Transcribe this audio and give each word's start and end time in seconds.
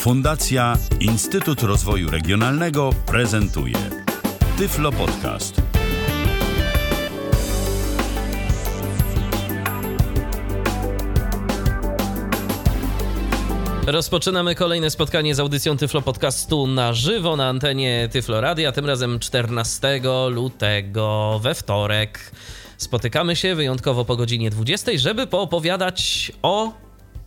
Fundacja 0.00 0.78
Instytut 1.00 1.62
Rozwoju 1.62 2.10
Regionalnego 2.10 2.90
prezentuje 3.06 3.74
Tyflo 4.58 4.92
Podcast. 4.92 5.62
Rozpoczynamy 13.86 14.54
kolejne 14.54 14.90
spotkanie 14.90 15.34
z 15.34 15.40
audycją 15.40 15.76
Tyflo 15.76 16.02
Podcastu 16.02 16.66
na 16.66 16.92
żywo 16.92 17.36
na 17.36 17.48
antenie 17.48 18.08
Tyflo 18.12 18.40
Radia, 18.40 18.72
tym 18.72 18.86
razem 18.86 19.18
14 19.18 20.00
lutego 20.30 21.40
we 21.42 21.54
wtorek. 21.54 22.32
Spotykamy 22.76 23.36
się 23.36 23.54
wyjątkowo 23.54 24.04
po 24.04 24.16
godzinie 24.16 24.50
20, 24.50 24.92
żeby 24.96 25.26
poopowiadać 25.26 26.32
o 26.42 26.72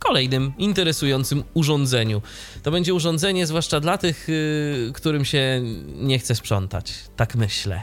kolejnym 0.04 0.52
interesującym 0.58 1.44
urządzeniu. 1.54 2.22
To 2.62 2.70
będzie 2.70 2.94
urządzenie 2.94 3.46
zwłaszcza 3.46 3.80
dla 3.80 3.98
tych, 3.98 4.28
y, 4.28 4.92
którym 4.94 5.24
się 5.24 5.62
nie 5.96 6.18
chce 6.18 6.34
sprzątać. 6.34 6.94
Tak 7.16 7.36
myślę. 7.36 7.82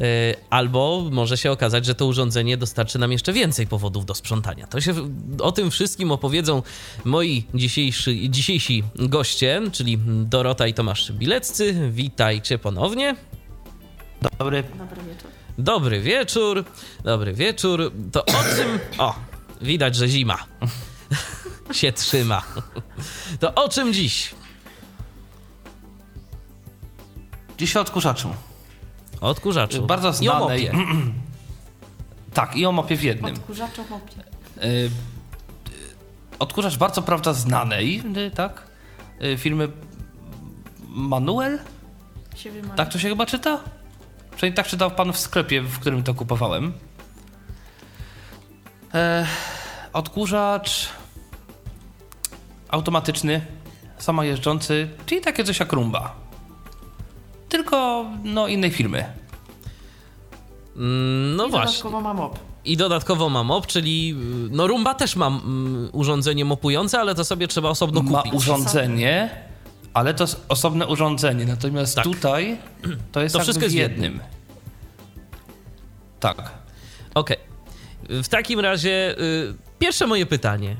Y, 0.00 0.34
albo 0.50 1.08
może 1.12 1.36
się 1.36 1.52
okazać, 1.52 1.86
że 1.86 1.94
to 1.94 2.06
urządzenie 2.06 2.56
dostarczy 2.56 2.98
nam 2.98 3.12
jeszcze 3.12 3.32
więcej 3.32 3.66
powodów 3.66 4.06
do 4.06 4.14
sprzątania. 4.14 4.66
To 4.66 4.80
się 4.80 4.94
o 5.40 5.52
tym 5.52 5.70
wszystkim 5.70 6.12
opowiedzą 6.12 6.62
moi 7.04 7.44
dzisiejszy, 7.54 8.28
dzisiejsi 8.28 8.84
goście, 8.96 9.62
czyli 9.72 9.98
Dorota 10.06 10.66
i 10.66 10.74
Tomasz 10.74 11.12
Bileccy. 11.12 11.90
Witajcie 11.90 12.58
ponownie. 12.58 13.16
Dobry. 14.38 14.64
Dobry 14.78 15.02
wieczór. 15.02 15.30
Dobry 15.58 16.00
wieczór. 16.00 16.64
Dobry 17.04 17.32
wieczór. 17.32 17.92
To 18.12 18.24
o 18.24 18.42
czym. 18.56 18.98
O, 18.98 19.14
widać, 19.60 19.96
że 19.96 20.08
zima 20.08 20.38
się 21.72 21.92
trzyma. 21.92 22.42
To 23.40 23.54
o 23.54 23.68
czym 23.68 23.92
dziś? 23.92 24.34
Dziś 27.58 27.76
o 27.76 27.80
odkurzaczu. 27.80 28.34
O 29.20 29.28
odkurzaczu. 29.28 29.86
Bardzo 29.86 30.08
I 30.08 30.10
o 30.10 30.12
znanej. 30.12 30.70
mopie. 30.72 30.84
Tak, 32.34 32.56
i 32.56 32.66
o 32.66 32.72
mopie 32.72 32.96
w 32.96 33.02
jednym. 33.02 33.34
Odkurzacz 33.34 33.78
o 33.78 33.82
mopie. 33.90 34.14
Y, 34.64 34.90
Odkurzacz 36.38 36.76
bardzo 36.76 37.02
prawda 37.02 37.32
znanej, 37.32 38.02
tak? 38.34 38.62
Y, 39.22 39.38
Firmy 39.38 39.68
Manuel? 40.88 41.58
Się 42.36 42.50
wymaga. 42.50 42.74
Tak 42.74 42.88
to 42.92 42.98
się 42.98 43.08
chyba 43.08 43.26
czyta? 43.26 43.60
Przynajmniej 44.36 44.56
tak 44.56 44.66
czytał 44.66 44.90
pan 44.90 45.12
w 45.12 45.18
sklepie, 45.18 45.62
w 45.62 45.78
którym 45.78 46.02
to 46.02 46.14
kupowałem. 46.14 46.72
E, 48.94 49.26
odkurzacz 49.92 50.88
automatyczny, 52.68 53.40
samojeżdżący, 53.98 54.88
czyli 55.06 55.20
takie 55.20 55.44
coś 55.44 55.60
jak 55.60 55.72
rumba. 55.72 56.14
Tylko 57.48 58.06
no 58.24 58.48
innej 58.48 58.70
firmy. 58.70 59.04
Mm, 60.76 61.36
No 61.36 61.46
I 61.46 61.50
właśnie. 61.50 61.66
dodatkowo 61.82 62.00
ma 62.00 62.14
mop. 62.14 62.38
I 62.64 62.76
dodatkowo 62.76 63.28
ma 63.28 63.44
mop, 63.44 63.66
czyli 63.66 64.10
y, 64.46 64.48
no 64.50 64.66
Rumba 64.66 64.94
też 64.94 65.16
ma 65.16 65.26
mm, 65.26 65.88
urządzenie 65.92 66.44
mopujące, 66.44 67.00
ale 67.00 67.14
to 67.14 67.24
sobie 67.24 67.48
trzeba 67.48 67.68
osobno 67.68 68.02
ma 68.02 68.18
kupić. 68.22 68.34
urządzenie, 68.34 69.30
ale 69.94 70.14
to 70.14 70.24
jest 70.24 70.44
osobne 70.48 70.86
urządzenie. 70.86 71.44
Natomiast 71.44 71.94
Tak. 71.94 72.04
tutaj 72.04 72.58
to 73.12 73.20
jest 73.22 73.34
To 73.34 73.40
wszystko 73.40 73.64
jest 73.64 73.74
w 73.74 73.78
jednym. 73.78 74.20
Tak. 76.20 76.50
Okej. 77.14 77.36
W 78.08 78.28
takim 78.28 78.60
razie 78.60 79.14
y, 79.20 79.54
pierwsze 79.78 80.06
moje 80.06 80.26
pytanie. 80.26 80.76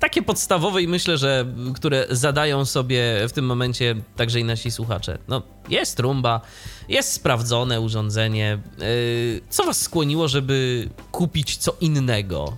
Takie 0.00 0.22
podstawowe 0.22 0.82
i 0.82 0.88
myślę, 0.88 1.18
że 1.18 1.46
które 1.74 2.06
zadają 2.10 2.64
sobie 2.64 3.28
w 3.28 3.32
tym 3.32 3.46
momencie 3.46 3.94
także 4.16 4.40
i 4.40 4.44
nasi 4.44 4.70
słuchacze. 4.70 5.18
No, 5.28 5.42
jest 5.68 6.00
rumba, 6.00 6.40
jest 6.88 7.12
sprawdzone 7.12 7.80
urządzenie. 7.80 8.58
Y, 8.82 9.40
co 9.48 9.64
was 9.64 9.80
skłoniło, 9.80 10.28
żeby 10.28 10.88
kupić 11.12 11.56
co 11.56 11.76
innego? 11.80 12.56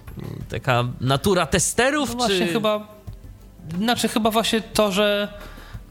Taka 0.49 0.85
natura 1.01 1.47
testerów, 1.47 2.09
No 2.11 2.17
właśnie 2.17 2.47
czy... 2.47 2.53
chyba. 2.53 2.89
Znaczy 3.79 4.09
chyba 4.09 4.31
właśnie 4.31 4.61
to, 4.61 4.93
że 4.93 5.29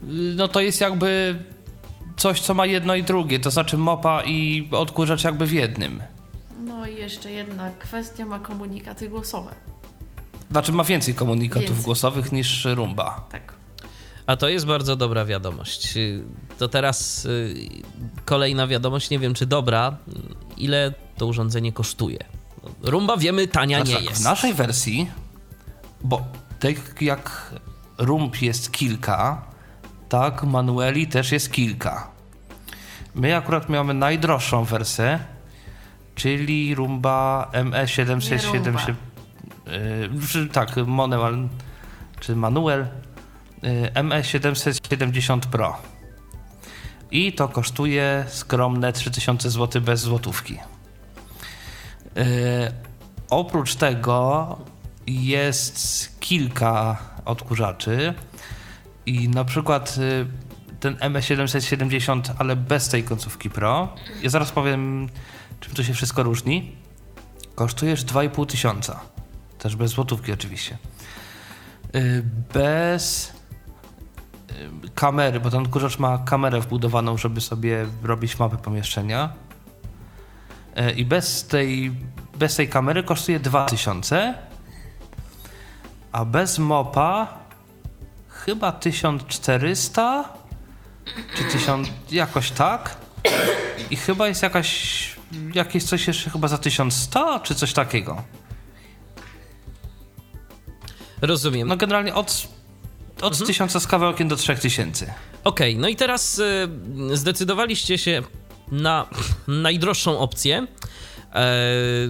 y, 0.02 0.06
no 0.36 0.48
to 0.48 0.60
jest 0.60 0.80
jakby 0.80 1.38
coś, 2.16 2.40
co 2.40 2.54
ma 2.54 2.66
jedno 2.66 2.94
i 2.94 3.02
drugie. 3.02 3.40
To 3.40 3.50
znaczy 3.50 3.78
mopa 3.78 4.22
i 4.24 4.68
odkurzacz 4.70 5.24
jakby 5.24 5.46
w 5.46 5.52
jednym. 5.52 6.02
No 6.64 6.86
i 6.86 6.96
jeszcze 6.96 7.30
jedna 7.30 7.70
kwestia 7.70 8.26
ma 8.26 8.38
komunikaty 8.38 9.08
głosowe. 9.08 9.54
Znaczy 10.52 10.72
ma 10.72 10.84
więcej 10.84 11.14
komunikatów 11.14 11.68
Więcej. 11.68 11.84
głosowych 11.84 12.32
niż 12.32 12.64
rumba. 12.64 13.26
Tak. 13.30 13.54
A 14.26 14.36
to 14.36 14.48
jest 14.48 14.66
bardzo 14.66 14.96
dobra 14.96 15.24
wiadomość. 15.24 15.94
To 16.58 16.68
teraz 16.68 17.24
y, 17.24 17.54
kolejna 18.24 18.66
wiadomość, 18.66 19.10
nie 19.10 19.18
wiem 19.18 19.34
czy 19.34 19.46
dobra. 19.46 19.96
Ile 20.56 20.92
to 21.16 21.26
urządzenie 21.26 21.72
kosztuje? 21.72 22.18
Rumba 22.82 23.16
wiemy, 23.16 23.48
tania 23.48 23.76
Znaczy 23.76 23.90
nie 23.90 23.96
tak, 23.96 24.04
jest. 24.04 24.20
W 24.20 24.24
naszej 24.24 24.54
wersji, 24.54 25.10
bo 26.04 26.22
tak 26.60 27.02
jak 27.02 27.54
rumb 27.98 28.42
jest 28.42 28.72
kilka, 28.72 29.42
tak 30.08 30.44
manueli 30.44 31.06
też 31.06 31.32
jest 31.32 31.52
kilka. 31.52 32.10
My 33.14 33.36
akurat 33.36 33.68
mamy 33.68 33.94
najdroższą 33.94 34.64
wersję, 34.64 35.18
czyli 36.14 36.74
rumba 36.74 37.50
ME770. 37.52 38.94
Yy, 39.66 40.48
tak, 40.52 40.76
manuel, 40.86 41.48
czy 42.20 42.36
manuel 42.36 42.86
yy, 43.62 43.90
ME770 43.94 45.40
Pro. 45.40 45.76
I 47.10 47.32
to 47.32 47.48
kosztuje 47.48 48.24
skromne 48.28 48.92
3000 48.92 49.50
zł 49.50 49.82
bez 49.82 50.00
złotówki. 50.00 50.54
Yy, 52.16 52.22
oprócz 53.30 53.74
tego 53.74 54.58
jest 55.06 56.20
kilka 56.20 56.96
odkurzaczy 57.24 58.14
i 59.06 59.28
na 59.28 59.44
przykład 59.44 59.98
y, 59.98 60.26
ten 60.80 60.94
ME770, 60.94 62.20
ale 62.38 62.56
bez 62.56 62.88
tej 62.88 63.04
końcówki 63.04 63.50
Pro. 63.50 63.94
Ja 64.22 64.30
zaraz 64.30 64.52
powiem, 64.52 65.08
czym 65.60 65.74
to 65.74 65.84
się 65.84 65.94
wszystko 65.94 66.22
różni. 66.22 66.72
Kosztuje 67.54 67.90
już 67.90 68.00
2,5 68.00 68.46
tysiąca. 68.46 69.00
Też 69.62 69.76
bez 69.76 69.90
złotówki 69.90 70.32
oczywiście. 70.32 70.78
Y, 71.94 72.22
Bez 72.54 73.32
y, 74.50 74.90
kamery, 74.94 75.40
bo 75.40 75.50
ten 75.50 75.60
odkurzacz 75.62 75.98
ma 75.98 76.18
kamerę 76.18 76.60
wbudowaną, 76.60 77.16
żeby 77.16 77.40
sobie 77.40 77.86
robić 78.02 78.38
mapę 78.38 78.56
pomieszczenia. 78.56 79.32
E, 80.76 80.92
I 80.92 81.04
bez 81.04 81.46
tej, 81.46 81.92
bez 82.38 82.56
tej 82.56 82.68
kamery 82.68 83.02
kosztuje 83.02 83.40
2000, 83.40 84.34
a 86.12 86.24
bez 86.24 86.58
mopa 86.58 87.28
chyba 88.28 88.72
1400 88.72 90.24
czy 91.36 91.44
1000, 91.44 91.88
jakoś 92.10 92.50
tak. 92.50 92.96
I 93.90 93.96
chyba 93.96 94.28
jest 94.28 94.42
jakaś, 94.42 95.16
jakieś 95.54 95.84
coś 95.84 96.06
jeszcze 96.06 96.30
chyba 96.30 96.48
za 96.48 96.58
1100 96.58 97.40
czy 97.40 97.54
coś 97.54 97.72
takiego. 97.72 98.22
Rozumiem. 101.22 101.68
No 101.68 101.76
generalnie 101.76 102.14
od, 102.14 102.48
od 103.22 103.46
1000 103.46 103.72
z 103.82 103.86
kawałkiem 103.86 104.28
do 104.28 104.36
3000. 104.36 105.14
Okej, 105.44 105.76
no 105.76 105.88
i 105.88 105.96
teraz 105.96 106.38
y, 106.38 106.68
zdecydowaliście 107.12 107.98
się 107.98 108.22
na 108.72 109.06
najdroższą 109.46 110.18
opcję. 110.18 110.66
E, 111.34 111.46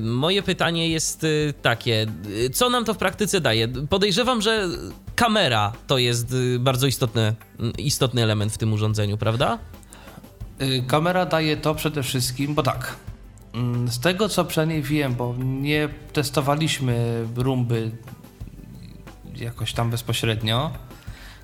moje 0.01 0.43
pytanie 0.43 0.89
jest 0.89 1.25
y, 1.25 1.55
takie: 1.63 2.07
y, 2.27 2.51
co 2.51 2.71
nam 2.71 2.85
to 2.85 2.95
w 2.95 2.99
praktyce 2.99 3.41
daje? 3.41 3.69
Podejrzewam, 3.69 4.43
że 4.43 4.69
kamera 5.17 5.73
to 5.87 5.99
jest 5.99 6.33
y, 6.33 6.59
bardzo 6.59 6.87
istotny, 6.87 7.35
istotny 7.79 8.23
element 8.23 8.53
w 8.53 8.59
tym 8.59 8.73
urządzeniu, 8.73 9.19
prawda? 9.19 9.59
Y, 10.63 10.83
Kamera 10.87 11.27
daje 11.27 11.57
to 11.57 11.75
przede 11.75 12.03
wszystkim, 12.03 12.55
bo 12.55 12.63
tak. 12.63 12.97
mm, 13.55 13.89
Z 13.89 14.01
tego 14.01 14.29
co 14.29 14.45
przynajmniej 14.45 14.83
wiem, 14.83 15.15
bo 15.15 15.35
nie 15.39 15.89
testowaliśmy 16.13 17.25
rumby 17.37 17.91
jakoś 19.37 19.73
tam 19.73 19.91
bezpośrednio. 19.91 20.71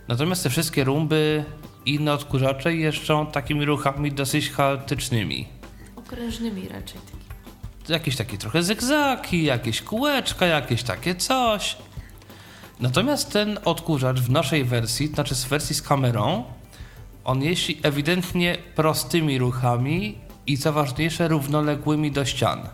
Natomiast 0.09 0.43
te 0.43 0.51
wszystkie 0.51 0.85
rumby 0.85 1.45
i 1.87 1.95
inne 1.95 2.13
odkurzacze 2.13 2.75
jeżdżą 2.75 3.27
takimi 3.27 3.65
ruchami 3.65 4.13
dosyć 4.13 4.51
chaotycznymi. 4.51 5.49
Okrężnymi 5.97 6.69
raczej. 6.69 7.01
Jakieś 7.89 8.17
takie 8.17 8.39
trochę 8.39 8.63
zygzaki, 8.63 9.45
jakieś 9.45 9.83
kółeczka, 9.83 10.47
jakieś 10.47 10.83
takie 10.83 11.15
coś. 11.15 11.77
Natomiast 12.81 13.33
ten 13.33 13.59
odkurzacz 13.65 14.21
w 14.21 14.31
naszej 14.31 14.65
wersji, 14.65 15.07
znaczy 15.07 15.35
z 15.35 15.45
wersji 15.45 15.75
z 15.75 15.83
kamerą, 15.83 16.45
on 17.25 17.43
jeździ 17.43 17.81
ewidentnie 17.83 18.59
prostymi 18.75 19.39
ruchami 19.39 20.19
i 20.47 20.59
co 20.59 20.73
ważniejsze, 20.73 21.29
równoległymi 21.29 22.13
do 22.13 22.25
ścian. 22.25 22.69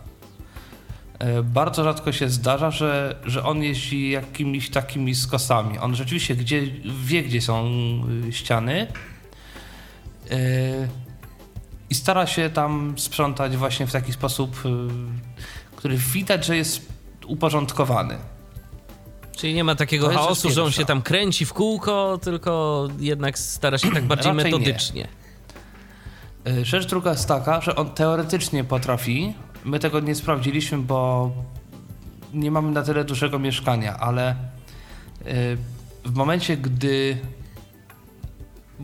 E, 1.25 1.43
bardzo 1.43 1.85
rzadko 1.85 2.12
się 2.12 2.29
zdarza, 2.29 2.71
że, 2.71 3.17
że 3.25 3.44
on 3.44 3.62
jeździ 3.62 4.11
jakimiś 4.11 4.71
takimi 4.71 5.15
skosami. 5.15 5.79
On 5.79 5.97
rzeczywiście 5.97 6.37
gdzie, 6.37 6.62
wie, 7.05 7.23
gdzie 7.23 7.41
są 7.41 7.71
y, 8.29 8.32
ściany 8.32 8.87
e, 10.31 10.37
i 11.91 11.94
stara 11.94 12.26
się 12.26 12.50
tam 12.50 12.94
sprzątać 12.99 13.56
właśnie 13.56 13.87
w 13.87 13.93
taki 13.93 14.12
sposób, 14.12 14.62
y, 14.67 14.69
który 15.76 15.97
widać, 15.97 16.47
że 16.47 16.56
jest 16.56 16.88
uporządkowany. 17.27 18.19
Czyli 19.37 19.55
nie 19.55 19.65
ma 19.65 19.75
takiego 19.75 20.09
chaosu, 20.09 20.50
że 20.50 20.65
on 20.65 20.73
się 20.73 20.85
tam 20.85 21.03
kręci 21.03 21.47
w 21.47 21.53
kółko, 21.53 22.19
tylko 22.23 22.88
jednak 22.99 23.38
stara 23.38 23.79
się 23.79 23.91
tak 23.91 24.05
bardziej 24.05 24.32
nie. 24.32 24.44
metodycznie. 24.44 25.09
E, 26.47 26.65
Rzecz 26.65 26.87
druga 26.87 27.11
jest 27.11 27.29
taka, 27.29 27.61
że 27.61 27.77
on 27.77 27.91
teoretycznie 27.91 28.65
potrafi. 28.65 29.35
My 29.65 29.79
tego 29.79 30.01
nie 30.01 30.15
sprawdziliśmy, 30.15 30.79
bo 30.79 31.31
nie 32.35 32.51
mamy 32.51 32.73
na 32.73 32.83
tyle 32.83 33.05
dużego 33.05 33.39
mieszkania, 33.39 33.97
ale 33.97 34.31
e, 34.31 34.37
w 36.05 36.15
momencie, 36.15 36.57
gdy 36.57 37.19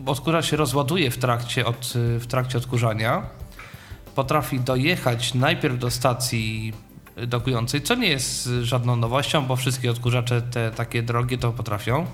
odkurzacz 0.05 0.45
się 0.45 0.57
rozładuje 0.57 1.11
w 1.11 1.17
trakcie, 1.17 1.65
od, 1.65 1.93
w 1.95 2.27
trakcie 2.27 2.57
odkurzania, 2.57 3.25
potrafi 4.15 4.59
dojechać 4.59 5.33
najpierw 5.33 5.79
do 5.79 5.91
stacji 5.91 6.73
dokującej, 7.27 7.81
co 7.81 7.95
nie 7.95 8.07
jest 8.07 8.49
żadną 8.61 8.95
nowością, 8.95 9.45
bo 9.45 9.55
wszystkie 9.55 9.91
odkurzacze 9.91 10.41
te 10.41 10.71
takie 10.71 11.03
drogie 11.03 11.37
to 11.37 11.51
potrafią, 11.51 12.05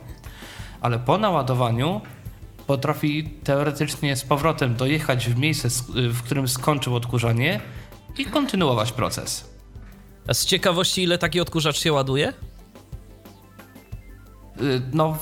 ale 0.82 1.00
po 1.00 1.18
naładowaniu 1.18 2.02
potrafi 2.68 3.24
teoretycznie 3.44 4.16
z 4.16 4.24
powrotem 4.24 4.76
dojechać 4.76 5.30
w 5.30 5.38
miejsce, 5.38 5.70
w 5.94 6.22
którym 6.22 6.48
skończył 6.48 6.96
odkurzanie 6.96 7.60
i 8.18 8.26
kontynuować 8.26 8.92
proces. 8.92 9.50
A 10.28 10.34
z 10.34 10.46
ciekawości, 10.46 11.04
ile 11.04 11.18
taki 11.18 11.40
odkurzacz 11.42 11.78
się 11.80 11.94
ładuje? 11.94 12.34
Y, 14.62 14.82
No, 14.94 15.18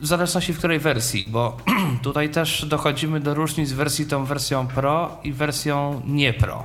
w- 0.00 0.06
zależności 0.06 0.52
w 0.52 0.58
której 0.58 0.78
wersji, 0.78 1.24
bo 1.28 1.56
tutaj 2.02 2.30
też 2.30 2.64
dochodzimy 2.64 3.20
do 3.20 3.34
różnic 3.34 3.72
wersji 3.72 4.06
tą 4.06 4.24
wersją 4.24 4.66
Pro 4.66 5.18
i 5.24 5.32
wersją 5.32 6.02
nie 6.06 6.32
Pro. 6.32 6.64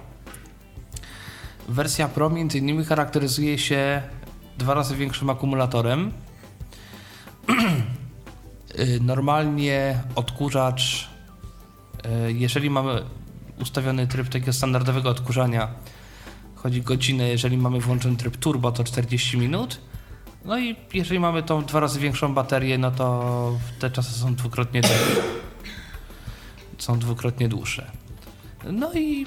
Wersja 1.70 2.08
Pro 2.08 2.30
między 2.30 2.58
innymi 2.58 2.86
charakteryzuje 2.86 3.58
się 3.60 4.02
dwa 4.58 4.74
razy 4.74 4.96
większym 4.96 5.30
akumulatorem. 5.30 6.12
Y, 8.80 9.00
Normalnie 9.02 10.00
odkurzacz, 10.16 11.10
y, 12.28 12.34
jeżeli 12.34 12.70
mamy 12.70 13.04
ustawiony 13.62 14.08
tryb 14.08 14.30
takiego 14.30 14.54
standardowego 14.54 15.10
odkurzania, 15.10 15.68
chodzi 16.56 16.82
godzinę, 16.82 17.28
jeżeli 17.28 17.58
mamy 17.58 17.80
włączony 17.80 18.18
tryb 18.18 18.38
turbo 18.38 18.72
to 18.72 18.84
40 18.84 19.38
minut. 19.38 19.82
No 20.46 20.60
i 20.60 20.76
jeżeli 20.94 21.20
mamy 21.20 21.44
tą 21.44 21.66
dwa 21.66 21.80
razy 21.80 22.00
większą 22.00 22.34
baterię, 22.34 22.78
no 22.78 22.92
to 22.92 23.58
te 23.80 23.92
czasy 23.92 24.20
są 24.20 24.36
dwukrotnie 24.36 24.82
dłuższe. 24.82 25.22
Są 26.78 27.00
dwukrotnie 27.00 27.50
dłuższe. 27.50 27.92
No 28.72 28.94
i 28.94 29.26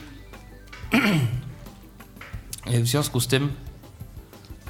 w 2.82 2.86
związku 2.86 3.20
z 3.20 3.26
tym, 3.26 3.52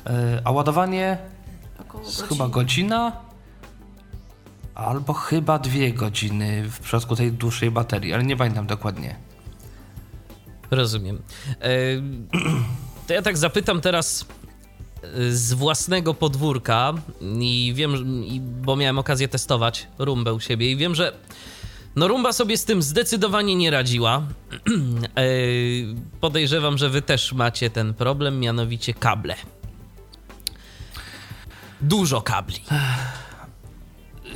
e, 0.07 0.43
a 0.45 0.51
ładowanie 0.51 1.19
chyba 2.29 2.49
godzina 2.49 3.13
albo 4.75 5.13
chyba 5.13 5.59
dwie 5.59 5.93
godziny 5.93 6.71
w 6.71 6.81
przypadku 6.81 7.17
tej 7.17 7.33
dłuższej 7.33 7.71
baterii, 7.71 8.15
ale 8.15 8.25
nie 8.25 8.37
pamiętam 8.37 8.67
dokładnie. 8.67 9.28
Rozumiem. 10.71 11.23
E, 11.61 11.69
To 13.07 13.15
ja 13.15 13.23
tak 13.23 13.39
zapytam 13.39 13.81
teraz 13.81 14.27
e, 15.03 15.33
z 15.33 15.53
własnego 15.53 16.15
podwórka 16.15 16.93
i 17.41 17.73
wiem, 17.77 17.95
bo 18.63 18.77
miałem 18.77 18.99
okazję 18.99 19.29
testować 19.29 19.87
rumbę 19.99 20.35
u 20.35 20.41
siebie 20.41 20.71
i 20.73 20.77
wiem, 20.77 20.95
że 20.95 21.13
no 21.97 22.09
rumba 22.09 22.33
sobie 22.33 22.57
z 22.59 22.65
tym 22.65 22.83
zdecydowanie 22.83 23.57
nie 23.57 23.71
radziła. 23.71 24.23
E, 25.17 25.23
Podejrzewam, 26.21 26.79
że 26.79 26.91
wy 26.91 27.03
też 27.03 27.33
macie 27.33 27.71
ten 27.71 27.95
problem, 27.95 28.41
mianowicie 28.41 28.95
kable. 28.95 29.35
Dużo 31.81 32.23
kabli. 32.23 32.61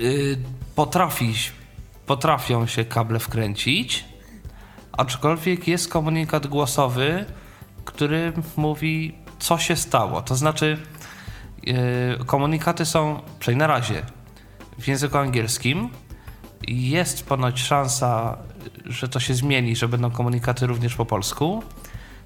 y, 0.00 0.38
potrafi, 0.75 1.34
potrafią 2.06 2.67
się 2.67 2.84
kable 2.84 3.19
wkręcić, 3.19 4.05
aczkolwiek 4.93 5.69
jest 5.69 5.89
komunikat 5.89 6.47
głosowy, 6.47 7.25
który 7.85 8.33
mówi, 8.56 9.15
co 9.39 9.59
się 9.59 9.77
stało. 9.77 10.23
To 10.23 10.37
znaczy, 10.37 10.79
y, 12.21 12.25
komunikaty 12.27 12.87
są, 12.87 13.23
przynajmniej 13.39 13.69
na 13.69 13.75
razie, 13.75 14.03
w 14.79 14.89
języku 14.89 15.19
angielskim. 15.19 15.89
Jest 16.69 17.27
ponoć 17.27 17.61
szansa, 17.61 18.39
że 18.87 19.09
to 19.09 19.21
się 19.21 19.35
zmieni, 19.35 19.77
że 19.77 19.89
będą 19.89 20.11
komunikaty 20.11 20.67
również 20.67 20.94
po 20.94 21.06
polsku. 21.06 21.62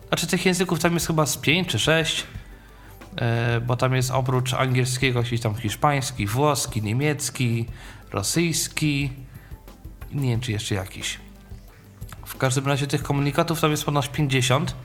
Znaczy, 0.08 0.26
tych 0.26 0.46
języków 0.46 0.78
tam 0.78 0.94
jest 0.94 1.06
chyba 1.06 1.26
z 1.26 1.36
5 1.36 1.68
czy 1.68 1.78
6. 1.78 2.26
E, 3.16 3.60
bo 3.60 3.76
tam 3.76 3.94
jest 3.94 4.10
oprócz 4.10 4.54
angielskiego 4.54 5.18
jakiś 5.18 5.40
tam 5.40 5.54
hiszpański, 5.54 6.26
włoski, 6.26 6.82
niemiecki, 6.82 7.66
rosyjski 8.12 9.10
nie 10.12 10.30
wiem 10.30 10.40
czy 10.40 10.52
jeszcze 10.52 10.74
jakiś. 10.74 11.18
W 12.26 12.36
każdym 12.36 12.66
razie 12.66 12.86
tych 12.86 13.02
komunikatów 13.02 13.60
tam 13.60 13.70
jest 13.70 13.84
ponad 13.84 14.12
50 14.12 14.76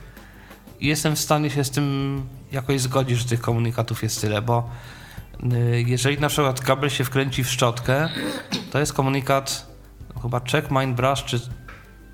i 0.80 0.86
jestem 0.86 1.16
w 1.16 1.18
stanie 1.18 1.50
się 1.50 1.64
z 1.64 1.70
tym 1.70 2.26
jakoś 2.52 2.80
zgodzić, 2.80 3.18
że 3.18 3.24
tych 3.24 3.40
komunikatów 3.40 4.02
jest 4.02 4.20
tyle, 4.20 4.42
bo 4.42 4.70
y, 5.52 5.84
jeżeli 5.86 6.20
na 6.20 6.28
przykład 6.28 6.60
kabel 6.60 6.90
się 6.90 7.04
wkręci 7.04 7.44
w 7.44 7.50
szczotkę, 7.50 8.08
to 8.70 8.78
jest 8.78 8.92
komunikat 8.92 9.66
no, 10.14 10.22
chyba 10.22 10.40
check 10.40 10.70
mine 10.70 10.94
brush 10.94 11.24
czy, 11.24 11.40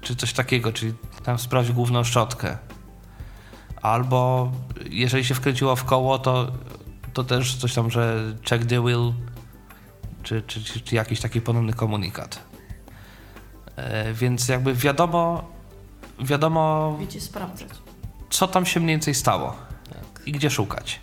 czy 0.01 0.17
coś 0.17 0.33
takiego, 0.33 0.73
czyli 0.73 0.95
tam 1.25 1.39
sprawdź 1.39 1.73
główną 1.73 2.05
szczotkę. 2.05 2.59
Albo 3.83 4.53
jeżeli 4.91 5.25
się 5.25 5.35
wkręciło 5.35 5.77
w 5.77 5.85
koło, 5.85 6.19
to, 6.19 6.53
to 7.13 7.25
też 7.25 7.57
coś 7.57 7.75
tam, 7.75 7.91
że 7.91 8.35
check 8.51 8.67
the 8.67 8.83
wheel, 8.83 9.13
czy, 10.23 10.43
czy, 10.43 10.65
czy, 10.65 10.81
czy 10.81 10.95
jakiś 10.95 11.21
taki 11.21 11.41
ponowny 11.41 11.73
komunikat. 11.73 12.48
E, 13.79 14.13
więc 14.15 14.49
jakby 14.49 14.75
wiadomo, 14.75 15.45
wiadomo, 16.21 16.97
Wiecie 17.01 17.21
sprawdzać. 17.21 17.69
co 18.31 18.49
tam 18.49 18.67
się 18.67 18.81
mniej 18.81 18.95
więcej 18.97 19.15
stało 19.15 19.57
i 20.27 20.33
gdzie 20.33 20.51
szukać. 20.51 21.01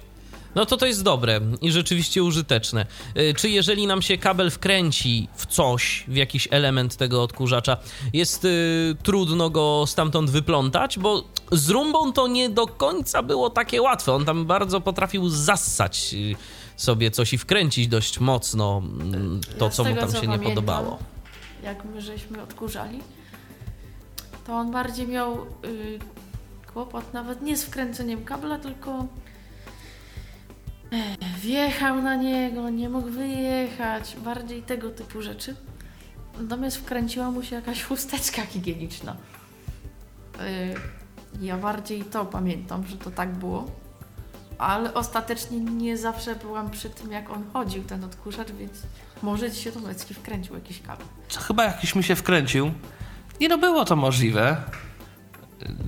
No 0.56 0.66
to 0.66 0.78
to 0.78 0.86
jest 0.86 1.04
dobre 1.04 1.42
i 1.62 1.72
rzeczywiście 1.72 2.24
użyteczne. 2.24 2.86
Y, 3.18 3.34
Czy 3.38 3.50
jeżeli 3.50 3.88
nam 3.88 4.02
się 4.02 4.18
kabel 4.18 4.52
wkręci 4.52 5.28
w 5.36 5.46
coś, 5.46 6.04
w 6.08 6.16
jakiś 6.16 6.48
element 6.52 6.96
tego 6.96 7.24
odkurzacza, 7.24 7.78
jest 8.14 8.46
y, 8.46 8.96
trudno 9.04 9.50
go 9.50 9.84
stamtąd 9.88 10.30
wyplątać? 10.30 11.00
Bo 11.00 11.24
z 11.52 11.70
rumbą 11.70 12.14
to 12.14 12.28
nie 12.28 12.50
do 12.50 12.68
końca 12.68 13.24
było 13.24 13.50
takie 13.50 13.82
łatwe. 13.82 14.14
On 14.14 14.26
tam 14.26 14.46
bardzo 14.46 14.82
potrafił 14.82 15.30
zassać 15.30 16.16
sobie 16.76 17.12
coś 17.12 17.34
i 17.34 17.38
wkręcić 17.38 17.88
dość 17.88 18.20
mocno 18.20 18.82
mm, 19.02 19.42
to, 19.60 19.66
Ja 19.66 19.72
co 19.72 19.84
mu 19.84 19.96
tam 19.96 20.10
co 20.10 20.22
się 20.22 20.28
nie 20.28 20.28
pamiętam, 20.28 20.50
podobało. 20.50 21.00
Jak 21.66 21.86
my 21.86 22.02
żeśmy 22.02 22.42
odkurzali, 22.42 23.02
to 24.48 24.54
on 24.54 24.72
bardziej 24.72 25.08
miał 25.08 25.38
y, 25.66 26.00
kłopot 26.74 27.14
nawet 27.14 27.42
nie 27.42 27.58
z 27.58 27.64
wkręceniem 27.64 28.26
kabla, 28.26 28.60
tylko 28.60 29.06
e, 30.92 31.16
wjechał 31.40 32.02
na 32.02 32.16
niego, 32.16 32.70
nie 32.70 32.90
mógł 32.90 33.10
wyjechać, 33.10 34.16
bardziej 34.24 34.62
tego 34.62 34.90
typu 34.90 35.22
rzeczy. 35.22 35.56
Natomiast 36.40 36.78
wkręciła 36.78 37.32
mu 37.32 37.44
się 37.44 37.56
jakaś 37.56 37.84
chusteczka 37.84 38.42
higieniczna. 38.42 39.16
Y, 40.36 40.76
ja 41.42 41.58
bardziej 41.58 42.04
to 42.04 42.26
pamiętam, 42.26 42.88
że 42.88 42.98
to 42.98 43.12
tak 43.12 43.34
było. 43.34 43.66
Ale 44.58 44.94
ostatecznie 44.94 45.60
nie 45.60 45.98
zawsze 45.98 46.36
byłam 46.36 46.72
przy 46.72 46.90
tym, 46.90 47.12
jak 47.12 47.30
on 47.30 47.44
chodził, 47.54 47.84
ten 47.84 48.04
odkurzacz, 48.04 48.52
więc 48.52 48.72
może 49.24 49.52
ci 49.52 49.62
się 49.64 49.72
to 49.72 49.80
Tomecki 49.80 50.14
wkręcił 50.14 50.56
jakiś 50.56 50.82
kabel. 50.82 51.08
Co 51.30 51.40
chyba 51.40 51.64
jakiś 51.64 51.96
mi 51.96 52.04
się 52.04 52.16
wkręcił. 52.16 52.72
Nie 53.42 53.50
no, 53.50 53.58
było 53.58 53.86
to 53.86 53.96
możliwe. 53.96 54.58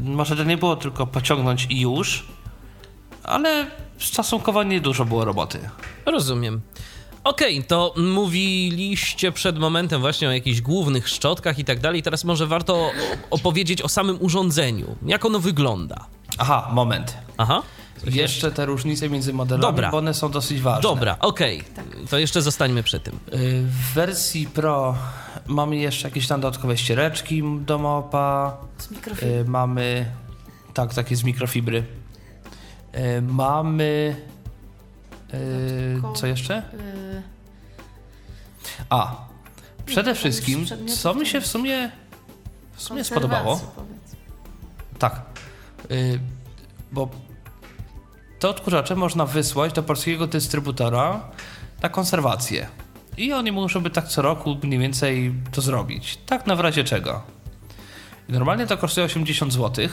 Może 0.03 0.35
to 0.35 0.43
nie 0.43 0.57
było 0.57 0.75
tylko 0.75 1.07
pociągnąć 1.07 1.67
i 1.69 1.81
już, 1.81 2.27
ale 3.23 3.67
stosunkowo 3.99 4.63
niedużo 4.63 5.05
było 5.05 5.25
roboty. 5.25 5.59
Rozumiem. 6.05 6.61
Okej, 7.23 7.63
to 7.63 7.93
mówiliście 7.97 9.31
przed 9.31 9.59
momentem 9.59 10.01
właśnie 10.01 10.29
o 10.29 10.31
jakichś 10.31 10.61
głównych 10.61 11.09
szczotkach 11.09 11.59
i 11.59 11.65
tak 11.65 11.79
dalej. 11.79 12.03
Teraz 12.03 12.23
może 12.23 12.47
warto 12.47 12.91
opowiedzieć 13.29 13.81
o 13.81 13.89
samym 13.89 14.17
urządzeniu. 14.21 14.95
Jak 15.05 15.25
ono 15.25 15.39
wygląda? 15.39 16.05
Aha, 16.37 16.69
moment. 16.71 17.17
Aha. 17.37 17.63
Jeszcze 18.05 18.51
te 18.51 18.65
różnice 18.65 19.09
między 19.09 19.33
modelami, 19.33 19.61
Dobra. 19.61 19.91
bo 19.91 19.97
one 19.97 20.13
są 20.13 20.31
dosyć 20.31 20.61
ważne. 20.61 20.81
Dobra, 20.81 21.17
okej. 21.19 21.63
To 22.09 22.17
jeszcze 22.19 22.41
zostańmy 22.41 22.83
przy 22.83 22.99
tym. 22.99 23.15
Y, 23.33 23.63
W 23.63 23.93
wersji 23.93 24.47
Pro 24.47 24.95
mamy 25.47 25.75
jeszcze 25.77 26.07
jakieś 26.07 26.27
tam 26.27 26.41
dodatkowe 26.41 26.77
ściereczki 26.77 27.43
do 27.65 27.77
mopa. 27.77 28.57
Z. 28.77 28.91
Y, 29.23 29.45
Mamy, 29.47 30.05
tak, 30.73 30.93
takie 30.93 31.15
z 31.15 31.23
mikrofibry. 31.23 31.83
E, 32.91 33.21
mamy. 33.21 34.15
Co 36.15 36.27
jeszcze? 36.27 36.63
Yy, 36.73 37.21
A. 38.89 39.15
Przede 39.85 40.15
wszystkim, 40.15 40.65
co 41.01 41.13
mi 41.13 41.25
się 41.25 41.41
w 41.41 41.47
sumie. 41.47 41.91
W 42.75 42.81
sumie 42.83 43.03
spodobało. 43.03 43.59
powiedz. 43.75 44.15
Tak. 44.99 45.21
Y, 45.91 46.19
bo 46.91 47.09
te 48.39 48.49
odkurzacze 48.49 48.95
można 48.95 49.25
wysłać 49.25 49.73
do 49.73 49.83
polskiego 49.83 50.27
dystrybutora 50.27 51.29
na 51.81 51.89
konserwację. 51.89 52.67
I 53.17 53.33
oni 53.33 53.51
muszą 53.51 53.81
by 53.81 53.89
tak 53.89 54.07
co 54.07 54.21
roku 54.21 54.57
mniej 54.63 54.79
więcej 54.79 55.33
to 55.51 55.61
zrobić. 55.61 56.19
Tak 56.25 56.47
na 56.47 56.55
w 56.55 56.59
razie 56.59 56.83
czego. 56.83 57.21
Normalnie 58.29 58.67
to 58.67 58.77
kosztuje 58.77 59.05
80 59.05 59.53
zł. 59.53 59.87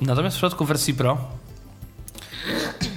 Natomiast 0.00 0.36
w 0.36 0.38
przypadku 0.38 0.64
wersji 0.64 0.94
Pro 0.94 1.18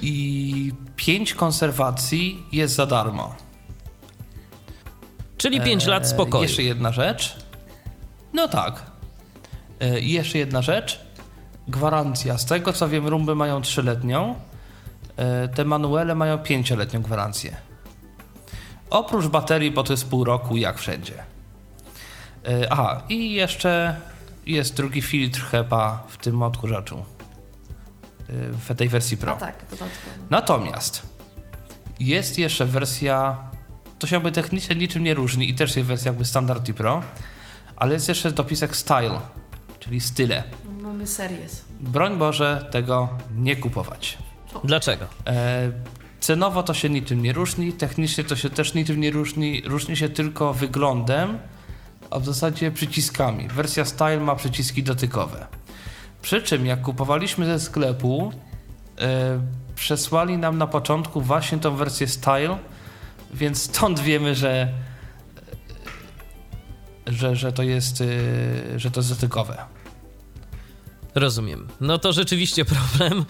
i 0.02 0.72
5 0.96 1.34
konserwacji 1.34 2.42
jest 2.52 2.74
za 2.74 2.86
darmo. 2.86 3.34
Czyli 5.36 5.60
5 5.60 5.86
lat 5.86 6.02
E, 6.02 6.06
spokoju. 6.06 6.42
Jeszcze 6.42 6.62
jedna 6.62 6.92
rzecz. 6.92 7.36
No 8.32 8.48
tak. 8.48 8.82
E, 9.80 10.00
I 10.00 10.12
jeszcze 10.12 10.38
jedna 10.38 10.62
rzecz. 10.62 11.00
Gwarancja. 11.68 12.38
Z 12.38 12.44
tego 12.46 12.72
co 12.72 12.88
wiem, 12.88 13.06
rumby 13.08 13.34
mają 13.34 13.60
3-letnią. 13.60 14.34
E, 15.16 15.48
Te 15.48 15.64
manuele 15.64 16.14
mają 16.14 16.36
5-letnią 16.36 17.02
gwarancję. 17.02 17.56
Oprócz 18.90 19.26
baterii, 19.26 19.70
bo 19.70 19.82
to 19.82 19.92
jest 19.92 20.08
pół 20.10 20.24
roku, 20.24 20.56
jak 20.56 20.78
wszędzie. 20.78 21.14
E, 22.48 22.72
Aha, 22.72 23.02
i 23.08 23.32
jeszcze 23.32 23.96
jest 24.46 24.74
drugi 24.76 25.02
filtr 25.02 25.40
HEPA 25.40 26.02
w 26.08 26.16
tym 26.16 26.42
odkurzaczu. 26.42 26.96
E, 26.98 27.02
W 28.52 28.74
tej 28.76 28.88
wersji 28.88 29.16
Pro. 29.16 29.32
A 29.32 29.36
tak. 29.36 29.64
Natomiast 30.30 31.02
jest 32.00 32.38
jeszcze 32.38 32.66
wersja, 32.66 33.36
to 33.98 34.06
się 34.06 34.16
jakby 34.16 34.32
technicznie 34.32 34.76
niczym 34.76 35.02
nie 35.04 35.14
różni 35.14 35.50
i 35.50 35.54
też 35.54 35.76
jest 35.76 35.88
wersja 35.88 36.08
jakby 36.10 36.24
standard 36.24 36.68
i 36.68 36.74
pro, 36.74 37.02
ale 37.76 37.94
jest 37.94 38.08
jeszcze 38.08 38.32
dopisek 38.32 38.76
style, 38.76 39.20
czyli 39.80 40.00
style. 40.00 40.42
Mamy 40.94 41.06
series. 41.06 41.64
Broń 41.80 42.18
Boże 42.18 42.68
tego 42.70 43.08
nie 43.36 43.56
kupować. 43.56 44.18
Dlaczego? 44.64 45.06
E, 45.26 45.72
cenowo 46.20 46.62
to 46.62 46.74
się 46.74 46.90
niczym 46.90 47.22
nie 47.22 47.32
różni, 47.32 47.72
technicznie 47.72 48.24
to 48.24 48.36
się 48.36 48.50
też 48.50 48.74
niczym 48.74 49.00
nie 49.00 49.10
różni, 49.10 49.62
różni 49.64 49.96
się 49.96 50.08
tylko 50.08 50.52
wyglądem, 50.52 51.38
a 52.10 52.18
w 52.18 52.24
zasadzie 52.24 52.70
przyciskami. 52.70 53.48
Wersja 53.48 53.84
Style 53.84 54.20
ma 54.20 54.36
przyciski 54.36 54.82
dotykowe. 54.82 55.46
Przy 56.22 56.42
czym 56.42 56.66
jak 56.66 56.82
kupowaliśmy 56.82 57.46
ze 57.46 57.60
sklepu, 57.60 58.32
e, 58.98 59.40
przesłali 59.74 60.38
nam 60.38 60.58
na 60.58 60.66
początku 60.66 61.20
właśnie 61.20 61.58
tą 61.58 61.76
wersję 61.76 62.08
Style, 62.08 62.58
więc 63.32 63.62
stąd 63.62 64.00
wiemy, 64.00 64.34
że 64.34 64.68
że, 67.06 67.36
że 67.36 67.52
to 67.52 67.62
jest 67.62 68.00
e, 68.00 68.78
że 68.78 68.90
to 68.90 69.00
jest 69.00 69.10
dotykowe. 69.10 69.73
Rozumiem. 71.14 71.68
No 71.80 71.98
to 71.98 72.12
rzeczywiście 72.12 72.64
problem. 72.74 73.24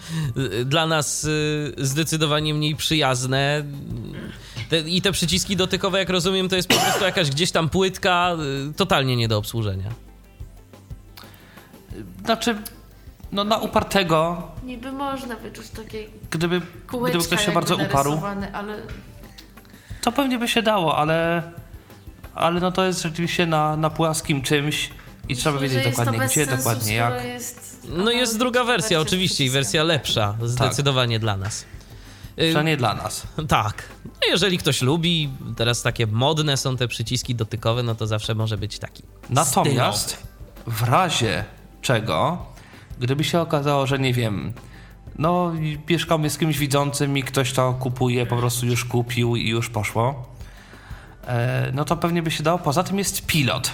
Dla 0.65 0.87
nas 0.87 1.23
y, 1.23 1.73
zdecydowanie 1.77 2.53
mniej 2.53 2.75
przyjazne. 2.75 3.63
Te, 4.69 4.79
I 4.79 5.01
te 5.01 5.11
przyciski 5.11 5.55
dotykowe, 5.55 5.99
jak 5.99 6.09
rozumiem, 6.09 6.49
to 6.49 6.55
jest 6.55 6.67
po 6.67 6.75
prostu 6.75 7.03
jakaś 7.03 7.29
gdzieś 7.29 7.51
tam 7.51 7.69
płytka, 7.69 8.35
y, 8.69 8.73
totalnie 8.73 9.15
nie 9.15 9.27
do 9.27 9.37
obsłużenia. 9.37 9.89
Znaczy, 12.25 12.55
no 13.31 13.43
na 13.43 13.57
upartego, 13.57 14.51
Niby 14.63 14.91
można 14.91 15.35
wyczuć 15.35 15.69
takie 15.69 16.07
gdyby, 16.31 16.61
gdyby 16.87 17.23
ktoś 17.23 17.45
się 17.45 17.51
bardzo 17.51 17.75
uparł, 17.75 18.21
ale 18.53 18.77
To 20.01 20.11
pewnie 20.11 20.39
by 20.39 20.47
się 20.47 20.61
dało, 20.61 20.97
ale, 20.97 21.43
ale 22.35 22.59
no 22.59 22.71
to 22.71 22.85
jest 22.85 23.01
rzeczywiście 23.01 23.45
na, 23.45 23.77
na 23.77 23.89
płaskim 23.89 24.41
czymś 24.41 24.89
i 25.29 25.35
trzeba 25.35 25.59
myślę, 25.59 25.77
wiedzieć 25.77 25.97
dokładnie 25.97 26.19
gdzie, 26.19 26.45
sensu, 26.45 26.57
dokładnie 26.57 26.93
jak. 26.95 27.25
Jest 27.25 27.87
No 27.89 28.11
jest 28.11 28.37
druga 28.37 28.63
wersja, 28.63 28.99
oczywiście, 28.99 29.45
i 29.45 29.49
wersja 29.49 29.83
lepsza, 29.83 30.35
zdecydowanie 30.43 31.19
dla 31.19 31.37
nas. 31.37 31.65
Y, 32.39 32.45
Przynajmniej 32.45 32.77
dla 32.77 32.95
nas. 32.95 33.27
Tak. 33.47 33.89
No 34.05 34.31
jeżeli 34.31 34.57
ktoś 34.57 34.81
lubi, 34.81 35.29
teraz 35.57 35.81
takie 35.81 36.07
modne 36.07 36.57
są 36.57 36.77
te 36.77 36.87
przyciski 36.87 37.35
dotykowe, 37.35 37.83
no 37.83 37.95
to 37.95 38.07
zawsze 38.07 38.35
może 38.35 38.57
być 38.57 38.79
taki. 38.79 39.03
Natomiast 39.29 40.09
stylowy. 40.09 40.27
w 40.67 40.81
razie 40.83 41.45
czego, 41.81 42.45
gdyby 42.99 43.23
się 43.23 43.39
okazało, 43.39 43.87
że 43.87 43.99
nie 43.99 44.13
wiem, 44.13 44.53
no 45.17 45.53
mieszkamy 45.89 46.29
z 46.29 46.37
kimś 46.37 46.57
widzącym 46.57 47.17
i 47.17 47.23
ktoś 47.23 47.53
to 47.53 47.73
kupuje, 47.73 48.25
po 48.25 48.37
prostu 48.37 48.65
już 48.65 48.85
kupił 48.85 49.35
i 49.35 49.49
już 49.49 49.69
poszło, 49.69 50.29
e, 51.27 51.71
no 51.73 51.85
to 51.85 51.97
pewnie 51.97 52.23
by 52.23 52.31
się 52.31 52.43
dało. 52.43 52.59
Poza 52.59 52.83
tym 52.83 52.97
jest 52.97 53.25
pilot. 53.25 53.71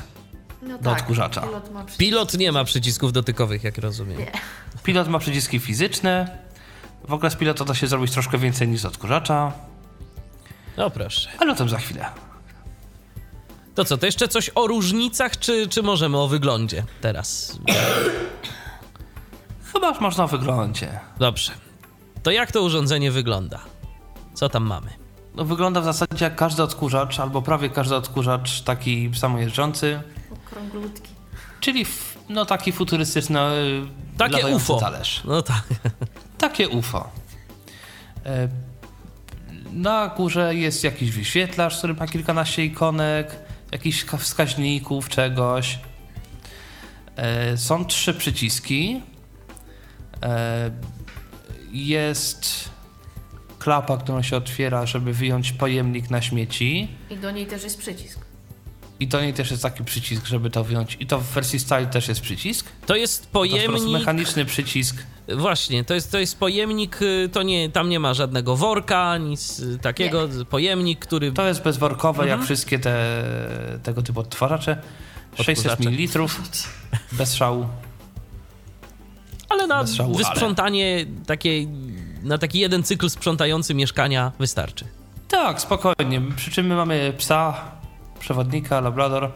No 0.61 0.77
do 0.77 0.91
odkurzacza. 0.91 1.41
Pilot, 1.41 1.71
ma. 1.73 1.85
Pilot 1.97 2.33
nie 2.33 2.51
ma 2.51 2.63
przycisków 2.63 3.13
dotykowych, 3.13 3.63
jak 3.63 3.77
rozumiem. 3.77 4.19
Nie. 4.19 4.31
Pilot 4.83 5.07
ma 5.07 5.19
przyciski 5.19 5.59
fizyczne. 5.59 6.37
W 7.07 7.13
ogóle 7.13 7.31
z 7.31 7.35
pilota 7.35 7.65
da 7.65 7.73
się 7.75 7.87
zrobić 7.87 8.11
troszkę 8.11 8.37
więcej 8.37 8.67
niż 8.67 8.81
z 8.81 8.85
odkurzacza, 8.85 9.51
No 10.77 10.89
proszę. 10.89 11.29
ale 11.39 11.51
o 11.51 11.55
tym 11.55 11.69
za 11.69 11.77
chwilę. 11.77 12.05
To 13.75 13.85
co, 13.85 13.97
to 13.97 14.05
jeszcze 14.05 14.27
coś 14.27 14.51
o 14.55 14.67
różnicach, 14.67 15.39
czy, 15.39 15.67
czy 15.67 15.83
możemy 15.83 16.17
o 16.17 16.27
wyglądzie 16.27 16.83
teraz? 17.01 17.57
Chyba 19.73 19.89
już 19.89 19.99
można 19.99 20.23
o 20.23 20.27
wyglądzie. 20.27 20.99
Dobrze. 21.19 21.51
To 22.23 22.31
jak 22.31 22.51
to 22.51 22.61
urządzenie 22.61 23.11
wygląda? 23.11 23.59
Co 24.33 24.49
tam 24.49 24.63
mamy? 24.63 24.89
No, 25.35 25.45
wygląda 25.45 25.81
w 25.81 25.83
zasadzie 25.83 26.25
jak 26.25 26.35
każdy 26.35 26.63
odkurzacz, 26.63 27.19
albo 27.19 27.41
prawie 27.41 27.69
każdy 27.69 27.95
odkurzacz 27.95 28.61
taki 28.61 29.11
samojeżdżący, 29.15 30.01
Okrąglutki. 30.51 31.10
czyli 31.60 31.81
f- 31.81 32.17
no, 32.29 32.46
taki 32.46 32.72
futurystyczny 32.72 33.39
y, 33.39 33.81
Takie 34.17 34.48
UFO. 34.48 34.77
talerz. 34.79 35.22
No 35.25 35.41
tak. 35.41 35.63
Takie 36.38 36.70
UFO. 36.70 37.10
E, 38.25 38.48
Na 39.72 40.08
górze 40.17 40.55
jest 40.55 40.84
jakiś 40.84 41.12
wyświetlacz, 41.12 41.77
który 41.77 41.93
ma 41.93 42.08
kilkanaście 42.08 42.65
ikonek, 42.65 43.36
jakichś 43.72 44.03
ka- 44.05 44.17
wskaźników, 44.17 45.10
czegoś. 45.10 45.79
E, 47.15 47.58
Są 47.58 47.86
trzy 47.86 48.13
przyciski. 48.13 49.01
E, 50.24 50.72
Jest 51.72 52.70
klapa, 53.60 53.98
którą 53.98 54.22
się 54.22 54.38
otwiera, 54.38 54.86
żeby 54.86 55.13
wyjąć 55.13 55.51
pojemnik 55.51 56.10
na 56.10 56.22
śmieci. 56.22 56.88
I 57.10 57.17
do 57.17 57.31
niej 57.31 57.46
też 57.48 57.63
jest 57.63 57.77
przycisk. 57.79 58.20
I 59.01 59.08
do 59.08 59.22
niej 59.22 59.34
też 59.34 59.51
jest 59.51 59.63
taki 59.63 59.84
przycisk, 59.84 60.25
żeby 60.25 60.50
to 60.50 60.63
wyjąć. 60.63 60.98
I 61.00 61.05
to 61.05 61.20
w 61.20 61.24
wersji 61.24 61.60
Style 61.60 61.86
też 61.88 62.08
jest 62.08 62.22
przycisk. 62.22 62.65
To 62.86 62.96
jest 62.96 63.31
To 63.31 63.46
jest 63.46 63.62
pojemnik. 63.67 63.91
mechaniczny 64.00 64.46
przycisk. 64.46 65.03
Właśnie, 65.38 65.84
to 65.84 65.93
jest, 65.93 66.12
to 66.12 66.20
jest 66.20 66.39
pojemnik, 66.39 67.01
y, 67.01 67.29
to 67.34 67.43
nie, 67.43 67.70
tam 67.70 67.89
nie 67.89 68.00
ma 68.00 68.13
żadnego 68.13 68.55
worka, 68.55 69.17
nic 69.17 69.60
y, 69.60 69.77
takiego. 69.79 70.27
Pojemnik, 70.50 71.00
który. 71.00 71.31
To 71.31 71.48
jest 71.48 71.62
bezworkowe, 71.63 72.24
Mhm. 72.24 72.39
jak 72.39 72.46
wszystkie 72.46 72.79
te, 72.79 73.24
tego 73.84 74.01
typu 74.01 74.20
odtwarzacze. 74.20 74.77
600 75.36 75.72
Odkurzacze. 75.72 75.89
ml, 75.89 76.27
bez 77.12 77.34
szału. 77.36 77.67
Ale 79.50 79.67
na 79.67 79.81
bez 79.81 79.93
szału, 79.96 80.15
wysprzątanie 80.15 81.05
takiej. 81.27 81.67
Na 82.24 82.38
taki 82.38 82.60
jeden 82.60 82.84
cykl 82.84 83.10
sprzątający 83.10 83.74
mieszkania 83.74 84.31
wystarczy. 84.39 84.86
Tak, 85.27 85.62
spokojnie. 85.62 86.22
Przy 86.36 86.51
czym 86.51 86.65
my 86.67 86.75
mamy 86.75 87.13
psa, 87.17 87.72
przewodnika, 88.21 88.79
labrador. 88.81 89.31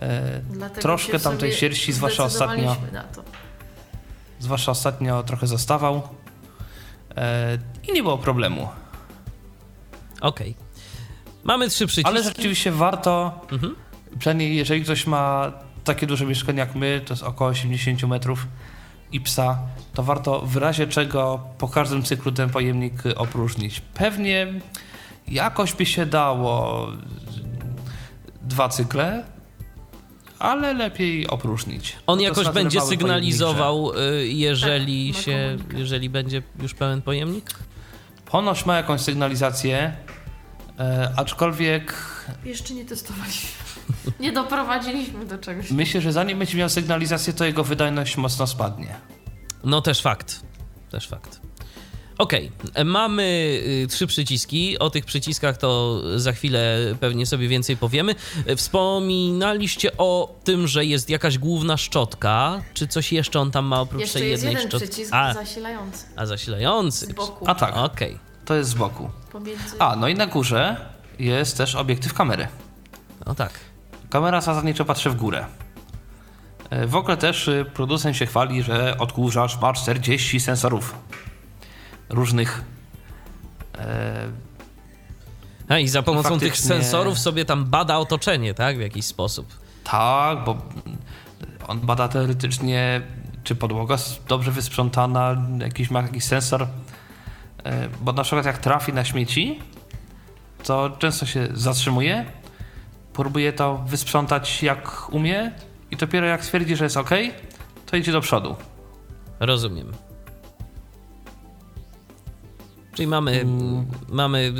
E, 0.00 0.40
Dlatego 0.50 0.80
troszkę 0.82 1.18
tamtej 1.18 1.52
sierści, 1.52 1.92
zwłaszcza 1.92 2.24
ostatnio, 2.24 2.54
zdecydowaliśmy 2.74 2.92
na 2.92 3.02
to. 3.02 3.22
zwłaszcza 4.38 4.72
ostatnio 4.72 5.22
trochę 5.22 5.46
zostawał. 5.46 6.02
E, 7.16 7.58
I 7.88 7.92
nie 7.92 8.02
było 8.02 8.18
problemu. 8.18 8.68
Okej. 10.20 10.54
Mamy 11.44 11.68
trzy 11.68 11.86
przyciski. 11.86 12.10
Ale 12.10 12.22
rzeczywiście 12.22 12.72
warto, 12.72 13.40
Mhm. 13.52 13.74
przynajmniej 14.18 14.56
jeżeli 14.56 14.82
ktoś 14.84 15.06
ma 15.06 15.52
takie 15.84 16.06
duże 16.06 16.26
mieszkanie 16.26 16.58
jak 16.58 16.74
my, 16.74 17.00
to 17.06 17.12
jest 17.14 17.22
około 17.22 17.50
80 17.50 18.02
metrów 18.02 18.46
i 19.12 19.20
psa, 19.20 19.58
to 19.94 20.02
warto 20.02 20.40
w 20.40 20.56
razie 20.56 20.86
czego 20.86 21.40
po 21.58 21.68
każdym 21.68 22.02
cyklu 22.02 22.32
ten 22.32 22.50
pojemnik 22.50 22.92
opróżnić. 23.16 23.80
Pewnie 23.80 24.46
jakoś 25.28 25.72
by 25.72 25.86
się 25.86 26.06
dało 26.06 26.86
dwa 28.48 28.68
cykle, 28.68 29.24
ale 30.38 30.74
lepiej 30.74 31.26
opróżnić. 31.28 31.96
On 32.06 32.20
jakoś 32.20 32.48
będzie 32.48 32.80
sygnalizował, 32.80 33.92
y, 33.98 34.26
jeżeli 34.28 35.12
Tak, 35.12 35.22
się, 35.22 35.56
jeżeli 35.76 36.10
będzie 36.10 36.42
już 36.62 36.74
pełen 36.74 37.02
pojemnik? 37.02 37.50
Ponoć 38.26 38.66
ma 38.66 38.76
jakąś 38.76 39.00
sygnalizację, 39.00 39.92
e, 40.78 41.12
aczkolwiek 41.16 41.94
Jeszcze 42.44 42.74
nie 42.74 42.84
testowaliśmy. 42.84 43.48
nie 44.20 44.32
doprowadziliśmy 44.32 45.26
do 45.26 45.38
czegoś. 45.38 45.70
myślę, 45.70 46.00
że 46.00 46.12
zanim 46.12 46.38
będzie 46.38 46.58
miał 46.58 46.68
sygnalizację, 46.68 47.32
to 47.32 47.44
jego 47.44 47.64
wydajność 47.64 48.16
mocno 48.16 48.46
spadnie. 48.46 48.94
No 49.64 49.80
też 49.82 50.02
fakt. 50.02 50.40
Też 50.90 51.08
fakt. 51.08 51.40
Okej, 52.18 52.50
okay. 52.70 52.84
mamy 52.84 53.22
y, 53.82 53.86
trzy 53.90 54.06
przyciski. 54.06 54.78
O 54.78 54.90
tych 54.90 55.04
przyciskach 55.04 55.56
to 55.56 56.00
za 56.20 56.32
chwilę 56.32 56.78
pewnie 57.00 57.26
sobie 57.26 57.48
więcej 57.48 57.76
powiemy. 57.76 58.14
Wspominaliście 58.56 59.96
o 59.96 60.34
tym, 60.44 60.66
że 60.68 60.84
jest 60.84 61.10
jakaś 61.10 61.38
główna 61.38 61.76
szczotka. 61.76 62.62
Czy 62.74 62.86
coś 62.88 63.12
jeszcze 63.12 63.40
on 63.40 63.50
tam 63.50 63.64
ma 63.64 63.80
oprócz 63.80 64.00
Jeszcze 64.00 64.18
tej 64.18 64.30
jest 64.30 64.42
jednej 64.42 64.54
jeden 64.54 64.70
szczotki? 64.70 64.88
przycisk 64.88 65.14
A, 65.14 65.34
zasilający 65.34 66.04
a 66.16 66.26
zasilający. 66.26 67.06
z 67.06 67.12
boku. 67.12 67.44
A 67.48 67.54
tak, 67.54 67.76
Okej, 67.76 68.18
to 68.44 68.54
jest 68.54 68.70
z 68.70 68.74
boku. 68.74 69.10
Pomiędzy... 69.32 69.62
A, 69.78 69.96
no 69.96 70.08
i 70.08 70.14
na 70.14 70.26
górze 70.26 70.76
jest 71.18 71.56
też 71.56 71.74
obiektyw 71.74 72.14
kamery. 72.14 72.48
no 73.26 73.34
tak. 73.34 73.52
Kamera 74.10 74.40
zasadniczo 74.40 74.84
patrzy 74.84 75.10
w 75.10 75.16
górę. 75.16 75.46
E, 76.70 76.86
W 76.86 76.96
ogóle 76.96 77.16
też 77.16 77.48
y, 77.48 77.66
producent 77.74 78.16
się 78.16 78.26
chwali, 78.26 78.62
że 78.62 78.98
odkurzacz 78.98 79.60
ma 79.60 79.72
40 79.72 80.40
sensorów 80.40 80.94
różnych. 82.10 82.62
E, 83.78 84.28
A 85.68 85.78
i 85.78 85.88
za 85.88 86.02
pomocą 86.02 86.38
tych 86.38 86.56
sensorów 86.56 87.18
sobie 87.18 87.44
tam 87.44 87.64
bada 87.64 87.98
otoczenie, 87.98 88.54
tak? 88.54 88.76
W 88.76 88.80
jakiś 88.80 89.04
sposób. 89.04 89.46
tak, 89.84 90.44
bo 90.44 90.56
on 91.68 91.80
bada 91.80 92.08
teoretycznie, 92.08 93.00
czy 93.44 93.54
podłoga 93.56 93.94
jest 93.94 94.24
dobrze 94.28 94.50
wysprzątana, 94.50 95.36
jakiś 95.60 95.90
ma 95.90 96.00
jakiś 96.02 96.24
sensor. 96.24 96.66
E, 97.64 97.88
Bo 98.00 98.12
na 98.12 98.22
przykład 98.22 98.46
jak 98.46 98.58
trafi 98.58 98.92
na 98.92 99.04
śmieci, 99.04 99.58
to 100.64 100.90
często 100.98 101.26
się 101.26 101.48
zatrzymuje, 101.54 102.24
próbuje 103.12 103.52
to 103.52 103.78
wysprzątać 103.86 104.62
jak 104.62 105.08
umie 105.12 105.52
i 105.90 105.96
dopiero 105.96 106.26
jak 106.26 106.44
stwierdzi, 106.44 106.76
że 106.76 106.84
jest 106.84 106.96
ok, 106.96 107.10
to 107.86 107.96
idzie 107.96 108.12
do 108.12 108.20
przodu. 108.20 108.56
Rozumiem. 109.40 109.92
Czyli 112.98 113.08
mamy, 113.08 113.46
mamy 114.08 114.52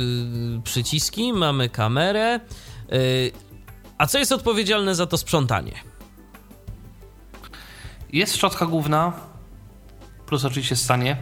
y, 0.59 0.61
przyciski, 0.63 1.33
mamy 1.33 1.69
kamerę. 1.69 2.39
y, 2.93 3.31
A 3.97 4.07
co 4.07 4.19
jest 4.19 4.31
odpowiedzialne 4.31 4.95
za 4.95 5.07
to 5.07 5.17
sprzątanie? 5.17 5.73
Jest 8.13 8.35
szczotka 8.35 8.65
główna, 8.65 9.13
plus 10.25 10.45
oczywiście 10.45 10.75
stanie. 10.75 11.17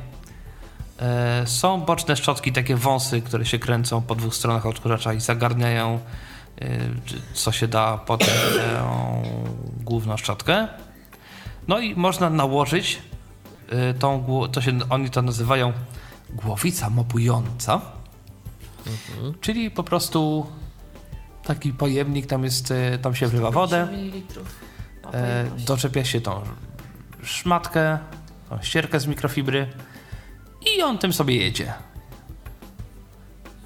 E, 1.00 1.47
Są 1.47 1.81
boczne 1.81 2.15
szczotki, 2.15 2.51
takie 2.53 2.75
wąsy, 2.75 3.21
które 3.21 3.45
się 3.45 3.59
kręcą 3.59 4.01
po 4.01 4.15
dwóch 4.15 4.36
stronach 4.36 4.65
odkurzacza 4.65 5.13
i 5.13 5.21
zagarniają, 5.21 6.00
e, 6.62 6.79
co 7.33 7.51
się 7.51 7.67
da 7.67 7.97
potem 7.97 8.27
tę 8.27 8.83
główną 9.83 10.17
szczotkę. 10.17 10.67
No 11.67 11.79
i 11.79 11.95
można 11.95 12.29
nałożyć 12.29 13.00
e, 13.69 13.93
tą, 13.93 14.25
to 14.51 14.62
się, 14.62 14.79
oni 14.89 15.09
to 15.09 15.21
nazywają 15.21 15.74
głowica 16.29 16.89
mopująca, 16.89 17.81
czyli 19.41 19.72
po 19.72 19.84
prostu 19.84 20.46
taki 21.43 21.74
pojemnik, 21.74 22.25
tam 22.25 22.43
jest, 22.43 22.72
e, 22.72 22.98
tam 22.98 23.15
się 23.15 23.27
wlewa 23.27 23.51
wodę. 23.51 23.88
50 23.91 24.38
ml. 25.03 25.15
E, 25.17 25.46
doczepia 25.65 26.05
się 26.05 26.22
tą 26.22 26.41
szmatkę, 27.24 28.00
tą 28.50 28.62
ścierkę 28.62 29.00
z 29.00 29.07
mikrofibry 29.07 29.67
i 30.75 30.81
on 30.81 30.98
tym 30.98 31.13
sobie 31.13 31.36
jedzie. 31.36 31.74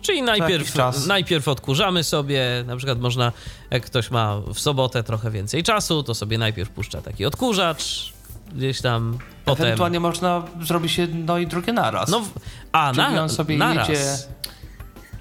Czyli 0.01 0.21
najpierw, 0.21 0.75
najpierw 1.07 1.47
odkurzamy 1.47 2.03
sobie, 2.03 2.63
na 2.67 2.77
przykład 2.77 2.99
można, 2.99 3.31
jak 3.71 3.85
ktoś 3.85 4.11
ma 4.11 4.37
w 4.53 4.59
sobotę 4.59 5.03
trochę 5.03 5.31
więcej 5.31 5.63
czasu, 5.63 6.03
to 6.03 6.15
sobie 6.15 6.37
najpierw 6.37 6.69
puszcza 6.69 7.01
taki 7.01 7.25
odkurzacz, 7.25 8.10
gdzieś 8.55 8.81
tam, 8.81 9.17
potem... 9.45 9.65
Ewentualnie 9.65 9.99
można 9.99 10.43
zrobić 10.61 10.97
jedno 10.97 11.37
i 11.37 11.47
drugie 11.47 11.73
naraz. 11.73 12.09
No, 12.09 12.21
a 12.71 12.91
Czyli 12.93 13.13
na, 13.13 13.23
on 13.23 13.29
sobie 13.29 13.57
naraz. 13.57 13.89
jedzie. 13.89 14.05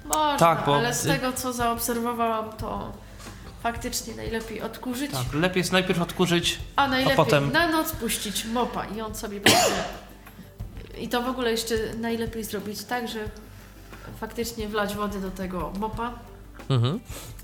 Można, 0.05 0.37
Tak, 0.37 0.65
bo- 0.65 0.75
ale 0.75 0.93
z 0.93 1.03
tego 1.03 1.33
co 1.33 1.53
zaobserwowałam, 1.53 2.49
to 2.57 2.91
faktycznie 3.63 4.15
najlepiej 4.15 4.61
odkurzyć, 4.61 5.11
Tak, 5.11 5.33
lepiej 5.33 5.59
jest 5.59 5.71
najpierw 5.71 6.01
odkurzyć, 6.01 6.59
a 6.75 6.87
najlepiej 6.87 7.15
potem- 7.17 7.51
na 7.51 7.67
noc 7.67 7.91
puścić 7.91 8.45
mopa 8.45 8.85
i 8.85 9.01
on 9.01 9.15
sobie 9.15 9.39
będzie... 9.39 9.57
I 10.97 11.07
to 11.09 11.21
w 11.21 11.27
ogóle 11.27 11.51
jeszcze 11.51 11.75
najlepiej 11.99 12.43
zrobić 12.43 12.83
tak, 12.83 13.07
że 13.07 13.19
faktycznie 14.19 14.67
wlać 14.67 14.95
wody 14.95 15.21
do 15.21 15.31
tego 15.31 15.73
mopa, 15.79 16.11
Mhm. 16.69 16.99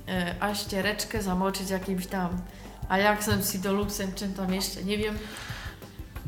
e, 0.08 0.36
a 0.40 0.56
ściereczkę 0.56 1.24
zamoczyć 1.24 1.70
jakimś 1.70 2.08
tam 2.08 2.30
Ajaxem, 2.90 3.44
Sidoluxem, 3.44 4.14
czym 4.14 4.34
tam 4.34 4.54
jeszcze, 4.54 4.84
nie 4.84 4.98
wiem. 4.98 5.18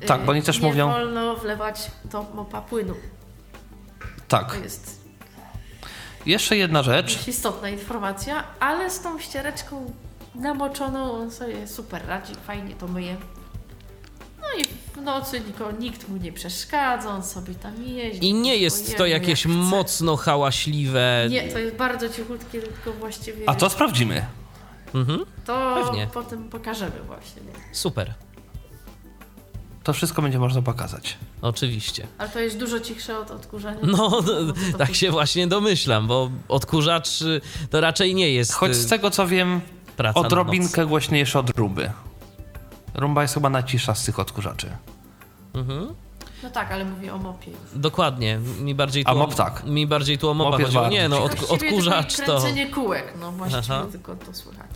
Tak, 0.07 0.25
bo 0.25 0.31
oni 0.31 0.41
też 0.41 0.59
nie 0.59 0.67
mówią- 0.67 0.91
wolno 0.91 1.35
wlewać 1.35 1.91
do 2.05 2.23
mopa 2.33 2.61
płynu. 2.61 2.93
To 4.27 4.37
tak. 4.37 4.57
jest 4.63 4.99
Jeszcze 6.25 6.57
jedna 6.57 6.83
rzecz. 6.83 7.13
dość 7.15 7.27
istotna 7.27 7.69
informacja, 7.69 8.43
ale 8.59 8.89
z 8.89 8.99
tą 9.01 9.19
ściereczką 9.19 9.93
namoczoną 10.35 11.11
on 11.11 11.31
sobie 11.31 11.67
super 11.67 12.01
radzi, 12.07 12.33
fajnie 12.47 12.75
to 12.75 12.87
myje. 12.87 13.15
No 14.41 14.45
i 14.61 14.63
w 14.99 15.01
nocy 15.01 15.39
niko, 15.47 15.71
nikt 15.71 16.09
mu 16.09 16.17
nie 16.17 16.31
przeszkadza, 16.33 17.09
on 17.09 17.23
sobie 17.23 17.55
tam 17.55 17.83
jeździ. 17.83 18.27
I 18.27 18.33
nie 18.33 18.57
jest 18.57 18.97
to 18.97 19.05
jakieś 19.05 19.45
jak 19.45 19.53
mocno 19.55 20.15
hałaśliwe. 20.17 21.27
Nie, 21.29 21.43
to 21.47 21.59
jest 21.59 21.75
bardzo 21.75 22.09
cichutkie, 22.09 22.61
tylko 22.61 22.93
właściwie 22.93 23.49
A 23.49 23.55
to 23.55 23.69
sprawdzimy. 23.69 24.25
Mhm. 24.95 25.25
to 25.45 25.83
pewnie. 25.85 26.07
potem 26.13 26.49
pokażemy 26.49 27.01
właśnie. 27.07 27.41
Super, 27.71 28.13
To 29.89 29.93
wszystko 29.93 30.21
będzie 30.21 30.39
można 30.39 30.61
pokazać. 30.61 31.17
oczywiście. 31.41 32.07
Ale 32.17 32.29
to 32.29 32.39
jest 32.39 32.57
dużo 32.57 32.79
cichsze 32.79 33.19
od 33.19 33.31
odkurzania. 33.31 33.79
No, 33.83 34.21
tak 34.77 34.95
się 34.95 35.11
właśnie 35.11 35.47
domyślam, 35.47 36.07
bo 36.07 36.29
odkurzacz 36.47 37.21
y, 37.21 37.41
to 37.69 37.81
raczej 37.81 38.15
nie 38.15 38.29
jest 38.31 38.53
Choć 38.53 38.71
y, 38.71 38.75
z 38.75 38.87
tego 38.87 39.11
co 39.11 39.27
wiem, 39.27 39.61
praca 39.97 40.19
odrobinkę 40.19 40.85
głośniejsze 40.85 41.39
od 41.39 41.49
rumby. 41.49 41.91
Rumba 42.95 43.21
jest 43.21 43.33
chyba 43.33 43.49
najcisza 43.49 43.95
z 43.95 44.05
tych 44.05 44.19
odkurzaczy. 44.19 44.69
Mhm. 45.53 45.93
No 46.43 46.49
tak, 46.49 46.71
ale 46.71 46.85
mówię 46.85 47.13
o 47.13 47.17
mopie. 47.17 47.51
Dokładnie, 47.73 48.39
mi 48.59 48.75
bardziej 48.75 49.03
tu 49.03 49.09
A 49.09 49.13
o- 49.13 49.17
mop 49.17 49.35
tak. 49.35 49.63
Mi 49.63 49.87
bardziej 49.87 50.17
tu 50.17 50.29
o 50.29 50.33
mopa 50.33 50.49
Mop 50.49 50.59
jest 50.59 50.73
chodziło. 50.73 50.91
Nie, 50.91 51.09
no 51.09 51.23
od, 51.23 51.51
odkurzacz 51.51 52.15
to... 52.15 52.23
kręcenie 52.23 52.67
kółek, 52.67 53.13
no 53.19 53.31
właściwie 53.31 53.63
Aha. 53.75 53.85
tylko 53.91 54.15
to 54.15 54.33
słychać. 54.33 54.69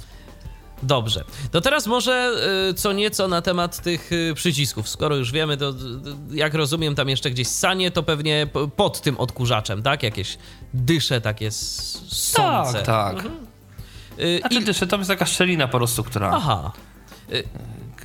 Dobrze. 0.83 1.23
To 1.51 1.61
teraz 1.61 1.87
może 1.87 2.31
y, 2.69 2.73
co 2.73 2.93
nieco 2.93 3.27
na 3.27 3.41
temat 3.41 3.81
tych 3.81 4.11
y, 4.11 4.33
przycisków. 4.35 4.89
Skoro 4.89 5.15
już 5.15 5.31
wiemy, 5.31 5.57
to 5.57 5.69
y, 5.69 5.73
jak 6.31 6.53
rozumiem, 6.53 6.95
tam 6.95 7.09
jeszcze 7.09 7.31
gdzieś 7.31 7.47
sanie, 7.47 7.91
to 7.91 8.03
pewnie 8.03 8.47
pod 8.75 9.01
tym 9.01 9.17
odkurzaczem, 9.17 9.83
tak? 9.83 10.03
Jakieś 10.03 10.37
dysze 10.73 11.21
takie 11.21 11.51
sące. 11.51 12.73
Tak, 12.73 12.85
tak. 12.85 13.25
Y, 14.19 14.39
Znaczy, 14.39 14.55
i- 14.55 14.63
dyszy, 14.65 14.87
to 14.87 14.97
jest 14.97 15.09
taka 15.09 15.25
szczelina 15.25 15.67
po 15.67 15.77
prostu, 15.77 16.03
która... 16.03 16.31
Aha. 16.35 16.71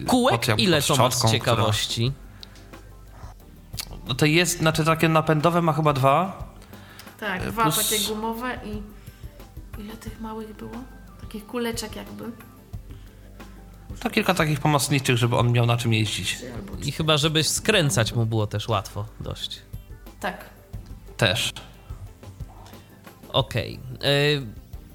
Kółek 0.07 0.47
pod 0.47 0.59
ile 0.59 0.83
to 0.83 0.97
ma 0.97 1.11
z 1.11 1.31
ciekawości? 1.31 2.13
No 4.09 4.15
to 4.15 4.27
jest, 4.27 4.59
znaczy 4.59 4.85
takie 4.85 5.09
napędowe 5.09 5.63
ma 5.63 5.73
chyba 5.73 5.93
dwa. 5.93 6.49
Tak, 7.21 7.51
dwa 7.51 7.63
plus- 7.63 7.91
takie 7.91 8.05
gumowe 8.09 8.59
i 8.65 8.83
ile 9.83 9.97
tych 9.97 10.21
małych 10.21 10.57
było? 10.57 10.73
Takich 11.21 11.47
kuleczek 11.47 11.97
jakby. 11.97 12.25
To 14.01 14.11
kilka 14.11 14.35
takich 14.35 14.61
pomocniczych, 14.61 15.17
żeby 15.17 15.37
on 15.37 15.53
miał 15.53 15.67
na 15.67 15.77
czym 15.77 15.93
jeździć. 15.93 16.39
I 16.85 16.93
chyba, 16.93 17.17
żeby 17.17 17.45
skręcać 17.45 18.13
mu 18.13 18.27
było 18.27 18.47
też 18.47 18.69
łatwo 18.69 19.07
dość. 19.21 19.59
Tak. 20.21 20.45
Też. 21.17 21.53
Okej. 23.33 23.81
Y, 24.05 24.47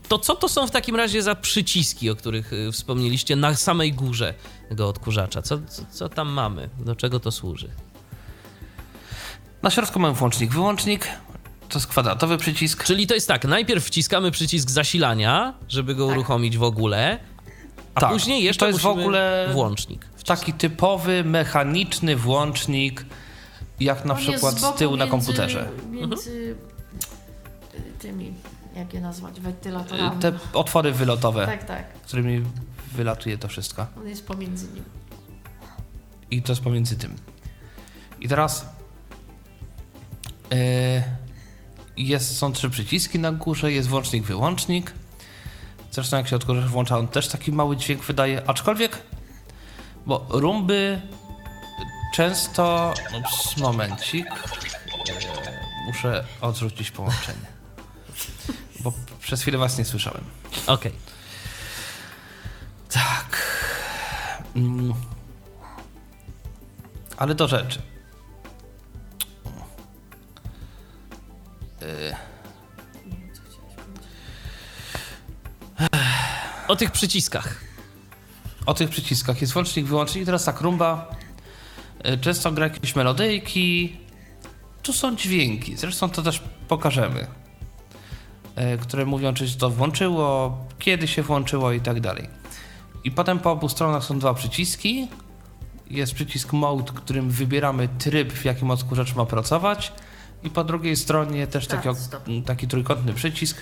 To 0.07 0.19
co 0.19 0.35
to 0.35 0.49
są 0.49 0.67
w 0.67 0.71
takim 0.71 0.95
razie 0.95 1.21
za 1.23 1.35
przyciski, 1.35 2.09
o 2.09 2.15
których 2.15 2.53
y, 2.53 2.71
wspomnieliście 2.71 3.35
na 3.35 3.55
samej 3.55 3.93
górze 3.93 4.33
tego 4.69 4.87
odkurzacza? 4.89 5.41
Co, 5.41 5.57
co, 5.69 5.81
co 5.91 6.09
tam 6.09 6.29
mamy? 6.29 6.69
Do 6.79 6.95
czego 6.95 7.19
to 7.19 7.31
służy? 7.31 7.69
Na 9.61 9.69
środku 9.69 9.99
mamy 9.99 10.13
włącznik, 10.13 10.51
wyłącznik. 10.51 11.07
To 11.69 11.79
jest 11.79 11.87
kwadratowy 11.87 12.37
przycisk. 12.37 12.83
Czyli 12.83 13.07
to 13.07 13.13
jest 13.13 13.27
tak, 13.27 13.45
najpierw 13.45 13.85
wciskamy 13.85 14.31
przycisk 14.31 14.69
zasilania, 14.71 15.53
żeby 15.67 15.95
go 15.95 16.07
Tak. 16.07 16.15
uruchomić 16.17 16.57
w 16.57 16.63
ogóle, 16.63 17.19
a 17.95 18.01
Tak. 18.01 18.11
później 18.11 18.43
jeszcze 18.43 18.65
to 18.65 18.67
jest 18.67 18.79
w 18.79 18.85
ogóle- 18.85 19.49
włącznik. 19.53 20.05
Taki 20.25 20.53
typowy, 20.53 21.23
mechaniczny 21.23 22.15
włącznik, 22.15 23.05
jak 23.79 24.05
na 24.05 24.13
On 24.13 24.19
przykład 24.19 24.59
z 24.59 24.73
tyłu 24.75 24.97
na 24.97 25.07
komputerze. 25.07 25.69
Między 25.91 26.55
y, 27.75 27.81
tymi, 27.99 28.33
jak 28.75 28.93
je 28.93 29.01
nazwać, 29.01 29.39
wentylatorami. 29.39 30.21
Te 30.21 30.33
otwory 30.53 30.91
wylotowe, 30.91 31.45
Tak, 31.45 31.63
tak. 31.63 31.93
którymi 31.93 32.43
wylatuje 32.91 33.37
to 33.37 33.47
wszystko. 33.47 33.85
On 33.97 34.07
jest 34.07 34.27
pomiędzy 34.27 34.67
nimi. 34.67 34.81
I 36.31 36.41
to 36.41 36.51
jest 36.51 36.61
pomiędzy 36.61 36.95
tym. 36.97 37.15
I 38.21 38.27
teraz 38.27 38.65
e, 40.51 41.03
jest, 41.97 42.37
są 42.37 42.51
trzy 42.53 42.69
przyciski 42.69 43.19
na 43.19 43.31
górze, 43.31 43.71
jest 43.71 43.89
włącznik, 43.89 44.23
wyłącznik. 44.23 44.93
Zresztą 45.93 46.17
jak 46.17 46.27
się 46.27 46.35
odkurzacz 46.35 46.65
włącza, 46.65 46.97
on 46.97 47.07
też 47.07 47.27
taki 47.27 47.51
mały 47.51 47.77
dźwięk 47.77 48.03
wydaje, 48.03 48.49
aczkolwiek, 48.49 48.97
bo 50.05 50.25
rumby 50.29 51.01
często, 52.13 52.93
ups, 53.19 53.57
momencik, 53.57 54.27
e, 54.27 54.33
muszę 55.85 56.23
odrzucić 56.41 56.91
połączenie. 56.91 57.45
Bo 58.79 58.93
przez 59.19 59.41
chwilę 59.41 59.57
was 59.57 59.77
nie 59.77 59.85
słyszałem. 59.85 60.23
Okej. 60.67 60.91
Tak. 62.89 63.47
Mm. 64.55 64.93
Ale 67.17 67.35
do 67.35 67.47
rzeczy. 67.47 67.81
O 76.67 76.75
tych 76.75 76.91
przyciskach. 76.91 77.61
O 78.65 78.73
tych 78.73 78.89
przyciskach 78.89 79.41
jest 79.41 79.53
włącznik, 79.53 79.85
wyłącznik. 79.85 80.23
I 80.23 80.25
teraz 80.25 80.45
tak, 80.45 80.61
rumba 80.61 81.15
y, 82.07 82.17
często 82.17 82.51
gra 82.51 82.67
jakieś 82.67 82.95
melodyjki. 82.95 83.97
Tu 84.83 84.93
są 84.93 85.15
dźwięki, 85.15 85.77
zresztą 85.77 86.09
to 86.09 86.21
też 86.21 86.43
pokażemy. 86.67 87.27
y, 88.73 88.77
Które 88.77 89.05
mówią, 89.05 89.33
czy 89.33 89.49
się 89.49 89.57
to 89.57 89.69
włączyło, 89.69 90.57
kiedy 90.79 91.07
się 91.07 91.23
włączyło 91.23 91.71
i 91.71 91.81
tak 91.81 91.99
dalej. 91.99 92.29
I 93.03 93.11
potem 93.11 93.39
po 93.39 93.51
obu 93.51 93.69
stronach 93.69 94.03
są 94.03 94.19
dwa 94.19 94.33
przyciski. 94.33 95.07
Jest 95.89 96.13
przycisk 96.13 96.53
Mode, 96.53 96.91
którym 96.95 97.29
wybieramy 97.29 97.89
tryb, 97.99 98.33
w 98.33 98.45
jakim 98.45 98.71
odkurzacz 98.71 99.15
ma 99.15 99.25
pracować. 99.25 99.91
I 100.43 100.49
po 100.49 100.63
drugiej 100.63 100.95
stronie 100.95 101.47
też 101.47 101.67
taki, 101.67 101.89
stop. 101.95 102.23
taki 102.45 102.67
trójkątny 102.67 103.13
przycisk, 103.13 103.57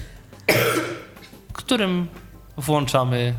którym 1.53 2.07
włączamy 2.57 3.33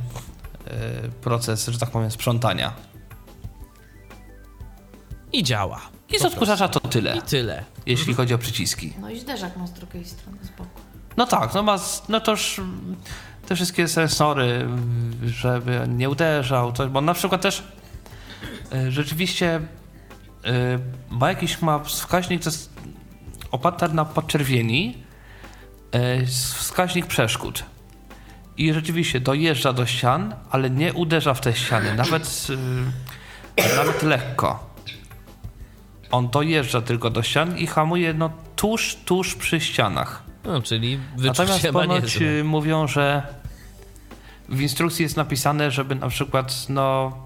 e, 0.67 1.09
proces, 1.09 1.69
że 1.69 1.79
tak 1.79 1.91
powiem, 1.91 2.11
sprzątania. 2.11 2.73
I 5.33 5.43
działa. 5.43 5.81
I 6.13 6.19
z 6.19 6.25
odkurzacza 6.25 6.69
to 6.69 6.81
tyle, 6.81 7.17
I 7.17 7.23
tyle. 7.23 7.65
jeśli 7.87 8.15
chodzi 8.15 8.35
o 8.35 8.39
przyciski. 8.39 8.93
No 9.01 9.11
i 9.11 9.21
zderzak 9.21 9.57
ma 9.57 9.67
z 9.67 9.73
drugiej 9.73 10.05
strony 10.05 10.39
z 10.43 10.49
boku. 10.49 10.81
No 11.17 11.27
tak, 11.27 11.55
no 11.55 11.63
ma, 11.63 11.77
no 12.09 12.21
toż 12.21 12.59
mm, 12.59 12.97
te 13.47 13.55
wszystkie 13.55 13.89
sensory, 13.89 14.45
mm, 14.45 15.19
żeby 15.25 15.85
nie 15.89 16.11
uderzał, 16.11 16.73
coś, 16.73 16.89
bo 16.89 17.01
na 17.01 17.15
przykład 17.15 17.43
też 17.43 17.63
e, 18.73 18.91
rzeczywiście 18.91 19.61
e, 20.45 20.79
ma 21.11 21.29
jakiś 21.29 21.63
ma 21.63 21.79
wskaźnik, 21.79 22.43
to 22.43 22.51
jest 22.51 22.71
oparty 23.51 23.89
na 23.89 24.05
podczerwieni, 24.05 25.03
wskaźnik 26.59 27.07
przeszkód. 27.07 27.65
I 28.57 28.73
rzeczywiście 28.73 29.21
dojeżdża 29.21 29.73
do 29.73 29.87
ścian, 29.87 30.35
ale 30.51 30.71
nie 30.71 30.93
uderza 30.93 31.35
w 31.35 31.41
te 31.41 31.55
ściany, 31.55 31.95
nawet, 31.95 32.47
e, 33.57 33.77
nawet 33.77 34.03
lekko. 34.03 34.73
On 36.11 36.29
dojeżdża 36.29 36.81
tylko 36.81 37.11
do 37.11 37.23
ścian 37.23 37.59
i 37.59 37.67
hamuje 37.67 38.15
no, 38.15 38.31
tuż, 38.57 38.97
tuż 39.05 39.35
przy 39.35 39.61
ścianach. 39.61 40.23
No, 40.45 40.63
czyli 40.63 40.99
Natomiast 41.19 41.69
ponoć 41.73 42.03
niezłe. 42.03 42.27
y, 42.27 42.45
mówią, 42.45 42.87
że 42.87 43.23
w 44.49 44.61
instrukcji 44.61 45.03
jest 45.03 45.17
napisane, 45.17 45.71
żeby 45.71 45.95
na 45.95 46.09
przykład 46.09 46.67
no, 46.69 47.17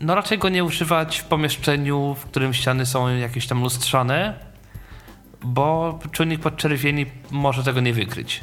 no 0.00 0.14
raczej 0.14 0.38
go 0.38 0.48
nie 0.48 0.64
używać 0.64 1.18
w 1.18 1.24
pomieszczeniu, 1.24 2.16
w 2.20 2.24
którym 2.24 2.54
ściany 2.54 2.86
są 2.86 3.16
jakieś 3.16 3.46
tam 3.46 3.62
lustrzane, 3.62 4.34
bo 5.42 5.98
czujnik 6.12 6.40
podczerwieni 6.40 7.06
może 7.30 7.64
tego 7.64 7.80
nie 7.80 7.92
wykryć. 7.92 8.40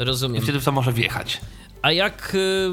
I 0.00 0.04
Rozumiem. 0.04 0.42
wtedy 0.42 0.60
w 0.60 0.64
to 0.64 0.72
może 0.72 0.92
wjechać. 0.92 1.40
A 1.82 1.92
jak 1.92 2.34
y, 2.34 2.70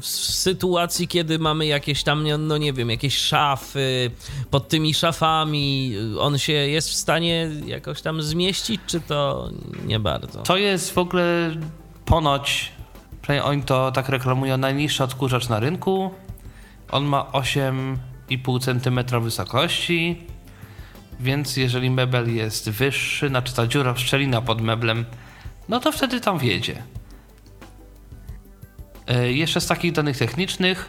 w 0.00 0.06
sytuacji, 0.16 1.08
kiedy 1.08 1.38
mamy 1.38 1.66
jakieś 1.66 2.02
tam, 2.02 2.28
no- 2.28 2.38
no 2.38 2.58
nie 2.58 2.72
wiem, 2.72 2.90
jakieś 2.90 3.16
szafy, 3.18 4.10
pod 4.50 4.68
tymi 4.68 4.94
szafami, 4.94 5.92
y, 6.14 6.20
on 6.20 6.38
się 6.38 6.52
jest 6.52 6.88
w 6.90 6.94
stanie 6.94 7.50
jakoś 7.66 8.02
tam 8.02 8.22
zmieścić, 8.22 8.80
czy 8.86 9.00
to 9.00 9.50
nie 9.86 10.00
bardzo? 10.00 10.42
To 10.42 10.56
jest 10.56 10.92
w 10.94 10.98
ogóle 10.98 11.56
ponoć, 12.04 12.72
przynajmniej 13.22 13.50
oni 13.52 13.62
to 13.62 13.92
tak 13.92 14.08
reklamują, 14.08 14.56
najniższy 14.56 15.04
odkurzacz 15.04 15.48
na 15.48 15.60
rynku. 15.60 16.10
On 16.90 17.04
ma 17.04 17.22
8,5 17.32 18.60
cm 18.60 19.22
wysokości, 19.22 20.18
więc 21.20 21.56
jeżeli 21.56 21.90
mebel 21.90 22.34
jest 22.34 22.70
wyższy, 22.70 23.28
znaczy 23.28 23.54
ta 23.54 23.66
dziura, 23.66 23.96
szczelina 23.96 24.40
pod 24.42 24.60
meblem, 24.60 25.04
no 25.70 25.80
to 25.80 25.92
wtedy 25.92 26.20
tam 26.20 26.38
wjedzie. 26.38 26.82
E, 29.06 29.32
Jeszcze 29.32 29.60
z 29.60 29.66
takich 29.66 29.92
danych 29.92 30.18
technicznych, 30.18 30.88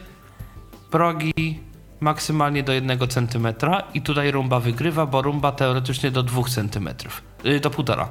progi 0.91 1.59
maksymalnie 1.99 2.63
do 2.63 2.73
1 2.73 2.99
cm 3.07 3.47
i 3.93 4.01
tutaj 4.01 4.31
rumba 4.31 4.59
wygrywa, 4.59 5.05
bo 5.05 5.21
rumba 5.21 5.51
teoretycznie 5.51 6.11
do 6.11 6.23
2 6.23 6.43
cm, 6.43 6.89
y, 7.45 7.59
do 7.59 7.69
1,5 7.69 8.07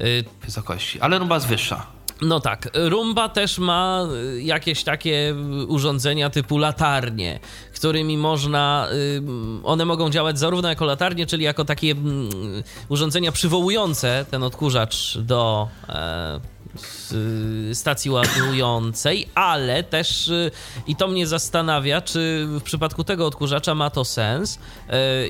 Y, 0.00 0.24
wysokości, 0.42 1.00
ale 1.00 1.18
rumba 1.18 1.34
jest 1.34 1.46
wyższa. 1.46 1.97
No 2.22 2.40
tak, 2.40 2.68
Rumba 2.74 3.28
też 3.28 3.58
ma 3.58 4.06
y, 4.36 4.42
jakieś 4.42 4.84
takie 4.84 5.34
y, 5.62 5.66
urządzenia 5.66 6.30
typu 6.30 6.58
latarnie, 6.58 7.40
którymi 7.74 8.18
można, 8.18 8.88
y, 8.92 9.22
one 9.64 9.84
mogą 9.84 10.10
działać 10.10 10.38
zarówno 10.38 10.68
jako 10.68 10.84
latarnie, 10.84 11.26
czyli 11.26 11.44
jako 11.44 11.64
takie 11.64 11.90
mm, 11.90 12.28
urządzenia 12.88 13.32
przywołujące 13.32 14.26
ten 14.30 14.42
odkurzacz 14.42 15.18
do 15.18 15.68
e, 15.88 16.40
stacji 17.74 18.10
ładującej, 18.10 19.28
ale 19.34 19.82
też, 19.82 20.30
i 20.86 20.96
to 20.96 21.08
mnie 21.08 21.26
zastanawia, 21.26 22.00
czy 22.00 22.46
w 22.46 22.62
przypadku 22.62 23.04
tego 23.04 23.26
odkurzacza 23.26 23.74
ma 23.74 23.90
to 23.90 24.04
sens, 24.04 24.58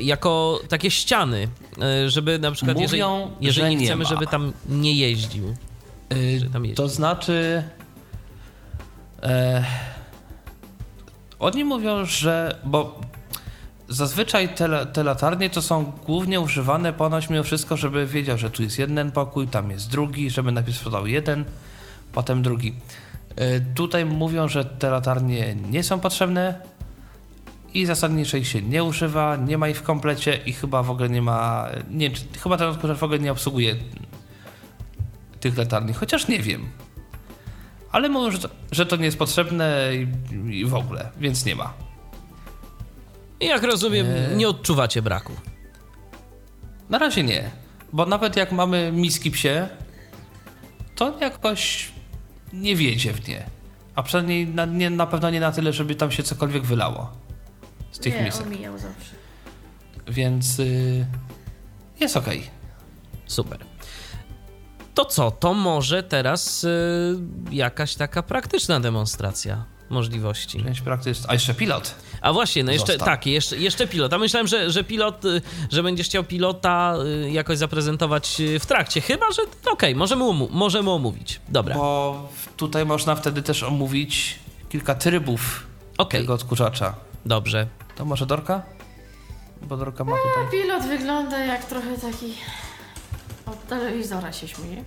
jako 0.01 0.61
takie 0.69 0.91
ściany, 0.91 1.49
żeby 2.07 2.39
na 2.39 2.53
przykład, 2.53 2.79
jeżeli, 2.81 3.03
Mówią, 3.03 3.31
jeżeli 3.41 3.67
że 3.67 3.71
nie 3.71 3.77
nie 3.77 3.87
chcemy, 3.87 4.05
ma. 4.05 4.11
żeby 4.11 4.27
tam 4.27 4.53
nie 4.69 4.95
jeździł. 4.95 5.55
Yy, 6.11 6.19
jeździ. 6.19 6.75
to 6.75 6.89
znaczy. 6.89 7.63
E, 9.23 9.65
oni 11.39 11.65
mówią, 11.65 12.05
że. 12.05 12.59
Bo 12.65 13.01
zazwyczaj 13.89 14.49
te, 14.49 14.87
te 14.87 15.05
latarnie 15.05 15.51
to 15.51 15.63
są 15.63 15.93
głównie 16.07 16.41
używane 16.41 16.93
ponoć 16.93 17.31
mimo 17.31 17.43
wszystko, 17.43 17.77
żeby 17.77 18.07
wiedział, 18.07 18.39
że 18.39 18.51
tu 18.51 18.63
jest 18.63 18.79
jeden 18.79 19.13
pokój, 19.13 19.49
tam 19.49 19.71
jest 19.71 19.91
drugi, 19.91 20.31
żeby 20.31 20.53
najpierw 20.53 20.77
sprzedał 20.77 21.07
jeden, 21.07 21.45
potem 22.13 22.43
drugi. 22.43 22.75
E, 23.37 23.61
tutaj 23.61 24.05
mówią, 24.05 24.49
że 24.49 24.65
te 24.65 24.91
latarnie 24.91 25.55
nie 25.71 25.83
są 25.83 26.01
potrzebne 26.01 26.61
i 27.75 27.87
zasadniczo 27.87 28.37
ich 28.37 28.49
się 28.49 28.63
nie 28.63 28.85
używa, 28.85 29.37
nie 29.37 29.59
ma 29.59 29.69
ich 29.69 29.77
w 29.77 29.83
komplecie 29.83 30.41
i 30.47 30.53
chyba 30.53 30.83
w 30.83 30.91
ogóle 30.91 31.09
nie 31.09 31.23
ma. 31.23 31.69
Nie, 31.91 32.11
chyba 32.43 32.57
ten 32.57 32.69
odkurzacz 32.69 32.99
w 32.99 33.03
ogóle 33.03 33.19
nie 33.19 33.33
obsługuje 33.33 33.77
tych 35.41 35.59
latarni, 35.59 35.93
chociaż 35.93 36.29
nie 36.29 36.39
wiem. 36.39 36.69
Ale 37.93 38.09
mówią, 38.09 38.31
że 38.31 38.39
to, 38.39 38.49
że 38.73 38.87
to 38.87 38.97
nie 38.97 39.05
jest 39.05 39.19
potrzebne 39.19 39.91
i, 39.95 40.07
i 40.59 40.65
w 40.67 40.75
ogóle, 40.75 41.11
więc 41.19 41.45
nie 41.45 41.57
ma. 41.57 41.73
I 43.41 43.47
Jak 43.47 43.63
rozumiem, 43.63 44.07
Nie. 44.07 44.37
nie 44.37 44.49
odczuwacie 44.49 45.03
braku. 45.03 45.33
Na 46.91 46.99
razie 46.99 47.23
nie, 47.23 47.51
bo 47.93 48.07
nawet 48.07 48.37
jak 48.37 48.53
mamy 48.53 48.93
miski 48.93 49.31
psie, 49.31 49.69
to 50.95 51.19
jakoś 51.21 51.93
nie 52.53 52.77
wiedzie 52.77 53.13
w 53.13 53.29
nie. 53.29 53.45
A 53.95 54.03
przynajmniej 54.03 54.47
na, 54.47 54.65
nie, 54.65 54.91
na 54.91 55.07
pewno 55.07 55.31
nie 55.31 55.41
na 55.41 55.53
tyle, 55.53 55.73
żeby 55.73 55.95
tam 55.95 56.11
się 56.11 56.23
cokolwiek 56.23 56.63
wylało 56.63 57.13
z 57.91 57.99
tych 57.99 58.15
Nie, 58.15 58.23
misek. 58.23 58.47
omijał 58.47 58.79
zawsze. 58.79 59.15
Więc 60.09 60.59
y, 60.59 61.07
jest 62.01 62.17
okej. 62.17 62.51
Super. 63.27 63.59
To 64.99 65.05
co? 65.05 65.31
To 65.31 65.55
może 65.55 66.03
teraz 66.03 66.65
y, 66.65 66.69
jakaś 67.51 67.95
taka 67.95 68.23
praktyczna 68.23 68.81
demonstracja 68.81 69.65
możliwości. 69.91 70.63
Część 70.65 70.81
praktyczna. 70.81 71.27
A 71.29 71.33
jeszcze 71.33 71.55
pilot. 71.55 71.95
A 72.21 72.33
właśnie, 72.33 72.65
no 72.65 72.73
jeszcze 72.73 72.87
Został. 72.93 73.07
tak, 73.07 73.27
jeszcze, 73.27 73.57
jeszcze 73.57 73.87
pilot. 73.87 74.13
A 74.13 74.19
myślałem, 74.19 74.47
że, 74.47 74.71
że 74.71 74.85
pilot, 74.85 75.25
y, 75.25 75.43
że 75.71 75.83
będziesz 75.83 76.07
chciał 76.07 76.25
pilota 76.25 76.95
y, 77.27 77.31
jakoś 77.31 77.59
zaprezentować 77.59 78.43
w 78.61 78.67
trakcie. 78.67 79.01
Chyba, 79.01 79.27
że 79.33 79.43
okej, 79.73 79.95
możemy, 79.95 80.25
umu- 80.25 80.49
możemy 80.51 80.91
omówić. 80.91 81.41
Dobra, 81.49 81.75
Bo 81.75 82.29
tutaj 82.57 82.87
można 82.87 83.15
wtedy 83.17 83.43
też 83.43 83.63
omówić 83.63 84.39
kilka 84.69 84.95
trybów 84.95 85.67
okej, 85.99 86.21
tego 86.21 86.35
odkurzacza. 86.35 86.95
dobrze. 87.27 87.67
To 87.97 88.05
może 88.05 88.27
Dorka? 88.27 88.63
Bo 89.63 89.77
Dorka 89.77 90.05
ma 90.05 90.13
tutaj... 90.17 90.61
Pilot 90.63 90.83
wygląda 90.83 91.39
jak 91.39 91.65
trochę 91.65 91.99
taki... 91.99 92.35
Od 93.51 93.67
telewizora 93.67 94.33
się 94.33 94.49
śmieje. 94.49 94.85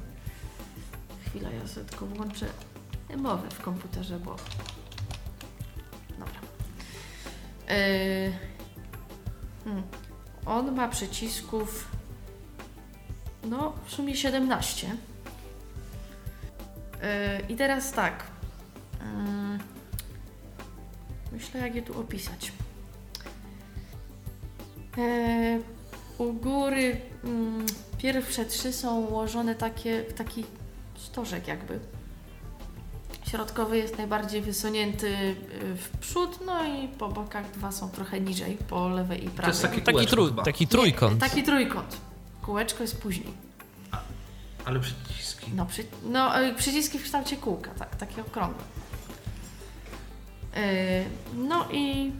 Chwila, 1.25 1.49
ja 1.49 1.67
sobie 1.67 1.85
tylko 1.85 2.05
włączę 2.05 2.45
mowę 3.17 3.49
w 3.49 3.61
komputerze, 3.61 4.19
bo... 4.19 4.35
Dobra. 6.19 6.39
Yy... 7.75 8.33
Hmm. 9.63 9.83
On 10.45 10.75
ma 10.75 10.87
przycisków... 10.87 11.87
No, 13.43 13.73
w 13.85 13.93
sumie 13.93 14.15
17. 14.15 14.87
Yy, 14.87 14.97
I 17.49 17.55
teraz 17.55 17.91
tak. 17.91 18.23
Yy... 18.99 19.59
Myślę, 21.31 21.59
jak 21.59 21.75
je 21.75 21.81
tu 21.81 21.99
opisać. 21.99 22.51
E, 24.97 25.59
u 26.17 26.33
góry 26.33 27.01
mm, 27.23 27.65
pierwsze 28.01 28.45
trzy 28.45 28.73
są 28.73 28.99
ułożone 28.99 29.55
takie, 29.55 30.03
w 30.03 30.13
taki 30.13 30.45
stożek 30.95 31.47
jakby. 31.47 31.79
Środkowy 33.27 33.77
jest 33.77 33.97
najbardziej 33.97 34.41
wysunięty 34.41 35.07
y, 35.07 35.35
w 35.75 35.89
przód, 35.99 36.39
no 36.45 36.63
i 36.65 36.87
po 36.87 37.09
bokach 37.09 37.51
dwa 37.51 37.71
są 37.71 37.89
trochę 37.89 38.21
niżej, 38.21 38.57
po 38.69 38.89
lewej 38.89 39.25
i 39.25 39.29
prawej. 39.29 39.49
jest 39.49 39.61
taki 39.61 39.81
Taki, 39.81 39.91
Kółeczko 39.91 40.15
trój, 40.15 40.31
taki 40.45 40.63
Nie, 40.63 40.67
trójkąt. 40.67 41.19
taki 41.19 41.43
trójkąt. 41.43 41.97
Kółeczko 42.41 42.83
jest 42.83 43.01
później. 43.01 43.33
Ale 44.65 44.79
przyciski. 44.79 45.51
No, 45.55 45.65
przy, 45.65 45.85
no 46.03 46.41
y, 46.43 46.53
przyciski 46.55 46.99
w 46.99 47.03
kształcie 47.03 47.37
kółka, 47.37 47.71
tak, 47.71 47.95
takie 47.95 48.21
okrągłe. 48.21 48.63
Y, 50.57 51.05
no 51.35 51.67
i 51.71 52.11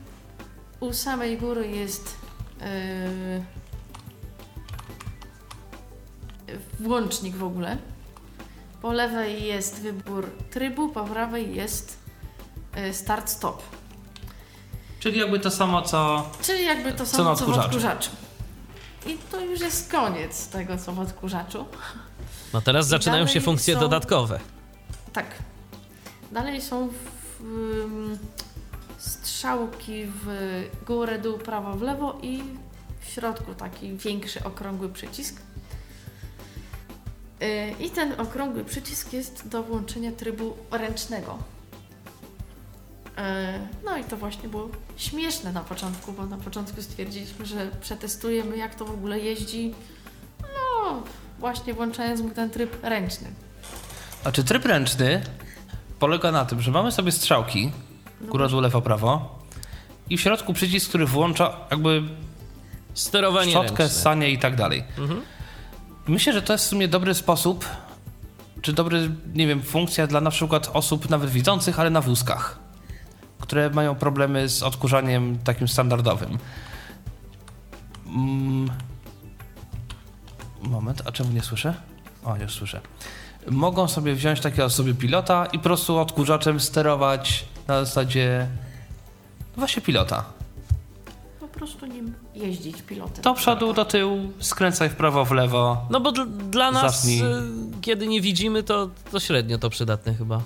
u 0.79 0.93
samej 0.93 1.37
góry 1.37 1.67
jest 1.67 2.15
y, 2.61 3.60
włącznik 6.79 7.35
w 7.35 7.43
ogóle. 7.43 7.77
Po 8.81 8.93
lewej 8.93 9.43
jest 9.43 9.81
wybór 9.81 10.29
trybu, 10.51 10.89
po 10.89 11.03
prawej 11.03 11.55
jest 11.55 11.97
y, 12.77 12.93
start-stop. 12.93 13.61
Czyli 14.99 15.19
jakby 15.19 15.39
to 15.39 15.51
samo, 15.51 15.81
co... 15.81 16.29
Czyli 16.41 16.65
jakby 16.65 16.93
to 16.93 17.05
samo 17.05 17.35
co 17.35 17.45
w 17.45 17.49
odkurzaczu. 17.49 18.11
I 19.05 19.17
to 19.31 19.39
już 19.39 19.59
jest 19.59 19.91
koniec 19.91 20.47
tego, 20.47 20.77
co 20.77 20.91
w 20.93 20.99
odkurzaczu. 20.99 21.65
No 22.53 22.61
teraz 22.61 22.85
I 22.85 22.89
zaczynają 22.89 23.27
się 23.27 23.41
funkcje 23.41 23.73
są- 23.73 23.79
dodatkowe. 23.79 24.39
Tak. 25.13 25.25
Dalej 26.31 26.61
są 26.61 26.87
w, 27.39 27.43
strzałki 28.97 30.05
w 30.05 30.27
górę, 30.87 31.19
dół, 31.19 31.37
prawo, 31.37 31.73
w 31.73 31.81
lewo 31.81 32.17
i 32.21 32.43
w 33.01 33.05
środku 33.09 33.53
taki 33.53 33.93
większy, 33.97 34.43
okrągły 34.43 34.89
przycisk. 34.89 35.41
Yy, 37.41 37.85
I 37.85 37.89
ten 37.89 38.13
okrągły 38.21 38.65
przycisk 38.65 39.13
jest 39.13 39.47
do 39.47 39.63
włączenia 39.63 40.11
trybu 40.11 40.57
ręcznego. 40.71 41.37
Yy, 43.17 43.23
No 43.85 43.97
i 43.97 44.03
to 44.03 44.17
właśnie 44.17 44.49
było 44.49 44.69
śmieszne 44.97 45.51
na 45.51 45.61
początku, 45.61 46.11
bo 46.13 46.25
na 46.25 46.37
początku 46.37 46.81
stwierdziliśmy, 46.81 47.45
że 47.45 47.67
przetestujemy 47.81 48.57
jak 48.57 48.75
to 48.75 48.85
w 48.85 48.91
ogóle 48.91 49.19
jeździ. 49.19 49.73
No, 50.41 51.03
właśnie 51.39 51.73
włączając 51.73 52.21
mu 52.21 52.29
ten 52.29 52.49
tryb 52.49 52.77
ręczny. 52.83 53.27
Znaczy 54.21 54.43
tryb 54.43 54.65
ręczny 54.65 55.21
polega 55.99 56.31
na 56.31 56.45
tym, 56.45 56.61
że 56.61 56.71
mamy 56.71 56.91
sobie 56.91 57.11
strzałki, 57.11 57.71
góra, 58.21 58.47
dół, 58.47 58.61
lewo, 58.61 58.81
prawo 58.81 59.39
i 60.09 60.17
w 60.17 60.21
środku 60.21 60.53
przycisk, 60.53 60.89
który 60.89 61.05
włącza 61.05 61.57
jakby 61.71 62.03
Sterowanie 62.93 63.51
szczotkę, 63.51 63.83
ręczne. 63.83 63.89
sanie 64.01 64.29
i 64.29 64.39
tak 64.39 64.55
dalej. 64.55 64.83
Mhm. 64.97 65.21
Myślę, 66.07 66.33
że 66.33 66.41
to 66.41 66.53
jest 66.53 66.65
w 66.65 66.67
sumie 66.67 66.87
dobry 66.87 67.13
sposób, 67.13 67.65
czy 68.61 68.73
dobry, 68.73 69.11
nie 69.33 69.47
wiem, 69.47 69.61
funkcja 69.61 70.07
dla 70.07 70.21
na 70.21 70.31
przykład 70.31 70.69
osób 70.73 71.09
nawet 71.09 71.29
widzących, 71.29 71.79
ale 71.79 71.89
na 71.89 72.01
wózkach, 72.01 72.59
które 73.39 73.69
mają 73.69 73.95
problemy 73.95 74.49
z 74.49 74.63
odkurzaniem 74.63 75.39
takim 75.39 75.67
standardowym. 75.67 76.37
Mm. 78.07 78.69
Moment, 80.61 81.01
a 81.05 81.11
czemu 81.11 81.31
nie 81.31 81.41
słyszę? 81.41 81.73
O, 82.23 82.35
już 82.35 82.53
słyszę. 82.53 82.81
Mogą 83.49 83.87
sobie 83.87 84.15
wziąć 84.15 84.39
takiego 84.39 84.69
sobie 84.69 84.93
pilota 84.93 85.45
i 85.45 85.57
po 85.57 85.63
prostu 85.63 85.97
odkurzaczem 85.97 86.59
sterować 86.59 87.45
na 87.67 87.85
zasadzie 87.85 88.47
no 89.41 89.59
właśnie 89.59 89.81
pilota. 89.81 90.25
Po 91.61 91.65
prostu 91.67 91.85
nim 91.85 92.13
jeździć 92.35 92.81
pilotem. 92.81 93.23
Do 93.23 93.33
przodu, 93.33 93.73
do 93.73 93.85
tyłu, 93.85 94.31
skręcaj 94.39 94.89
w 94.89 94.95
prawo, 94.95 95.25
w 95.25 95.31
lewo. 95.31 95.77
No 95.89 95.99
bo 95.99 96.11
dl- 96.11 96.27
dla 96.49 96.71
nas, 96.71 96.95
Zacznij. 96.95 97.21
y, 97.21 97.25
kiedy 97.81 98.07
nie 98.07 98.21
widzimy, 98.21 98.63
to, 98.63 98.89
to 99.11 99.19
średnio 99.19 99.57
to 99.57 99.69
przydatne 99.69 100.13
chyba. 100.15 100.41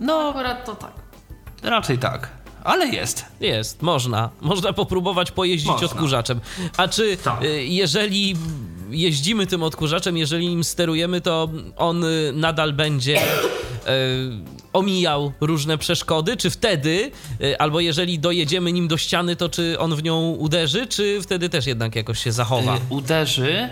No, 0.00 0.28
Akurat 0.30 0.64
to 0.66 0.74
tak. 0.74 0.92
raczej 1.62 1.98
tak. 1.98 2.28
Ale 2.64 2.86
jest. 2.88 3.24
Jest, 3.40 3.82
można. 3.82 4.30
Można 4.40 4.72
popróbować 4.72 5.30
pojeździć 5.30 5.68
Można. 5.68 5.86
odkurzaczem. 5.86 6.40
A 6.76 6.88
czy 6.88 7.16
Tak. 7.16 7.42
y, 7.44 7.64
jeżeli 7.64 8.36
jeździmy 8.90 9.46
tym 9.46 9.62
odkurzaczem, 9.62 10.16
jeżeli 10.16 10.48
nim 10.48 10.64
sterujemy, 10.64 11.20
to 11.20 11.48
on 11.76 12.04
y, 12.04 12.32
nadal 12.34 12.72
będzie 12.72 13.22
y, 13.22 14.57
omijał 14.78 15.32
różne 15.40 15.78
przeszkody? 15.78 16.36
Czy 16.36 16.50
wtedy, 16.50 17.10
y, 17.40 17.58
albo 17.58 17.80
jeżeli 17.80 18.18
dojedziemy 18.18 18.72
nim 18.72 18.88
do 18.88 18.96
ściany, 18.96 19.36
to 19.36 19.48
czy 19.48 19.78
on 19.78 19.96
w 19.96 20.02
nią 20.02 20.30
uderzy, 20.30 20.86
czy 20.86 21.22
wtedy 21.22 21.48
też 21.48 21.66
jednak 21.66 21.96
jakoś 21.96 22.18
się 22.18 22.32
zachowa? 22.32 22.76
Y, 22.76 22.80
uderzy, 22.88 23.68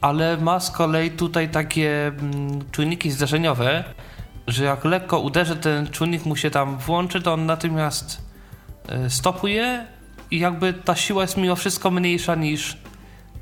ale 0.00 0.36
ma 0.36 0.60
z 0.60 0.70
kolei 0.70 1.10
tutaj 1.10 1.50
takie 1.50 2.06
mm, 2.06 2.70
czujniki 2.72 3.10
zderzeniowe, 3.10 3.84
że 4.46 4.64
jak 4.64 4.84
lekko 4.84 5.20
uderzy, 5.20 5.56
ten 5.56 5.88
czujnik 5.88 6.26
mu 6.26 6.36
się 6.36 6.50
tam 6.50 6.78
włączy, 6.78 7.22
to 7.22 7.32
on 7.32 7.46
natychmiast 7.46 8.22
y, 9.06 9.10
stopuje 9.10 9.86
i 10.30 10.38
jakby 10.38 10.72
ta 10.72 10.96
siła 10.96 11.22
jest 11.22 11.36
mimo 11.36 11.56
wszystko 11.56 11.90
mniejsza 11.90 12.34
niż, 12.34 12.76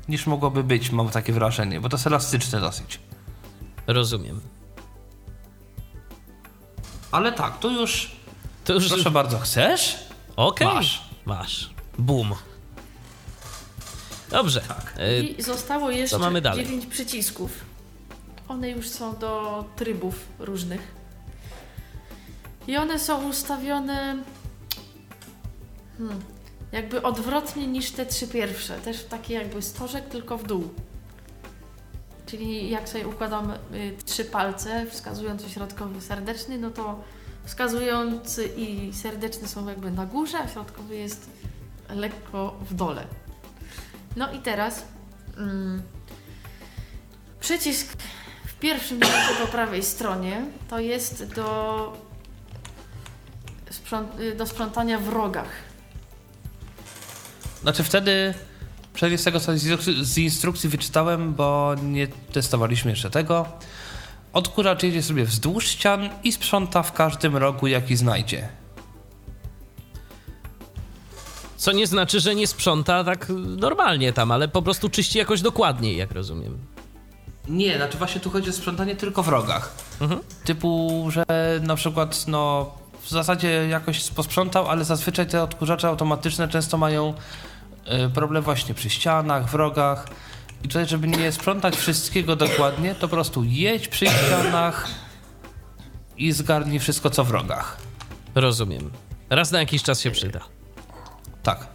niż 0.09 0.27
mogłoby 0.27 0.63
być, 0.63 0.91
mam 0.91 1.09
takie 1.09 1.33
wrażenie, 1.33 1.81
bo 1.81 1.89
to 1.89 1.97
jest 1.97 2.07
elastyczne 2.07 2.59
dosyć. 2.59 2.99
Rozumiem. 3.87 4.41
Ale 7.11 7.31
tak, 7.31 7.59
tu 7.59 7.71
już, 7.71 8.11
To 8.65 8.73
już... 8.73 8.87
proszę 8.87 9.11
bardzo, 9.11 9.39
chcesz? 9.39 9.97
Okej. 10.35 10.67
Masz. 10.67 11.01
Masz. 11.25 11.69
Boom. 11.97 12.33
Dobrze. 14.29 14.61
Y, 14.99 15.23
I 15.23 15.41
zostało 15.43 15.91
jeszcze 15.91 16.19
mamy 16.19 16.41
dalej? 16.41 16.65
9 16.65 16.85
przycisków. 16.85 17.51
One 18.47 18.69
już 18.69 18.89
są 18.89 19.17
do 19.17 19.65
trybów 19.75 20.15
różnych. 20.39 20.99
I 22.67 22.77
one 22.77 22.99
są 22.99 23.29
ustawione 23.29 24.23
hmm, 25.97 26.19
jakby 26.71 27.01
odwrotnie 27.01 27.67
niż 27.67 27.91
te 27.91 28.05
trzy 28.05 28.27
pierwsze. 28.27 28.79
Też 28.79 29.03
taki 29.03 29.33
jakby 29.33 29.61
stożek, 29.61 30.09
tylko 30.09 30.37
w 30.37 30.47
dół. 30.47 30.69
Czyli 32.31 32.69
jak 32.69 32.89
sobie 32.89 33.07
układamy 33.07 33.59
y, 33.73 33.97
trzy 34.05 34.25
palce, 34.25 34.85
wskazujący 34.85 35.49
środkowy 35.49 36.01
serdeczny, 36.01 36.57
no 36.57 36.69
to 36.69 37.03
wskazujący 37.45 38.45
i 38.45 38.93
serdeczny 38.93 39.47
są 39.47 39.67
jakby 39.69 39.91
na 39.91 40.05
górze, 40.05 40.39
a 40.39 40.47
środkowy 40.47 40.95
jest 40.95 41.29
lekko 41.89 42.55
w 42.69 42.73
dole. 42.73 43.07
No 44.15 44.33
i 44.33 44.39
teraz 44.39 44.83
mm, 45.37 45.81
przycisk 47.39 47.93
w 48.45 48.53
pierwszym 48.53 48.99
miejscu 48.99 49.33
po 49.41 49.47
prawej 49.47 49.83
stronie 49.83 50.45
to 50.69 50.79
jest 50.79 51.33
do, 51.33 51.93
sprząt- 53.71 54.35
do 54.35 54.45
sprzątania 54.45 54.99
w 54.99 55.09
rogach. 55.09 55.49
Znaczy 57.61 57.83
wtedy, 57.83 58.33
przejdę 58.93 59.17
z 59.17 59.23
tego 59.23 59.39
co 59.39 59.51
z 60.01 60.17
instrukcji, 60.17 60.69
wyczytałem, 60.69 61.33
bo 61.33 61.75
nie 61.83 62.07
testowaliśmy 62.07 62.91
jeszcze 62.91 63.09
tego. 63.09 63.45
Odkurzacz 64.33 64.83
jedzie 64.83 65.03
sobie 65.03 65.25
wzdłuż 65.25 65.67
ścian 65.67 66.09
i 66.23 66.31
sprząta 66.31 66.83
w 66.83 66.93
każdym 66.93 67.37
rogu, 67.37 67.67
jaki 67.67 67.95
znajdzie. 67.95 68.49
Co 71.57 71.71
nie 71.71 71.87
znaczy, 71.87 72.19
że 72.19 72.35
nie 72.35 72.47
sprząta 72.47 73.03
tak 73.03 73.27
normalnie 73.57 74.13
tam, 74.13 74.31
ale 74.31 74.47
po 74.47 74.61
prostu 74.61 74.89
czyści 74.89 75.17
jakoś 75.17 75.41
dokładniej, 75.41 75.97
jak 75.97 76.11
rozumiem. 76.11 76.57
Nie, 77.47 77.77
znaczy 77.77 77.97
właśnie 77.97 78.21
tu 78.21 78.29
chodzi 78.29 78.49
o 78.49 78.53
sprzątanie 78.53 78.95
tylko 78.95 79.23
w 79.23 79.27
rogach. 79.27 79.73
Mhm. 80.01 80.21
Typu, 80.43 81.05
że 81.11 81.23
na 81.61 81.75
przykład 81.75 82.27
no 82.27 82.71
w 83.01 83.09
zasadzie 83.09 83.67
jakoś 83.67 84.09
posprzątał, 84.09 84.67
ale 84.67 84.85
zazwyczaj 84.85 85.27
te 85.27 85.43
odkurzacze 85.43 85.87
automatyczne 85.87 86.47
często 86.47 86.77
mają 86.77 87.13
problem 88.13 88.43
właśnie 88.43 88.75
przy 88.75 88.89
ścianach, 88.89 89.49
w 89.49 89.55
rogach. 89.55 90.07
I 90.63 90.67
tutaj, 90.67 90.85
żeby 90.85 91.07
nie 91.07 91.31
sprzątać 91.31 91.75
wszystkiego 91.75 92.35
dokładnie, 92.35 92.95
to 92.95 93.01
po 93.01 93.07
prostu 93.07 93.43
jedź 93.43 93.87
przy 93.87 94.05
ścianach 94.05 94.87
i 96.17 96.31
zgarnij 96.31 96.79
wszystko, 96.79 97.09
co 97.09 97.23
w 97.23 97.31
rogach. 97.31 97.77
Rozumiem. 98.35 98.91
Raz 99.29 99.51
na 99.51 99.59
jakiś 99.59 99.83
czas 99.83 100.01
się 100.01 100.11
przyda. 100.11 100.39
Tak. 101.43 101.67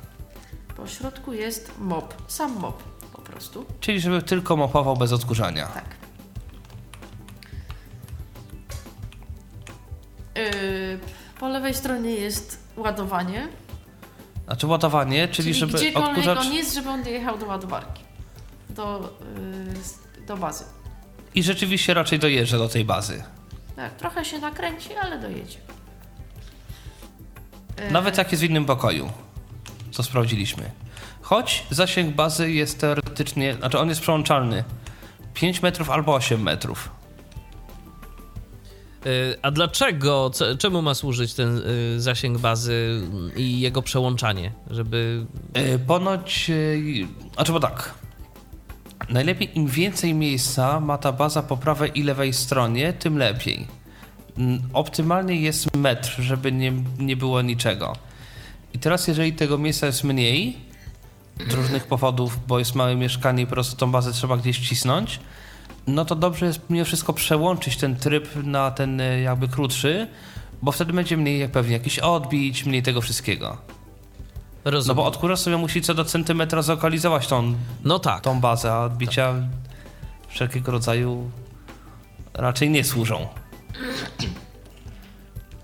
Po 0.76 0.86
środku 0.86 1.32
jest 1.32 1.72
mop, 1.78 2.14
sam 2.28 2.58
mop 2.58 2.82
po 3.12 3.22
prostu. 3.22 3.66
Czyli 3.80 4.00
żeby 4.00 4.22
tylko 4.22 4.56
mopował 4.56 4.96
bez 4.96 5.12
odkurzania. 5.12 5.66
Tak. 5.66 5.84
Yy, 10.34 10.98
po 11.40 11.48
lewej 11.48 11.74
stronie 11.74 12.10
jest 12.10 12.58
ładowanie, 12.76 13.48
Znaczy 14.46 14.66
ładowanie, 14.66 15.28
czyli, 15.28 15.32
czyli, 15.32 15.54
żeby 15.54 15.72
gdziekolwiek 15.72 16.08
odkurzacz... 16.08 16.46
on 16.46 16.52
jest, 16.52 16.74
żeby 16.74 16.88
on 16.88 17.02
dojechał 17.02 17.38
do 17.38 17.46
ładowarki, 17.46 18.02
do, 18.70 19.12
yy, 20.18 20.26
do 20.26 20.36
bazy. 20.36 20.64
I 21.34 21.42
rzeczywiście 21.42 21.94
raczej 21.94 22.18
dojeżdża 22.18 22.58
do 22.58 22.68
tej 22.68 22.84
bazy. 22.84 23.22
Tak, 23.76 23.94
trochę 23.94 24.24
się 24.24 24.38
nakręci, 24.38 24.94
ale 24.94 25.18
dojedzie. 25.18 25.58
Yy, 27.78 27.90
Nawet 27.90 28.18
jak 28.18 28.32
jest 28.32 28.42
w 28.42 28.46
innym 28.46 28.64
pokoju. 28.64 29.10
Co 29.92 30.02
sprawdziliśmy. 30.02 30.70
Choć 31.22 31.66
zasięg 31.70 32.14
bazy 32.14 32.52
jest 32.52 32.80
teoretycznie, 32.80 33.54
znaczy 33.54 33.78
on 33.78 33.88
jest 33.88 34.00
przełączalny. 34.00 34.64
5 35.34 35.62
metrów 35.62 35.90
albo 35.90 36.14
8 36.14 36.42
metrów. 36.42 36.90
Y, 39.06 39.38
A 39.42 39.50
dlaczego, 39.50 40.30
czemu 40.58 40.82
ma 40.82 40.94
służyć 40.94 41.34
ten 41.34 41.58
y, 41.58 42.00
zasięg 42.00 42.38
bazy 42.38 43.00
i 43.36 43.60
jego 43.60 43.82
przełączanie? 43.82 44.52
Żeby. 44.70 45.26
Yy, 45.54 45.78
ponoć, 45.78 46.50
znaczy 47.34 47.52
bo 47.52 47.60
tak. 47.60 47.94
Najlepiej 49.08 49.58
im 49.58 49.66
więcej 49.66 50.14
miejsca 50.14 50.80
ma 50.80 50.98
ta 50.98 51.12
baza 51.12 51.42
po 51.42 51.56
prawej 51.56 51.98
i 51.98 52.02
lewej 52.02 52.32
stronie, 52.32 52.92
tym 52.92 53.18
lepiej. 53.18 53.66
Optymalnie 54.72 55.36
jest 55.36 55.76
metr, 55.76 56.16
żeby 56.18 56.52
nie, 56.52 56.72
nie 56.98 57.16
było 57.16 57.42
niczego. 57.42 57.92
I 58.74 58.78
teraz, 58.78 59.08
jeżeli 59.08 59.32
tego 59.32 59.58
miejsca 59.58 59.86
jest 59.86 60.04
mniej, 60.04 60.56
z 61.50 61.54
różnych 61.54 61.86
powodów, 61.86 62.38
bo 62.46 62.58
jest 62.58 62.74
małe 62.74 62.96
mieszkanie 62.96 63.42
i 63.42 63.46
po 63.46 63.52
prostu 63.52 63.76
tą 63.76 63.92
bazę 63.92 64.12
trzeba 64.12 64.36
gdzieś 64.36 64.58
wcisnąć, 64.58 65.20
no 65.86 66.04
to 66.04 66.14
dobrze 66.16 66.46
jest 66.46 66.60
mimo 66.70 66.84
wszystko 66.84 67.12
przełączyć 67.12 67.76
ten 67.76 67.96
tryb 67.96 68.28
na 68.42 68.70
ten 68.70 69.00
y, 69.00 69.20
jakby 69.20 69.48
krótszy, 69.48 70.08
bo 70.62 70.72
wtedy 70.72 70.92
będzie 70.92 71.16
mniej 71.16 71.40
jak 71.40 71.50
pewnie 71.52 71.72
jakiś 71.72 71.98
odbić, 71.98 72.64
mniej 72.64 72.82
tego 72.82 73.00
wszystkiego. 73.00 73.56
No 74.64 74.70
Rozumiem. 74.70 74.96
bo 74.96 75.06
odkurzacz 75.06 75.38
sobie 75.40 75.56
musi 75.56 75.82
co 75.82 75.94
do 75.94 76.04
centymetra 76.04 76.62
zlokalizować 76.62 77.26
tą, 77.26 77.54
No 77.84 77.98
tak. 77.98 78.20
tą 78.20 78.40
bazę, 78.40 78.72
a 78.72 78.80
odbicia 78.84 79.34
wszelkiego 80.28 80.72
rodzaju 80.72 81.30
raczej 82.34 82.70
nie 82.70 82.84
służą. 82.84 83.28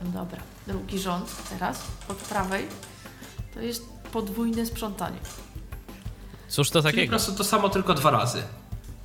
No 0.04 0.10
Dobra, 0.10 0.40
drugi 0.66 0.98
rząd 0.98 1.36
teraz, 1.50 1.82
od 2.08 2.16
prawej, 2.16 2.66
to 3.54 3.60
jest 3.60 3.84
podwójne 4.12 4.66
sprzątanie. 4.66 5.18
Cóż 6.48 6.70
to 6.70 6.82
Czyli 6.82 6.82
po 6.82 6.96
takiego? 6.96 7.10
prostu 7.10 7.32
to 7.34 7.44
samo 7.44 7.68
tylko 7.68 7.94
dwa 7.94 8.10
razy. 8.10 8.42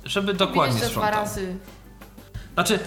Żeby 0.06 0.34
dokładnie 0.34 0.78
że 0.78 0.80
dwa 0.80 0.88
sprzątał. 0.90 1.20
razy 1.20 1.56
Znaczy, 2.54 2.78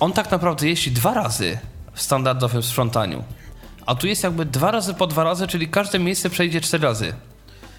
on 0.00 0.12
tak 0.12 0.30
naprawdę 0.30 0.68
jeździ 0.68 0.90
dwa 0.90 1.14
razy 1.14 1.58
w 1.92 2.02
standardowym 2.02 2.62
sprzątaniu. 2.62 3.24
A 3.86 3.94
tu 3.94 4.06
jest 4.06 4.22
jakby 4.22 4.44
dwa 4.44 4.70
razy 4.70 4.94
po 4.94 5.06
dwa 5.06 5.24
razy, 5.24 5.46
czyli 5.46 5.68
każde 5.68 5.98
miejsce 5.98 6.30
przejdzie 6.30 6.60
cztery 6.60 6.84
razy. 6.84 7.14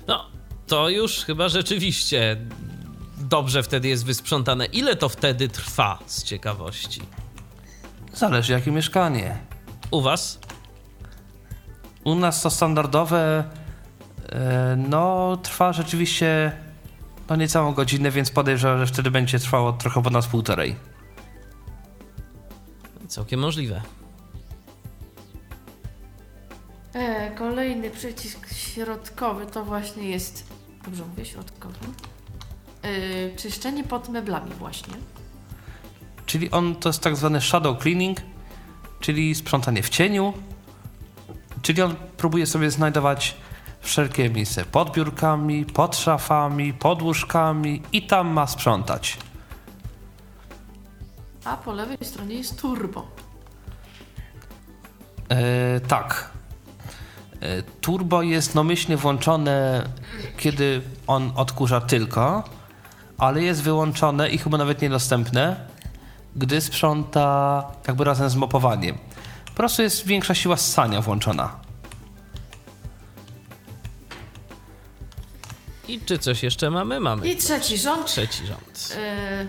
No, 0.08 0.26
to 0.68 0.90
już 0.90 1.16
chyba 1.26 1.50
rzeczywiście 1.50 2.38
dobrze 3.18 3.64
wtedy 3.64 3.88
jest 3.88 4.06
wysprzątane. 4.06 4.66
Ile 4.66 4.96
to 4.96 5.10
wtedy 5.10 5.48
trwa 5.48 6.00
z 6.06 6.24
ciekawości? 6.24 7.02
Zależy 8.14 8.54
jakie 8.54 8.72
mieszkanie. 8.72 9.38
U 9.92 10.02
was? 10.02 10.40
U 12.04 12.16
nas 12.16 12.42
to 12.42 12.50
standardowe, 12.50 13.44
e, 14.30 14.76
no 14.90 15.38
trwa 15.44 15.74
rzeczywiście 15.74 16.52
no 17.30 17.36
niecałą 17.36 17.74
godzinę, 17.74 18.12
więc 18.12 18.32
podejrzewam, 18.32 18.80
że 18.80 18.86
wtedy 18.86 19.12
będzie 19.12 19.40
trwało 19.40 19.74
trochę 19.74 20.04
ponad 20.04 20.28
półtorej. 20.28 20.76
Całkiem 23.08 23.40
możliwe. 23.40 23.82
E, 26.94 27.32
kolejny 27.32 27.90
przycisk 27.90 28.54
środkowy 28.54 29.46
to 29.46 29.66
właśnie 29.66 30.10
jest, 30.10 30.48
dobrze 30.86 31.06
mówię, 31.06 31.26
środkowy, 31.26 31.76
e, 32.82 33.36
czyszczenie 33.36 33.84
pod 33.84 34.10
meblami 34.10 34.52
właśnie. 34.52 34.94
Czyli 36.26 36.52
on 36.52 36.76
to 36.76 36.90
jest 36.90 37.02
tak 37.02 37.16
zwany 37.16 37.42
shadow 37.42 37.82
cleaning, 37.82 38.18
czyli 39.00 39.36
sprzątanie 39.36 39.84
w 39.84 39.90
cieniu. 39.90 40.34
Czyli 41.62 41.82
on 41.82 41.96
próbuje 42.18 42.46
sobie 42.46 42.72
znajdować 42.72 43.38
wszelkie 43.90 44.30
miejsce 44.30 44.66
pod 44.66 44.92
biurkami, 44.92 45.66
pod 45.66 45.98
szafami, 45.98 46.74
pod 46.74 47.02
łóżkami 47.02 47.82
i 47.92 48.08
tam 48.08 48.28
ma 48.28 48.48
sprzątać. 48.48 49.18
A 51.46 51.58
po 51.58 51.74
lewej 51.74 51.98
stronie 52.02 52.36
jest 52.36 52.62
turbo. 52.62 53.08
E, 55.30 55.80
tak. 55.80 56.30
E, 57.42 57.64
turbo 57.64 58.22
jest 58.22 58.56
nomyślnie 58.56 58.98
włączone, 58.98 59.84
kiedy 60.38 60.82
on 61.08 61.32
odkurza 61.36 61.82
tylko, 61.82 62.44
ale 63.18 63.44
jest 63.44 63.62
wyłączone 63.62 64.30
i 64.30 64.38
chyba 64.38 64.58
nawet 64.58 64.82
niedostępne, 64.82 65.68
gdy 66.36 66.62
sprząta 66.62 67.64
jakby 67.88 68.04
razem 68.04 68.30
z 68.30 68.36
mopowaniem. 68.36 68.98
Po 69.46 69.54
prostu 69.54 69.82
jest 69.82 70.06
większa 70.06 70.36
siła 70.36 70.58
ssania 70.58 71.02
włączona. 71.02 71.69
I 75.90 76.00
czy 76.06 76.20
coś 76.20 76.44
jeszcze 76.44 76.70
mamy? 76.70 77.00
Mamy. 77.00 77.30
I 77.30 77.36
trzeci 77.36 77.78
rząd. 77.78 78.08
Trzeci 78.08 78.46
rząd. 78.46 78.98
E, 78.98 79.48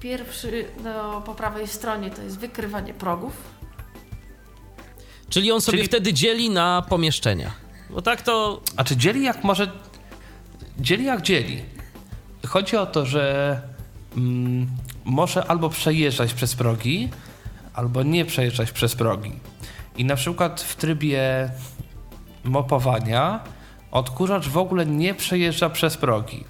pierwszy 0.00 0.64
no, 0.84 1.20
po 1.20 1.34
prawej 1.34 1.68
stronie 1.68 2.10
to 2.10 2.22
jest 2.22 2.38
wykrywanie 2.38 2.94
progów. 2.94 3.32
Czyli 5.28 5.52
on 5.52 5.60
sobie 5.60 5.78
Czyli- 5.78 5.88
wtedy 5.88 6.12
dzieli 6.12 6.50
na 6.50 6.82
pomieszczenia. 6.88 7.50
Bo 7.90 8.02
tak 8.02 8.22
to. 8.22 8.60
A 8.76 8.84
czy 8.84 8.96
dzieli 8.96 9.22
jak 9.22 9.44
może. 9.44 9.70
Dzieli 10.78 11.04
jak 11.04 11.22
dzieli. 11.22 11.62
Chodzi 12.46 12.76
o 12.76 12.86
to, 12.86 13.06
że 13.06 13.62
mm, 14.16 14.66
może 15.04 15.46
albo 15.46 15.68
przejeżdżać 15.68 16.34
przez 16.34 16.54
progi, 16.54 17.08
albo 17.74 18.02
nie 18.02 18.24
przejeżdżać 18.24 18.72
przez 18.72 18.94
progi. 18.94 19.32
I 19.96 20.04
na 20.04 20.16
przykład 20.16 20.60
w 20.60 20.76
trybie 20.76 21.50
mopowania 22.44 23.40
odkurzacz 23.90 24.48
w 24.48 24.58
ogóle 24.58 24.86
nie 24.86 25.14
przejeżdża 25.14 25.70
przez 25.70 25.96
progi. 25.96 26.44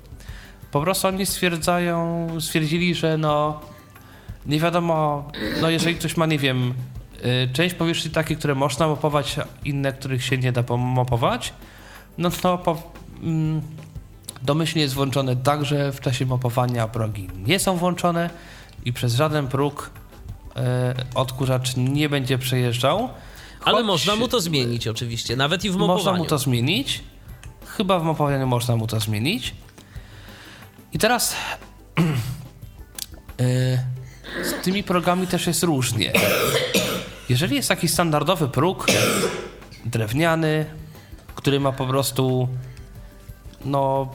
Po 0.70 0.80
prostu 0.80 1.08
oni 1.08 1.26
stwierdzają, 1.26 2.26
stwierdzili, 2.40 2.94
że 2.94 3.18
no 3.18 3.60
nie 4.46 4.60
wiadomo, 4.60 5.28
no 5.60 5.70
jeżeli 5.70 5.96
ktoś 5.96 6.16
ma, 6.16 6.26
nie 6.26 6.38
wiem, 6.38 6.74
y, 7.24 7.48
część 7.52 7.74
powierzchni 7.74 8.10
takie, 8.10 8.36
które 8.36 8.54
można 8.54 8.88
mopować, 8.88 9.36
inne, 9.64 9.92
których 9.92 10.24
się 10.24 10.38
nie 10.38 10.52
da 10.52 10.76
mopować, 10.76 11.52
no 12.18 12.30
to 12.30 12.58
po, 12.58 12.82
mm, 13.22 13.62
domyślnie 14.42 14.82
jest 14.82 14.94
włączone 14.94 15.36
tak, 15.36 15.64
że 15.64 15.92
w 15.92 16.00
czasie 16.00 16.26
mopowania 16.26 16.88
progi 16.88 17.28
nie 17.46 17.58
są 17.58 17.76
włączone 17.76 18.30
i 18.84 18.92
przez 18.92 19.14
żaden 19.14 19.48
próg 19.48 19.90
y, 20.56 20.60
odkurzacz 21.14 21.76
nie 21.76 22.08
będzie 22.08 22.38
przejeżdżał. 22.38 23.08
Ale 23.64 23.76
Choć 23.76 23.86
można 23.86 24.16
mu 24.16 24.28
to 24.28 24.40
zmienić, 24.40 24.88
oczywiście, 24.88 25.36
nawet 25.36 25.64
i 25.64 25.70
w 25.70 25.72
mopowaniu. 25.72 25.98
Można 25.98 26.12
mu 26.12 26.24
to 26.24 26.38
zmienić. 26.38 27.02
Chyba 27.80 27.98
w 27.98 28.04
mopowaniu 28.04 28.46
można 28.46 28.76
mu 28.76 28.86
to 28.86 29.00
zmienić. 29.00 29.54
I 30.92 30.98
teraz 30.98 31.36
y, 33.40 33.78
z 34.48 34.64
tymi 34.64 34.82
progami 34.82 35.26
też 35.26 35.46
jest 35.46 35.62
różnie. 35.62 36.12
Jeżeli 37.28 37.56
jest 37.56 37.68
taki 37.68 37.88
standardowy 37.88 38.48
próg 38.48 38.86
drewniany, 39.84 40.66
który 41.34 41.60
ma 41.60 41.72
po 41.72 41.86
prostu 41.86 42.48
no 43.64 44.10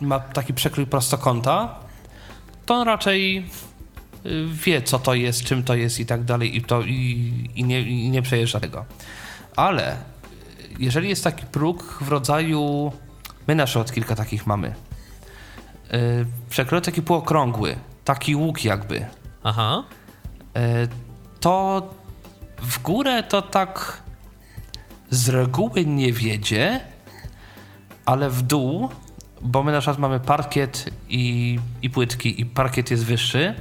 ma 0.00 0.20
taki 0.20 0.54
przekrój 0.54 0.86
prostokąta, 0.86 1.74
to 2.66 2.74
on 2.74 2.86
raczej 2.86 3.38
y, 4.26 4.46
wie, 4.52 4.82
co 4.82 4.98
to 4.98 5.14
jest, 5.14 5.44
czym 5.44 5.62
to 5.62 5.74
jest 5.74 6.00
i 6.00 6.06
tak 6.06 6.24
dalej 6.24 6.56
i, 6.56 6.62
to, 6.62 6.82
i, 6.82 7.50
i, 7.54 7.64
nie, 7.64 7.80
i 7.80 8.10
nie 8.10 8.22
przejeżdża 8.22 8.60
tego. 8.60 8.84
Ale 9.56 9.96
jeżeli 10.78 11.08
jest 11.08 11.24
taki 11.24 11.46
próg 11.46 11.98
w 12.00 12.08
rodzaju, 12.08 12.92
my 13.46 13.54
na 13.54 13.66
przykład 13.66 13.92
kilka 13.92 14.14
takich 14.14 14.46
mamy, 14.46 14.74
yy, 16.70 16.80
taki 16.80 17.02
półokrągły, 17.02 17.76
taki 18.04 18.36
łuk 18.36 18.64
jakby, 18.64 19.06
Aha. 19.42 19.84
yy, 20.54 20.60
to 21.40 21.82
w 22.62 22.82
górę 22.82 23.22
to 23.22 23.42
tak 23.42 24.02
z 25.10 25.28
reguły 25.28 25.84
nie 25.84 26.12
wiedzie, 26.12 26.80
ale 28.04 28.30
w 28.30 28.42
dół, 28.42 28.88
bo 29.40 29.62
my 29.62 29.72
na 29.72 29.80
przykład 29.80 29.98
mamy 29.98 30.20
parkiet 30.20 30.90
i, 31.08 31.58
i 31.82 31.90
płytki 31.90 32.40
i 32.40 32.46
parkiet 32.46 32.90
jest 32.90 33.04
wyższy, 33.04 33.54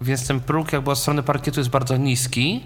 więc 0.00 0.26
ten 0.26 0.40
próg 0.40 0.72
jakby 0.72 0.90
od 0.90 0.98
strony 0.98 1.22
parkietu 1.22 1.60
jest 1.60 1.70
bardzo 1.70 1.96
niski 1.96 2.60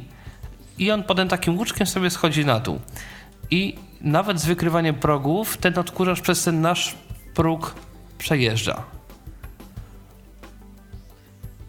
i 0.79 0.91
on 0.91 1.03
potem 1.03 1.29
takim 1.29 1.59
łuczkiem 1.59 1.87
sobie 1.87 2.11
schodzi 2.11 2.45
na 2.45 2.61
dół. 2.61 2.81
I 3.51 3.77
nawet 4.01 4.41
z 4.41 4.47
wykrywaniem 4.47 4.95
progów 4.95 5.57
ten 5.57 5.79
odkurzacz 5.79 6.21
przez 6.21 6.45
ten 6.45 6.61
nasz 6.61 6.95
próg 7.35 7.75
przejeżdża. 8.19 8.83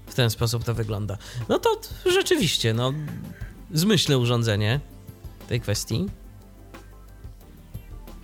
W 0.08 0.16
ten 0.16 0.30
sposób 0.30 0.64
to 0.64 0.74
wygląda. 0.74 1.18
No 1.50 1.60
to 1.60 1.70
rzeczywiście, 2.06 2.74
no, 2.74 2.94
zmyślne 3.72 4.18
urządzenie 4.18 4.80
tej 5.48 5.62
kwestii. 5.62 6.06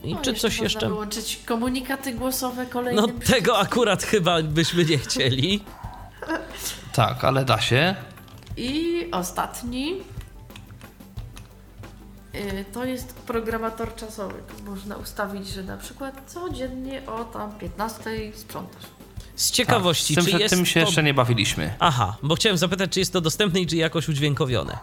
I 0.03 0.13
No, 0.13 0.21
czy 0.21 0.33
coś 0.33 0.43
można 0.43 0.63
jeszcze? 0.63 0.87
wyłączyć 0.87 1.39
komunikaty 1.45 2.13
głosowe 2.13 2.65
kolejnym 2.65 3.05
No 3.05 3.11
tego 3.35 3.59
akurat 3.59 4.03
chyba 4.03 4.43
byśmy 4.43 4.85
nie 4.85 4.97
chcieli. 4.97 5.63
Tak, 6.93 7.23
ale 7.23 7.45
da 7.45 7.61
się. 7.61 7.95
I 8.57 9.05
ostatni 9.11 9.95
to 12.73 12.85
jest 12.85 13.13
programator 13.13 13.95
czasowy. 13.95 14.33
Można 14.65 14.95
ustawić, 14.95 15.47
że 15.47 15.63
na 15.63 15.77
przykład 15.77 16.21
codziennie 16.27 17.01
o 17.07 17.23
tam 17.25 17.51
15 17.51 18.01
sprzątasz. 18.35 18.83
Z 19.35 19.51
ciekawości, 19.51 20.15
Tak, 20.15 20.23
z 20.23 20.25
tym, 20.25 20.31
czy 20.33 20.37
że 20.37 20.43
jest 20.43 20.55
tym 20.55 20.65
się 20.65 20.73
to... 20.73 20.85
jeszcze 20.85 21.03
nie 21.03 21.13
bawiliśmy. 21.13 21.73
Aha, 21.79 22.17
bo 22.23 22.35
chciałem 22.35 22.57
zapytać, 22.57 22.91
czy 22.91 22.99
jest 22.99 23.13
to 23.13 23.21
dostępne 23.21 23.59
i 23.59 23.67
czy 23.67 23.75
jakoś 23.75 24.09
udźwiękowione. 24.09 24.77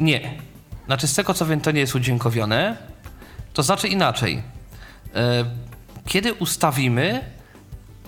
Nie. 0.00 0.42
Znaczy, 0.86 1.06
z 1.06 1.14
tego 1.14 1.34
co 1.34 1.46
wiem, 1.46 1.60
to 1.60 1.70
nie 1.70 1.80
jest 1.80 1.94
udźwiękowione. 1.94 2.76
To 3.52 3.62
znaczy 3.62 3.88
inaczej. 3.88 4.42
E, 5.14 5.44
Kiedy 6.06 6.34
ustawimy, 6.34 7.24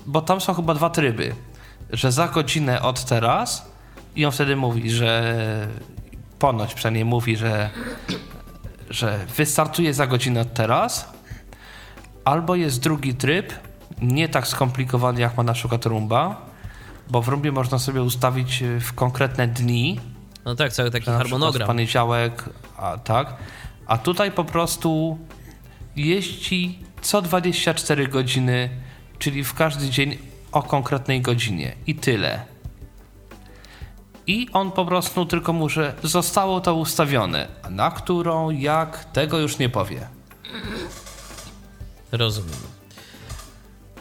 bo 0.07 0.20
tam 0.20 0.41
są 0.41 0.55
chyba 0.55 0.74
dwa 0.74 0.91
tryby, 0.91 1.35
że 1.91 2.12
za 2.12 2.29
godzinę 2.29 2.83
od 2.83 3.05
teraz 3.05 3.66
i 4.16 4.24
on 4.26 4.33
wtedy 4.33 4.57
mówi, 4.57 4.91
że 4.91 5.68
ponoć 6.39 6.74
przynajmniej 6.74 7.05
mówi, 7.05 7.36
że, 7.36 7.70
że 8.91 9.18
wystartuje 9.36 9.95
za 9.95 10.07
godzinę 10.07 10.41
od 10.41 10.55
teraz, 10.55 11.12
albo 12.24 12.55
jest 12.55 12.80
drugi 12.80 13.14
tryb, 13.14 13.53
nie 14.03 14.28
tak 14.28 14.47
skomplikowany 14.49 15.20
jak 15.20 15.36
ma 15.36 15.43
na 15.43 15.53
przykład 15.53 15.86
Rumba, 15.86 16.47
bo 17.11 17.22
w 17.22 17.28
Rumbie 17.28 17.53
można 17.53 17.78
sobie 17.78 18.03
ustawić 18.03 18.62
e, 18.62 18.80
w 18.80 18.93
konkretne 18.93 19.49
dni, 19.49 20.01
No 20.45 20.55
tak, 20.55 20.72
cały 20.72 20.91
taki 20.91 21.05
harmonogram. 21.07 21.66
poniedziałek, 21.66 22.45
a 22.76 22.99
tak. 22.99 23.34
A 23.86 23.99
tutaj 23.99 24.32
po 24.32 24.45
prostu 24.45 25.18
jeździ 25.97 26.78
co 27.03 27.22
24 27.22 28.09
godziny, 28.09 28.70
czyli 29.18 29.45
w 29.45 29.55
każdy 29.55 29.91
dzień 29.91 30.18
o 30.53 30.62
konkretnej 30.62 31.20
godzinie 31.20 31.72
i 31.86 31.95
tyle. 31.95 32.41
I 34.29 34.49
on 34.53 34.72
po 34.72 34.85
prostu 34.85 35.26
tylko 35.26 35.53
mu, 35.53 35.68
że 35.68 35.95
zostało 36.03 36.61
to 36.61 36.74
ustawione. 36.74 37.49
A 37.62 37.70
na 37.70 37.91
którą, 37.91 38.51
jak, 38.51 39.05
tego 39.05 39.39
już 39.39 39.59
nie 39.59 39.68
powie. 39.68 40.09
Rozumiem. 42.12 42.59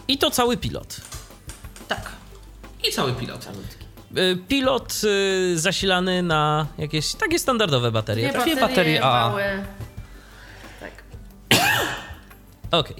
I 0.08 0.18
to 0.18 0.30
cały 0.30 0.56
pilot. 0.56 1.00
Tak. 1.88 2.12
I 2.88 2.92
cały 2.92 3.12
pilot. 3.12 3.48
Y, 4.16 4.36
Pilot 4.48 5.00
y, 5.04 5.58
zasilany 5.58 6.22
na 6.22 6.66
jakieś 6.78 7.14
takie 7.14 7.38
standardowe 7.38 7.92
baterie. 7.92 8.32
Dwie 8.32 8.56
tak? 8.56 8.60
Baterie 8.68 9.04
AA. 9.04 9.28
małe. 9.28 9.64
Tak. 10.80 10.92
Okej. 12.80 12.96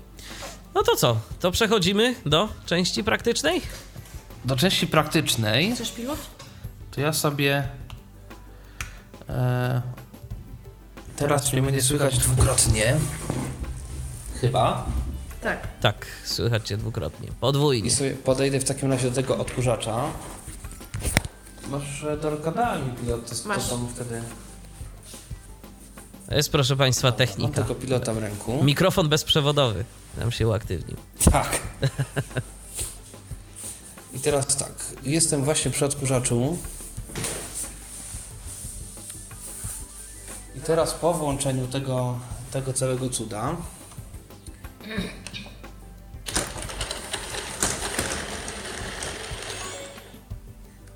No 0.74 0.83
to 0.83 0.97
co? 0.97 1.16
To 1.41 1.51
przechodzimy 1.51 2.14
do 2.26 2.49
części 2.66 3.05
praktycznej? 3.05 3.61
Do 4.45 4.57
części 4.57 4.87
praktycznej 4.87 5.72
Chcesz 5.72 5.93
pilot? 5.93 6.38
To 6.99 7.03
ja 7.03 7.13
sobie 7.13 7.69
e, 9.29 9.83
teraz 11.17 11.53
mnie 11.53 11.63
będzie 11.63 11.83
słychać 11.83 12.19
dwukrotnie. 12.19 12.97
Chyba. 14.41 14.87
Tak. 15.41 15.69
Tak, 15.81 16.07
słychać 16.25 16.69
cię 16.69 16.77
dwukrotnie. 16.77 17.29
Podwójnie. 17.41 17.89
I 17.89 17.91
sobie 17.91 18.11
podejdę 18.11 18.61
w 18.61 18.65
takim 18.65 18.93
razie 18.93 19.11
do 19.11 19.15
tego 19.15 19.39
odkurzacza. 19.39 20.05
Może 21.69 22.17
dogadałem 22.17 22.91
mi 22.91 22.97
pilot, 22.97 23.43
to, 23.43 23.49
Masz. 23.49 23.65
to 23.65 23.71
tam 23.71 23.89
wtedy... 23.95 24.23
To 26.29 26.35
jest, 26.35 26.53
proszę 26.53 26.77
Państwa, 26.77 27.09
Mam 27.09 27.19
technika. 27.19 27.63
tego 27.63 27.75
pilota 27.75 28.15
w 28.15 28.19
ręku. 28.19 28.65
Mikrofon 28.65 29.09
bezprzewodowy 29.09 29.85
nam 30.17 30.33
się 30.33 30.49
uaktywnił. 30.49 30.97
Tak. 31.33 31.61
I 34.15 34.21
teraz 34.21 34.57
tak, 34.57 34.73
jestem 35.03 35.45
właśnie 35.45 35.71
przy 35.71 35.85
odkurzaczu. 35.85 36.59
Teraz 40.69 40.95
po 40.95 41.14
włączeniu 41.14 41.66
tego, 41.66 42.19
tego 42.53 42.73
całego 42.73 43.09
cuda. 43.09 43.57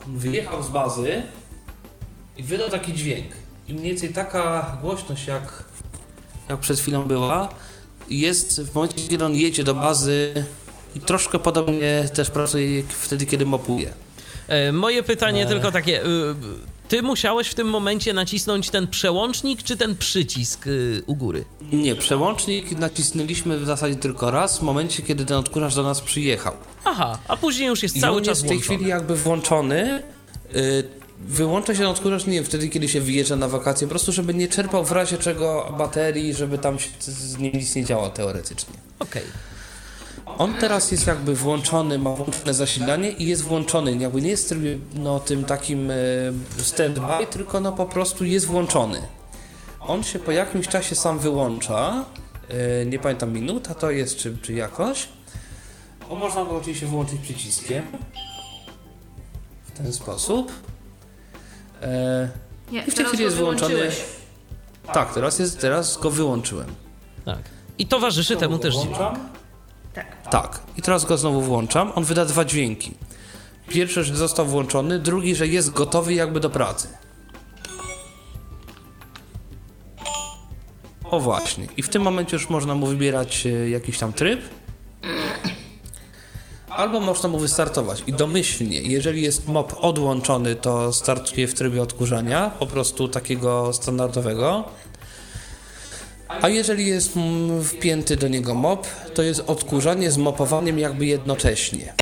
Wyjechał 0.07 0.62
z 0.62 0.68
bazy 0.68 1.23
i 2.37 2.43
wydał 2.43 2.70
taki 2.70 2.95
dźwięk. 2.95 3.27
I 3.68 3.75
mniej 3.75 3.85
więcej 3.85 4.12
taka 4.12 4.77
głośność 4.83 5.27
jak, 5.27 5.64
jak 6.49 6.59
przed 6.61 6.79
chwilą 6.79 7.05
była, 7.05 7.49
jest 8.11 8.62
w 8.62 8.75
momencie, 8.75 9.09
kiedy 9.09 9.25
on 9.25 9.35
jedzie 9.35 9.64
do 9.64 9.75
bazy 9.75 10.45
i 10.95 11.01
troszkę 11.01 11.39
podobnie 11.39 12.09
też 12.14 12.31
pracuje 12.31 12.83
wtedy, 12.89 13.27
kiedy 13.27 13.47
mopuje. 13.47 13.95
E, 14.49 14.73
moje 14.73 15.03
pytanie 15.03 15.43
Eee. 15.43 15.49
tylko 15.49 15.73
takie. 15.73 16.03
Ty 16.93 17.03
musiałeś 17.03 17.49
w 17.49 17.55
tym 17.55 17.68
momencie 17.70 18.12
nacisnąć 18.12 18.70
ten 18.70 18.88
przełącznik, 18.88 19.62
czy 19.62 19.76
ten 19.76 19.97
przycisk 19.97 20.66
y, 20.66 21.03
u 21.07 21.16
góry? 21.16 21.45
Nie, 21.72 21.97
przełącznik 21.97 22.70
nacisnęliśmy 22.78 23.59
w 23.59 23.66
zasadzie 23.66 23.95
tylko 23.97 24.30
raz 24.30 24.59
w 24.59 24.62
momencie, 24.62 25.03
kiedy 25.03 25.24
ten 25.24 25.36
odkurzacz 25.36 25.74
do 25.74 25.82
nas 25.82 26.01
przyjechał. 26.01 26.53
Aha, 26.84 27.18
a 27.28 27.36
później 27.36 27.68
już 27.68 27.82
jest 27.82 28.01
cały 28.01 28.16
on 28.16 28.24
czas 28.24 28.28
jest 28.38 28.45
w 28.45 28.49
tej 28.49 28.57
włączony. 28.59 28.76
chwili 28.76 28.90
jakby 28.90 29.16
włączony. 29.16 30.03
Y, 30.57 30.84
wyłącza 31.20 31.72
się 31.74 31.78
ten 31.78 31.88
odkurzacz, 31.88 32.26
nie 32.26 32.32
wiem, 32.32 32.45
wtedy, 32.45 32.68
kiedy 32.68 32.88
się 32.88 33.01
wyjeżdża 33.01 33.36
na 33.36 33.49
wakacje, 33.49 33.86
po 33.86 33.90
prostu, 33.90 34.12
żeby 34.12 34.34
nie 34.34 34.49
czerpał 34.49 34.84
w 34.84 34.93
razie 34.93 35.18
czego 35.18 35.74
baterii, 35.78 36.34
żeby 36.34 36.59
tam 36.59 36.78
się 36.78 36.88
z- 37.01 37.38
nim 37.38 37.53
nic 37.55 37.74
nie 37.74 37.84
działo 37.84 38.11
teoretycznie. 38.11 38.74
Okej. 38.99 39.22
On 40.39 40.55
teraz 40.55 40.93
jest 40.93 41.07
jakby 41.07 41.35
włączony, 41.35 41.99
ma 41.99 42.11
włączone 42.11 42.55
zasilanie 42.55 43.11
i 43.11 43.26
jest 43.26 43.43
włączony. 43.43 43.97
Jakby 43.97 44.22
nie 44.22 44.30
jest 44.30 44.45
w 44.45 44.49
trybie, 44.49 44.78
no, 44.95 45.20
tym 45.20 45.45
takim 45.45 45.91
e, 45.91 45.95
stand-by, 46.59 47.26
tylko 47.26 47.61
no 47.61 47.72
po 47.72 47.87
prostu 47.87 48.24
jest 48.24 48.47
włączony. 48.47 49.03
On 49.80 50.03
się 50.03 50.18
po 50.18 50.33
jakimś 50.33 50.68
czasie 50.68 50.95
sam 50.95 51.18
wyłącza. 51.18 52.05
E, 52.49 52.87
nie 52.87 52.99
pamiętam 52.99 53.33
minuta 53.33 53.74
to 53.74 53.91
jest, 53.91 54.16
czy, 54.16 54.37
czy 54.43 54.53
jakoś. 54.53 55.09
O, 56.11 56.14
można 56.14 56.45
go 56.45 56.57
oczywiście 56.57 56.87
wyłączyć 56.87 57.20
przyciskiem. 57.20 57.85
W 59.64 59.70
ten 59.78 59.93
sposób. 59.93 60.53
E, 61.83 62.28
Nie, 62.72 62.83
I 62.85 62.91
w 62.91 62.95
tej 62.95 63.05
chwili 63.05 63.24
jest 63.24 63.37
wyłączony. 63.37 63.91
Tak, 64.93 65.14
teraz, 65.14 65.39
jest, 65.39 65.61
teraz 65.61 65.97
go 66.01 66.11
wyłączyłem. 66.11 66.66
Tak. 67.24 67.39
I 67.78 67.87
towarzyszy 67.87 68.37
temu 68.37 68.59
też 68.59 68.74
dźwięk. 68.74 68.97
Tak. 69.95 70.30
Tak, 70.30 70.61
i 70.76 70.82
teraz 70.82 71.05
go 71.05 71.18
znowu 71.18 71.40
włączam. 71.40 71.93
On 71.95 72.05
wyda 72.05 72.24
dwa 72.24 72.45
dźwięki. 72.45 72.95
Pierwszy, 73.68 74.05
że 74.05 74.16
został 74.16 74.47
włączony, 74.47 74.99
drugi, 74.99 75.34
że 75.34 75.47
jest 75.47 75.70
gotowy 75.70 76.14
jakby 76.14 76.40
do 76.40 76.51
pracy. 76.51 76.88
O 81.05 81.20
właśnie. 81.20 81.66
I 81.76 81.82
w 81.82 81.88
tym 81.88 82.03
momencie 82.03 82.36
już 82.36 82.51
można 82.51 82.74
mu 82.74 82.86
wybierać 82.86 83.47
e, 83.47 83.70
jakiś 83.70 83.99
tam 83.99 84.12
tryb. 84.12 84.40
Albo 86.68 87.01
można 87.01 87.28
mu 87.28 87.38
wystartować. 87.38 88.05
I 88.07 88.12
domyślnie, 88.12 88.82
jeżeli 88.82 89.22
jest 89.22 89.49
mop 89.49 89.74
odłączony, 89.80 90.55
to 90.55 90.93
startuje 90.93 91.49
w 91.49 91.55
trybie 91.55 91.82
odkurzania, 91.82 92.51
po 92.59 92.66
prostu 92.66 93.09
takiego 93.09 93.72
standardowego. 93.72 94.64
A 96.41 96.49
jeżeli 96.49 96.87
jest 96.87 97.14
wpięty 97.64 98.16
do 98.16 98.28
niego 98.28 98.55
mop, 98.55 98.87
to 99.14 99.22
jest 99.22 99.43
odkurzanie 99.47 100.11
z 100.11 100.16
mopowaniem 100.16 100.78
jakby 100.78 101.07
jednocześnie. 101.07 101.95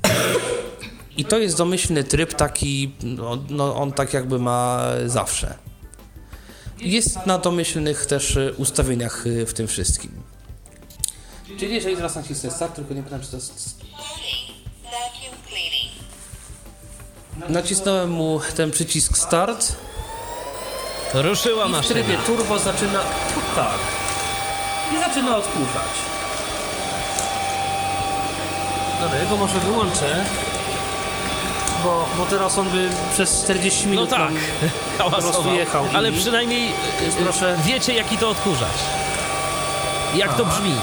I 1.16 1.24
to 1.24 1.38
jest 1.38 1.56
domyślny 1.56 2.04
tryb 2.04 2.34
taki, 2.34 2.92
no, 3.02 3.38
no 3.50 3.76
on 3.76 3.92
tak 3.92 4.14
jakby 4.14 4.38
ma 4.38 4.82
zawsze. 5.06 5.54
Jest 6.78 7.26
na 7.26 7.38
domyślnych 7.38 8.06
też 8.06 8.36
y, 8.36 8.54
ustawieniach 8.56 9.26
y, 9.26 9.46
w 9.46 9.54
tym 9.54 9.66
wszystkim. 9.66 10.10
Czyli 11.58 11.74
jeżeli 11.74 11.96
teraz 11.96 12.16
nacisnę 12.16 12.50
start, 12.50 12.74
tylko 12.74 12.94
nie 12.94 13.02
pamiętam 13.02 13.20
czy 13.20 13.30
to 13.30 13.36
jest... 13.36 13.80
Nacisnąłem 17.48 18.10
mu 18.10 18.40
ten 18.56 18.70
przycisk 18.70 19.18
start 19.18 19.76
Ruszyła 21.14 21.64
i 21.64 21.68
w 21.68 21.72
maszyna. 21.72 21.94
trybie 21.94 22.18
turbo 22.26 22.58
zaczyna... 22.58 23.00
Tak. 23.56 23.99
Zaczyna 25.10 25.36
odkurzać. 25.36 25.92
Dobra, 29.00 29.18
ja 29.18 29.24
go 29.30 29.36
może 29.36 29.58
wyłączę. 29.60 30.24
Bo, 31.84 32.08
bo 32.18 32.26
teraz 32.26 32.58
on 32.58 32.68
by 32.70 32.88
przez 33.12 33.42
40 33.44 33.84
No 33.84 33.90
minut 33.90 34.10
tak, 34.10 34.32
prostu 35.10 35.52
jechał 35.54 35.86
i- 35.86 35.96
Ale 35.96 36.12
przynajmniej 36.12 36.68
y, 36.68 36.72
Więc 37.02 37.14
proszę- 37.14 37.56
wiecie, 37.64 37.94
jaki 37.94 38.18
to 38.18 38.28
odkurzacz. 38.30 38.78
Jak 40.14 40.34
to 40.36 40.44
brzmi. 40.44 40.74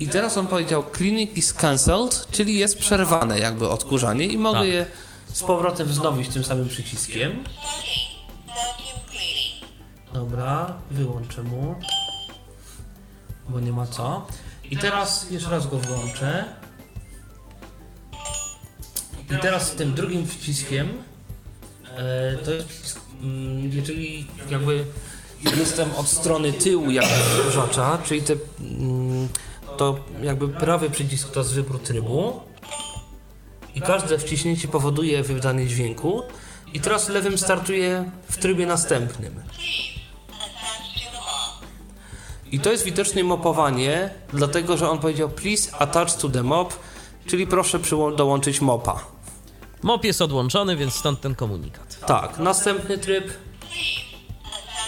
I 0.00 0.08
teraz 0.08 0.36
on 0.38 0.46
powiedział 0.46 0.84
cleaning 0.96 1.36
is 1.36 1.52
cancelled, 1.52 2.26
czyli 2.32 2.58
jest 2.58 2.78
przerwane 2.78 3.38
jakby 3.38 3.68
odkurzanie 3.68 4.24
i 4.26 4.38
mogę 4.38 4.58
Tak. 4.58 4.68
je 4.68 4.86
z 5.32 5.42
powrotem 5.42 5.86
wznowić 5.88 6.28
tym 6.28 6.44
samym 6.44 6.68
przyciskiem. 6.68 7.44
Dobra, 10.12 10.74
wyłączę 10.90 11.42
mu. 11.42 11.74
Bo 13.48 13.60
nie 13.60 13.72
ma 13.72 13.86
co. 13.86 14.26
I 14.70 14.76
teraz 14.76 15.30
jeszcze 15.30 15.50
raz 15.50 15.66
go 15.66 15.78
włączę. 15.78 16.44
I 19.30 19.38
teraz 19.42 19.70
tym 19.70 19.94
drugim 19.94 20.26
przyciskiem 20.26 20.88
E, 21.96 22.36
to 22.44 22.50
jest 22.50 22.68
przycisk, 22.68 23.00
mm, 23.22 23.70
jeżeli 23.72 24.26
jakby 24.50 24.84
jestem 25.56 25.88
od 25.96 26.08
strony 26.08 26.52
tyłu 26.52 26.90
jakby 26.90 27.14
odkurzacza, 27.14 27.98
czyli 28.04 28.22
te, 28.22 28.34
mm, 28.60 29.28
to 29.76 29.98
jakby 30.22 30.48
prawy 30.48 30.90
przycisk 30.90 31.30
to 31.30 31.40
jest 31.40 31.54
wybór 31.54 31.80
trybu 31.82 32.40
i 33.74 33.80
każde 33.80 34.18
wciśnięcie 34.18 34.68
powoduje 34.68 35.22
wydanie 35.22 35.66
dźwięku 35.66 36.22
i 36.74 36.80
teraz 36.80 37.08
lewym 37.08 37.38
startuje 37.38 38.10
w 38.28 38.36
trybie 38.38 38.66
następnym. 38.66 39.34
I 42.52 42.60
to 42.60 42.72
jest 42.72 42.84
widocznie 42.84 43.24
mopowanie, 43.24 44.10
dlatego 44.32 44.76
że 44.76 44.90
on 44.90 44.98
powiedział 44.98 45.28
please 45.28 45.76
attach 45.76 46.16
to 46.16 46.28
the 46.28 46.42
mop, 46.42 46.74
czyli 47.26 47.46
proszę 47.46 47.78
dołączyć 48.16 48.60
mopa. 48.60 49.04
Mop 49.82 50.04
jest 50.04 50.22
odłączony, 50.22 50.76
więc 50.76 50.94
stąd 50.94 51.20
ten 51.20 51.34
komunikat. 51.34 51.98
Tak, 52.06 52.38
następny 52.38 52.98
tryb. 52.98 53.24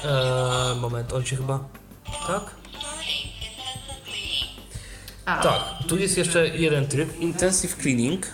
Eee, 0.05 0.81
moment, 0.81 1.13
on 1.13 1.25
się 1.25 1.37
chyba. 1.37 1.59
Tak? 2.27 2.43
A, 5.25 5.43
Tak, 5.43 5.63
tu 5.89 5.99
jest 5.99 6.19
jeszcze 6.19 6.49
jeden 6.49 6.89
tryb, 6.89 7.21
Intensive 7.21 7.77
Cleaning. 7.83 8.27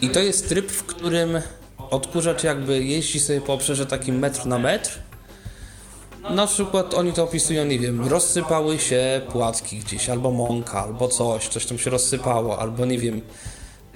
I 0.00 0.10
to 0.10 0.20
jest 0.20 0.48
tryb, 0.48 0.72
w 0.72 0.84
którym 0.84 1.40
odkurzacz 1.90 2.44
jakby 2.44 2.84
jeździ 2.84 3.20
sobie 3.20 3.40
po 3.40 3.52
obszarze 3.52 3.86
takim 3.86 4.18
metr 4.18 4.46
na 4.46 4.58
metr. 4.58 4.98
Na 6.30 6.46
przykład 6.46 6.94
oni 6.94 7.12
to 7.12 7.24
opisują, 7.24 7.64
nie 7.64 7.78
wiem, 7.78 8.08
rozsypały 8.08 8.78
się 8.78 9.20
płatki 9.32 9.78
gdzieś, 9.78 10.08
albo 10.10 10.30
mąka, 10.30 10.82
albo 10.84 11.08
coś, 11.08 11.48
coś 11.48 11.66
tam 11.66 11.78
się 11.78 11.90
rozsypało, 11.90 12.58
albo 12.58 12.84
nie 12.86 12.98
wiem, 12.98 13.20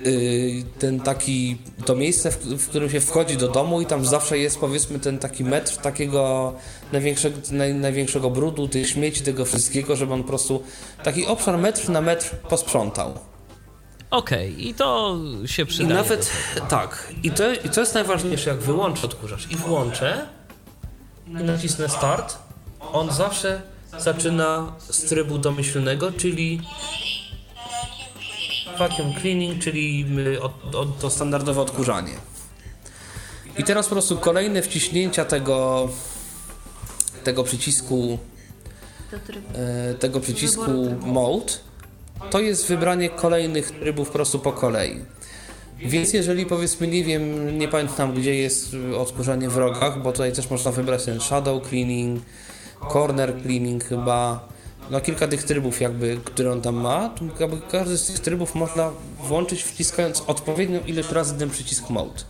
yy, 0.04 0.62
ten 0.78 1.00
taki, 1.00 1.56
to 1.84 1.94
miejsce, 1.94 2.30
w, 2.30 2.68
którym 2.68 2.90
się 2.90 3.00
wchodzi 3.00 3.36
do 3.36 3.48
domu 3.48 3.80
i 3.80 3.86
tam 3.86 4.04
zawsze 4.04 4.38
jest 4.38 4.58
powiedzmy 4.58 4.98
ten 4.98 5.18
taki 5.18 5.44
metr 5.44 5.76
takiego 5.76 6.52
największego, 6.92 7.36
naj, 7.50 7.74
największego 7.74 8.30
brudu, 8.30 8.68
tych 8.68 8.88
śmieci, 8.88 9.22
tego 9.22 9.44
wszystkiego, 9.44 9.96
żeby 9.96 10.12
on 10.14 10.22
po 10.22 10.28
prostu 10.28 10.62
taki 11.04 11.26
obszar 11.26 11.58
metr 11.58 11.88
na 11.88 12.00
metr 12.00 12.36
posprzątał. 12.36 13.14
Okej, 14.10 14.68
i 14.68 14.74
to 14.74 15.18
się 15.46 15.62
I 15.62 15.66
przydaje. 15.66 15.94
nawet, 15.94 16.30
tak, 16.68 17.12
i 17.22 17.30
to, 17.30 17.52
i 17.52 17.70
co 17.70 17.80
jest 17.80 17.94
najważniejsze, 17.94 18.50
jak 18.50 18.58
wyłączę 18.58 19.06
odkurzacz 19.06 19.50
i 19.50 19.56
włączę 19.56 20.26
i 21.30 21.44
nacisnę 21.44 21.88
start, 21.88 22.38
on 22.92 23.12
zawsze 23.12 23.62
zaczyna 23.98 24.72
z 24.78 25.04
trybu 25.04 25.38
domyślnego, 25.38 26.12
czyli 26.12 26.62
Vacuum 28.78 29.14
cleaning. 29.20 29.62
czyli 29.62 30.06
od, 30.40 30.74
od, 30.74 30.98
to 30.98 31.10
standardowe 31.10 31.60
odkurzanie. 31.60 32.12
I 33.58 33.64
teraz 33.64 33.86
po 33.86 33.94
prostu 33.94 34.18
kolejne 34.18 34.62
wciśnięcia 34.62 35.24
tego, 35.24 35.88
tego 37.24 37.44
przycisku, 37.44 38.18
e, 39.54 39.94
tego 39.94 40.20
przycisku 40.20 40.96
mode, 41.00 41.52
to 42.30 42.40
jest 42.40 42.66
wybranie 42.66 43.10
kolejnych 43.10 43.70
trybów 43.70 44.08
po 44.08 44.12
prostu 44.12 44.38
po 44.38 44.52
kolei. 44.52 45.04
Więc 45.82 46.12
jeżeli 46.12 46.46
powiedzmy, 46.46 46.86
nie 46.86 47.04
wiem, 47.04 47.58
nie 47.58 47.68
pamiętam 47.68 48.14
gdzie 48.14 48.34
jest 48.34 48.76
odkurzanie 48.98 49.48
w 49.48 49.56
rogach, 49.56 50.02
bo 50.02 50.12
tutaj 50.12 50.32
też 50.32 50.50
można 50.50 50.70
wybrać 50.72 51.04
ten 51.04 51.20
shadow 51.20 51.68
cleaning, 51.68 52.22
corner 52.92 53.42
cleaning 53.42 53.84
chyba, 53.84 54.48
no 54.90 55.00
kilka 55.00 55.28
tych 55.28 55.42
trybów 55.42 55.80
jakby, 55.80 56.18
które 56.24 56.52
on 56.52 56.60
tam 56.60 56.74
ma, 56.74 57.08
to 57.08 57.24
jakby 57.40 57.60
każdy 57.70 57.98
z 57.98 58.06
tych 58.06 58.18
trybów 58.18 58.54
można 58.54 58.90
włączyć 59.22 59.62
wciskając 59.62 60.22
odpowiednią 60.26 60.80
ilość 60.86 61.10
razy 61.10 61.38
ten 61.38 61.50
przycisk 61.50 61.90
mode. 61.90 62.20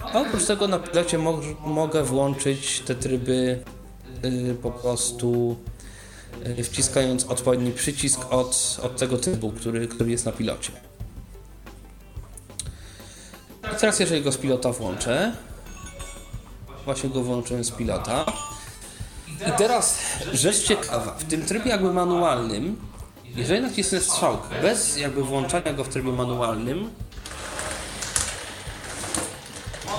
A 0.00 0.20
oprócz 0.20 0.44
tego 0.44 0.68
na 0.68 0.78
pilocie 0.78 1.18
mo 1.18 1.40
mogę 1.66 2.02
włączyć 2.02 2.80
te 2.80 2.94
tryby 2.94 3.62
y, 4.24 4.54
po 4.62 4.70
prostu 4.70 5.56
y, 6.58 6.64
wciskając 6.64 7.24
odpowiedni 7.24 7.72
przycisk 7.72 8.20
od, 8.30 8.80
od 8.82 8.96
tego 8.96 9.18
trybu, 9.18 9.52
który, 9.52 9.88
który 9.88 10.10
jest 10.10 10.26
na 10.26 10.32
pilocie. 10.32 10.93
I 13.72 13.76
teraz 13.80 14.00
jeżeli 14.00 14.22
go 14.22 14.32
z 14.32 14.36
pilota 14.36 14.72
włączę, 14.72 15.32
właśnie 16.84 17.10
go 17.10 17.22
włączyłem 17.22 17.64
z 17.64 17.70
pilota. 17.70 18.24
I 19.48 19.52
teraz 19.58 19.98
rzecz 20.32 20.62
ciekawa, 20.62 21.14
w 21.18 21.24
tym 21.24 21.46
trybie 21.46 21.70
jakby 21.70 21.92
manualnym, 21.92 22.76
jeżeli 23.36 23.60
nacisnę 23.62 24.00
strzałkę 24.00 24.62
bez 24.62 24.96
jakby 24.96 25.22
włączania 25.22 25.72
go 25.72 25.84
w 25.84 25.88
trybie 25.88 26.12
manualnym, 26.12 26.90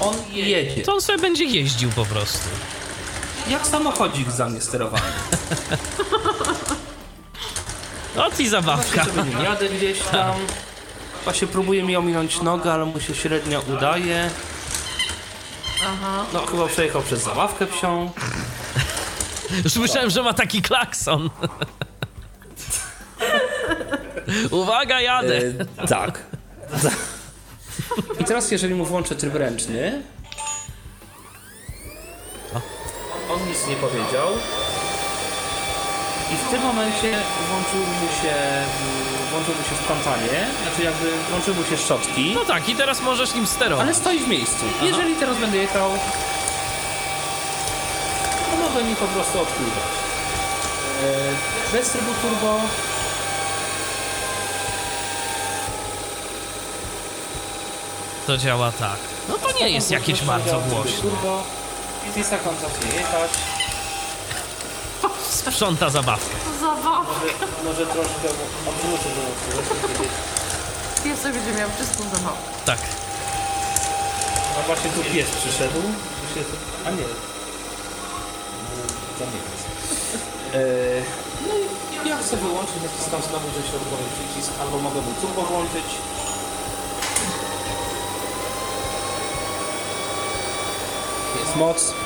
on 0.01 0.15
jedzie. 0.33 0.81
To 0.81 0.93
on 0.93 1.01
sobie 1.01 1.19
będzie 1.19 1.43
jeździł 1.43 1.89
po 1.91 2.05
prostu. 2.05 2.49
Jak 3.49 3.67
samochodzik 3.67 4.31
za 4.31 4.49
mnie 4.49 4.61
sterowany. 4.61 5.03
O, 8.17 8.31
ci 8.37 8.49
zabawka. 8.49 9.05
Jadę 9.43 9.69
gdzieś 9.69 9.99
tam. 9.99 10.35
Właśnie 11.25 11.47
próbuje 11.47 11.83
mi 11.83 11.95
ominąć 11.95 12.41
nogę, 12.41 12.73
ale 12.73 12.85
mu 12.85 12.99
się 12.99 13.15
średnio 13.15 13.61
udaje. 13.61 14.29
Aha. 15.87 16.25
No 16.33 16.45
chyba 16.45 16.67
przejechał 16.67 17.01
przez 17.01 17.23
zabawkę 17.23 17.67
psią. 17.67 18.11
Już 19.63 19.75
myślałem, 19.75 20.09
że 20.09 20.23
ma 20.23 20.33
taki 20.33 20.61
klakson. 20.61 21.29
Uwaga, 24.51 25.01
jadę. 25.01 25.37
E, 25.77 25.87
tak. 25.87 26.19
I 28.19 28.23
teraz 28.23 28.51
jeżeli 28.51 28.75
mu 28.75 28.85
włączę 28.85 29.15
tryb 29.15 29.35
ręczny. 29.35 30.01
On 33.29 33.39
nic 33.49 33.67
nie 33.67 33.75
powiedział. 33.75 34.27
I 36.33 36.47
w 36.47 36.51
tym 36.51 36.61
momencie 36.61 37.17
włączył 37.49 37.79
mu 37.79 38.07
się, 38.21 38.35
włączył 39.35 39.55
mu 39.55 39.63
się 39.69 39.75
sprzątanie, 39.83 40.47
znaczy 40.63 40.83
jakby 40.83 41.11
włączył 41.29 41.55
mu 41.55 41.63
się 41.63 41.77
szczotki. 41.77 42.31
No 42.35 42.45
tak, 42.45 42.69
i 42.69 42.75
teraz 42.75 43.01
możesz 43.01 43.33
nim 43.33 43.47
sterować. 43.47 43.85
Ale 43.85 43.95
stoi 43.95 44.19
w 44.19 44.27
miejscu. 44.27 44.65
Jeżeli 44.81 45.15
teraz 45.15 45.37
będę 45.37 45.57
jechał, 45.57 45.89
to 48.51 48.69
mogę 48.69 48.83
mi 48.89 48.95
po 48.95 49.05
prostu 49.05 49.39
odpływać. 49.39 49.83
E, 51.03 51.71
Bez 51.77 51.89
trybu 51.89 52.11
turbo 52.21 52.59
To 58.27 58.37
działa 58.37 58.71
tak. 58.71 58.97
No 59.29 59.37
to 59.37 59.59
nie 59.59 59.69
jest 59.69 59.91
jakieś 59.91 60.21
bardzo 60.21 60.59
głośne. 60.59 61.01
Turbo, 61.01 61.43
jest 62.17 62.33
on 62.33 62.55
zacznie 62.55 62.97
jechać. 62.97 63.31
Sprząta 65.51 65.89
zabawkę. 65.89 66.35
Zabawa. 66.59 66.99
Może, 66.99 67.33
może 67.63 67.85
troszkę 67.85 68.27
odwrócę 68.69 69.09
do 69.15 71.09
Ja 71.09 71.15
sobie 71.17 71.33
będzie 71.33 71.53
miał 71.59 71.69
czystą 71.77 72.03
zabawę. 72.03 72.37
Tak. 72.65 72.79
A 74.59 74.67
właśnie 74.67 74.89
tu 74.89 75.03
pies 75.13 75.29
przyszedł. 75.29 75.81
A 76.85 76.91
nie. 76.91 77.03
Zamykać. 79.19 79.59
E, 80.53 80.57
no 81.47 81.53
i 82.05 82.09
ja 82.09 82.17
chcę 82.17 82.37
wyłączyć, 82.37 82.75
naciskam 82.83 83.21
znowu 83.21 83.47
ten 83.51 83.63
środkowy 83.63 84.03
przycisk, 84.15 84.51
albo 84.61 84.77
mogę 84.77 85.01
mu 85.01 85.13
turbo 85.21 85.41
włączyć. 85.41 85.85
Jest 91.39 91.55
moc. 91.55 92.04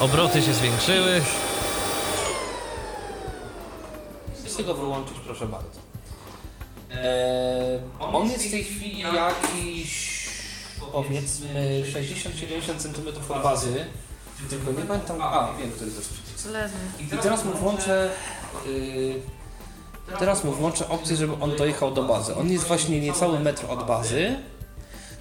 Obroty 0.00 0.42
się 0.42 0.54
zwiększyły. 0.54 1.20
Chcę 4.46 4.64
go 4.64 4.74
wyłączyć, 4.74 5.16
proszę 5.24 5.46
bardzo. 5.46 5.80
Eee, 6.90 7.80
on 8.00 8.28
jest 8.28 8.46
w 8.46 8.50
tej 8.50 8.64
chwili 8.64 8.98
jakiś 9.00 10.18
powiedzmy 10.92 11.82
60-70 11.92 12.78
cm 12.78 13.32
od 13.32 13.42
bazy. 13.42 13.84
Tylko 14.50 14.72
nie 14.72 14.86
pamiętam. 14.86 15.22
A, 15.22 15.52
wiem, 15.58 15.70
który 15.70 15.90
to 15.90 15.96
jest 15.96 16.12
przycisk. 16.12 16.48
Lewy. 16.50 16.74
I 17.00 17.18
teraz 17.18 17.44
mu 17.44 17.52
włączę. 17.52 18.10
Yy, 18.66 19.14
teraz 20.18 20.44
mu 20.44 20.52
włączę 20.52 20.88
opcję, 20.88 21.16
żeby 21.16 21.32
on 21.40 21.56
dojechał 21.56 21.90
do 21.90 22.02
bazy. 22.02 22.34
On 22.36 22.50
jest 22.50 22.64
właśnie 22.64 23.00
niecały 23.00 23.40
metr 23.40 23.64
od 23.68 23.86
bazy. 23.86 24.36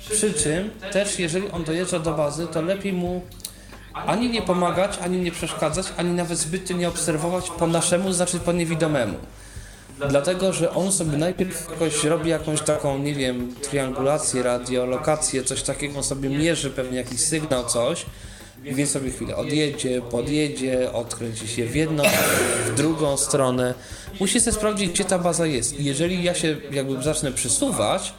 Przy 0.09 0.34
czym 0.34 0.71
też 0.91 1.19
jeżeli 1.19 1.51
on 1.51 1.63
dojeżdża 1.63 1.99
do 1.99 2.13
bazy, 2.13 2.47
to 2.47 2.61
lepiej 2.61 2.93
mu 2.93 3.21
ani 4.05 4.29
nie 4.29 4.41
pomagać, 4.41 4.99
ani 5.03 5.17
nie 5.17 5.31
przeszkadzać, 5.31 5.85
ani 5.97 6.11
nawet 6.11 6.37
zbytnio 6.37 6.77
nie 6.77 6.87
obserwować 6.87 7.49
po 7.49 7.67
naszemu, 7.67 8.13
znaczy 8.13 8.39
po 8.39 8.51
niewidomemu. 8.51 9.17
Dlatego, 10.09 10.53
że 10.53 10.73
on 10.73 10.91
sobie 10.91 11.17
najpierw 11.17 11.69
jakoś 11.71 12.03
robi 12.03 12.29
jakąś 12.29 12.61
taką, 12.61 12.97
nie 12.97 13.13
wiem, 13.13 13.55
triangulację, 13.61 14.43
radiolokację, 14.43 15.43
coś 15.43 15.63
takiego, 15.63 15.97
on 15.97 16.03
sobie 16.03 16.29
mierzy 16.29 16.69
pewnie 16.69 16.97
jakiś 16.97 17.19
sygnał, 17.19 17.65
coś, 17.65 18.05
więc 18.63 18.91
sobie 18.91 19.11
chwilę 19.11 19.35
odjedzie, 19.35 20.01
podjedzie, 20.01 20.93
odkręci 20.93 21.47
się 21.47 21.65
w 21.65 21.75
jedną, 21.75 22.03
w 22.65 22.75
drugą 22.75 23.17
stronę. 23.17 23.73
Musi 24.19 24.41
sobie 24.41 24.55
sprawdzić, 24.55 24.89
gdzie 24.89 25.05
ta 25.05 25.19
baza 25.19 25.45
jest. 25.45 25.79
Jeżeli 25.79 26.23
ja 26.23 26.35
się 26.35 26.57
jakby 26.71 27.03
zacznę 27.03 27.31
przesuwać, 27.31 28.13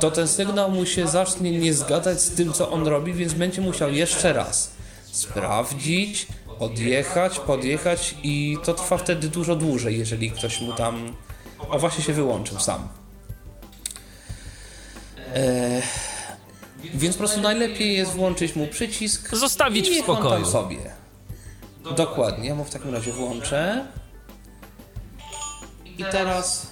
to 0.00 0.10
ten 0.10 0.28
sygnał 0.28 0.70
mu 0.70 0.86
się 0.86 1.08
zacznie 1.08 1.58
nie 1.58 1.74
zgadzać 1.74 2.22
z 2.22 2.30
tym, 2.30 2.52
co 2.52 2.70
on 2.70 2.86
robi, 2.86 3.12
więc 3.12 3.34
będzie 3.34 3.60
musiał 3.60 3.92
jeszcze 3.92 4.32
raz 4.32 4.79
sprawdzić, 5.12 6.26
odjechać, 6.58 7.38
podjechać 7.38 8.14
i 8.22 8.58
to 8.64 8.74
trwa 8.74 8.98
wtedy 8.98 9.28
dużo 9.28 9.56
dłużej, 9.56 9.98
jeżeli 9.98 10.30
ktoś 10.30 10.60
mu 10.60 10.72
tam... 10.72 11.16
O, 11.70 11.78
właśnie 11.78 12.04
się 12.04 12.12
wyłączył 12.12 12.60
sam. 12.60 12.88
E, 15.34 15.82
więc 16.94 17.14
po 17.14 17.18
prostu 17.18 17.40
najlepiej 17.40 17.96
jest 17.96 18.12
włączyć 18.12 18.56
mu 18.56 18.66
przycisk 18.66 19.36
Zostawić 19.36 19.88
i 19.88 20.00
w 20.00 20.04
spokoju. 20.04 20.46
sobie. 20.46 20.78
Dokładnie, 21.96 22.48
ja 22.48 22.54
mu 22.54 22.64
w 22.64 22.70
takim 22.70 22.94
razie 22.94 23.12
włączę. 23.12 23.86
I 25.84 26.04
teraz 26.04 26.66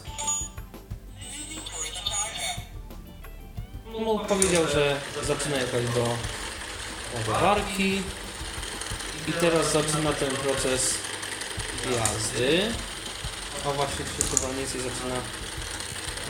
mu 3.98 4.18
powiedział, 4.18 4.66
że 4.66 4.96
zaczyna 5.26 5.56
jechać 5.56 5.82
do 5.94 6.04
ładowarki 7.18 8.02
i 9.28 9.32
teraz 9.32 9.72
zaczyna 9.72 10.12
ten 10.12 10.30
proces 10.30 10.94
jazdy. 11.84 12.62
A 13.66 13.72
właśnie 13.72 14.04
się 14.04 14.48
nic 14.60 14.74
i 14.74 14.78
zaczyna 14.78 15.16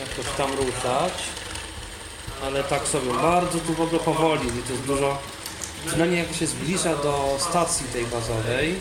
jakoś 0.01 0.37
tam 0.37 0.51
ruszać. 0.53 1.13
Ale 2.45 2.65
tak 2.65 2.89
sobie 2.89 3.13
bardzo 3.13 3.59
tu 3.59 3.75
w 3.75 3.81
ogóle 3.81 4.01
powoli 4.01 4.49
i 4.49 4.63
to 4.63 4.73
jest 4.73 4.85
dużo. 4.85 5.19
Przynajmniej 5.87 6.27
jak 6.29 6.37
się 6.37 6.47
zbliża 6.47 6.97
do 6.97 7.37
stacji 7.51 7.87
tej 7.87 8.07
bazowej, 8.07 8.75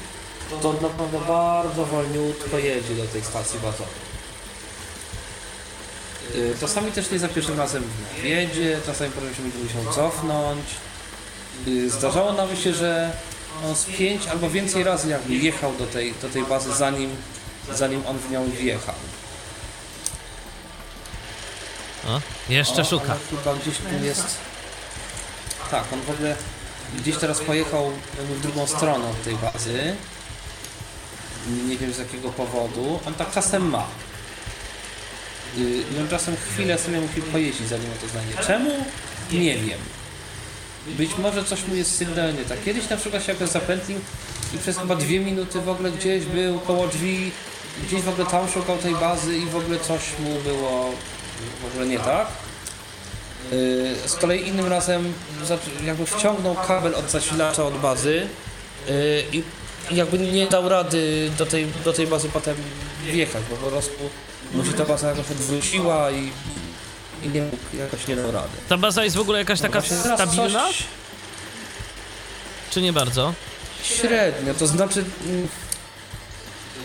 to 0.62 0.74
naprawdę 0.74 1.20
bardzo 1.28 1.86
wolniutko 1.86 2.58
jedzie 2.58 2.96
do 2.96 3.06
tej 3.06 3.24
stacji 3.24 3.60
bazowej. 3.60 4.08
Y, 6.36 6.56
Czasami 6.60 6.92
też 6.92 7.12
nie 7.12 7.20
za 7.20 7.28
pierwszym 7.28 7.58
razem 7.58 7.84
jedzie, 8.24 8.80
czasami 8.86 9.12
potem 9.12 9.36
się 9.36 9.42
musiał 9.42 9.94
cofnąć. 9.94 10.66
Y, 11.68 11.90
Zdarzało 11.90 12.34
nawet 12.34 12.60
się, 12.60 12.74
że 12.74 13.12
on 13.66 13.76
z 13.76 13.86
pięć 13.86 14.28
albo 14.28 14.50
więcej 14.50 14.84
razy 14.84 15.10
jakby 15.10 15.36
jechał 15.36 15.74
do 15.74 15.88
tej, 15.88 16.14
do 16.22 16.30
tej 16.30 16.44
bazy 16.44 16.74
zanim, 16.74 17.16
zanim 17.74 18.08
on 18.08 18.18
w 18.18 18.32
nią 18.32 18.50
wjechał. 18.50 18.96
O, 22.08 22.22
jeszcze 22.50 22.82
O, 22.82 22.86
szuka. 22.86 23.16
Chyba 23.30 23.56
gdzieś 23.56 23.78
tu 23.78 24.06
jest. 24.06 24.38
Tak, 25.72 25.84
on 25.94 26.02
w 26.02 26.10
ogóle 26.10 26.36
gdzieś 26.98 27.18
teraz 27.18 27.40
pojechał 27.40 27.92
w 28.20 28.42
drugą 28.42 28.68
stronę 28.68 29.10
od 29.10 29.24
tej 29.24 29.36
bazy. 29.36 29.96
Nie 31.68 31.78
wiem 31.78 31.94
z 31.94 31.98
jakiego 31.98 32.30
powodu. 32.30 33.00
On 33.08 33.14
tak 33.14 33.32
czasem 33.32 33.70
ma. 33.70 33.86
Yy, 35.58 35.84
I 35.96 36.00
on 36.00 36.10
czasem 36.10 36.36
chwilę 36.38 36.78
sobie 36.78 37.02
musi 37.02 37.22
pojeździć, 37.22 37.68
zanim 37.68 37.92
on 37.92 37.98
to 37.98 38.08
znajdzie. 38.08 38.34
Czemu? 38.48 38.70
Nie 39.32 39.58
wiem. 39.58 39.80
Być 40.88 41.18
może 41.18 41.44
coś 41.44 41.68
mu 41.68 41.76
jest 41.76 41.96
sygnalnie 41.96 42.46
tak. 42.46 42.64
Kiedyś 42.64 42.90
na 42.90 42.98
przykład 42.98 43.24
się 43.24 43.32
jakoś 43.32 43.50
zapętlił 43.50 44.00
i 44.56 44.58
przez 44.58 44.78
chyba 44.78 44.96
dwie 44.96 45.20
minuty 45.20 45.62
w 45.62 45.70
ogóle 45.70 45.92
gdzieś 45.92 46.26
był 46.26 46.60
koło 46.60 46.88
drzwi, 46.88 47.32
gdzieś 47.88 48.02
w 48.02 48.10
ogóle 48.10 48.28
tam 48.28 48.50
szukał 48.50 48.78
tej 48.78 48.96
bazy 48.96 49.38
i 49.38 49.46
w 49.46 49.56
ogóle 49.56 49.80
coś 49.80 50.02
mu 50.20 50.40
było 50.40 50.92
w 51.62 51.66
ogóle 51.72 51.88
nie 51.88 52.00
tak. 52.00 52.28
Yy, 53.52 53.96
Z 54.06 54.16
kolei 54.16 54.48
innym 54.48 54.68
razem 54.68 55.14
jakby 55.86 56.06
wciągnął 56.06 56.56
kabel 56.56 56.96
od 56.96 57.12
zasilacza 57.12 57.64
od 57.64 57.78
bazy 57.78 58.28
i 59.32 59.44
i 59.92 59.96
jakby 59.96 60.20
nie 60.20 60.48
dał 60.48 60.70
rady 60.70 61.32
do 61.38 61.46
tej, 61.46 61.68
do 61.86 61.94
tej 61.94 62.08
bazy 62.08 62.30
potem 62.30 62.56
wjechać, 63.06 63.44
bo 63.50 63.56
po 63.56 63.68
prostu 63.68 64.10
mu 64.54 64.66
się 64.66 64.74
ta 64.74 64.86
baza 64.86 65.10
jakoś 65.10 65.32
odwróciła 65.32 66.12
i, 66.12 66.32
i 67.24 67.30
nie 67.30 67.42
mógł, 67.42 67.58
jakoś 67.80 68.08
nie 68.08 68.16
dał 68.16 68.32
rady. 68.32 68.58
Ta 68.70 68.78
baza 68.78 69.04
jest 69.04 69.16
w 69.16 69.20
ogóle 69.20 69.40
jakaś 69.40 69.62
taka 69.62 69.82
stabilna, 69.82 70.68
coś 70.68 70.84
czy 72.70 72.82
nie 72.82 72.94
bardzo? 72.94 73.34
Średnio, 73.84 74.54
to 74.54 74.68
znaczy 74.68 75.06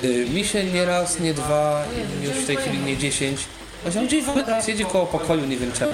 yy, 0.03 0.27
mi 0.31 0.45
się 0.45 0.65
nie 0.65 0.85
raz, 0.85 1.21
nie 1.21 1.35
dwa, 1.35 1.85
już 2.23 2.33
w 2.33 2.47
tej 2.47 2.57
chwili 2.57 2.79
nie 2.79 2.97
dziesięć. 2.97 3.41
On 3.99 4.07
gdzieś 4.07 4.25
w 4.25 4.29
ogóle 4.29 4.45
teraz 4.45 4.69
jedzie 4.69 4.85
koło 4.85 5.07
pokoju, 5.07 5.47
nie 5.47 5.57
wiem 5.57 5.73
czemu. 5.73 5.93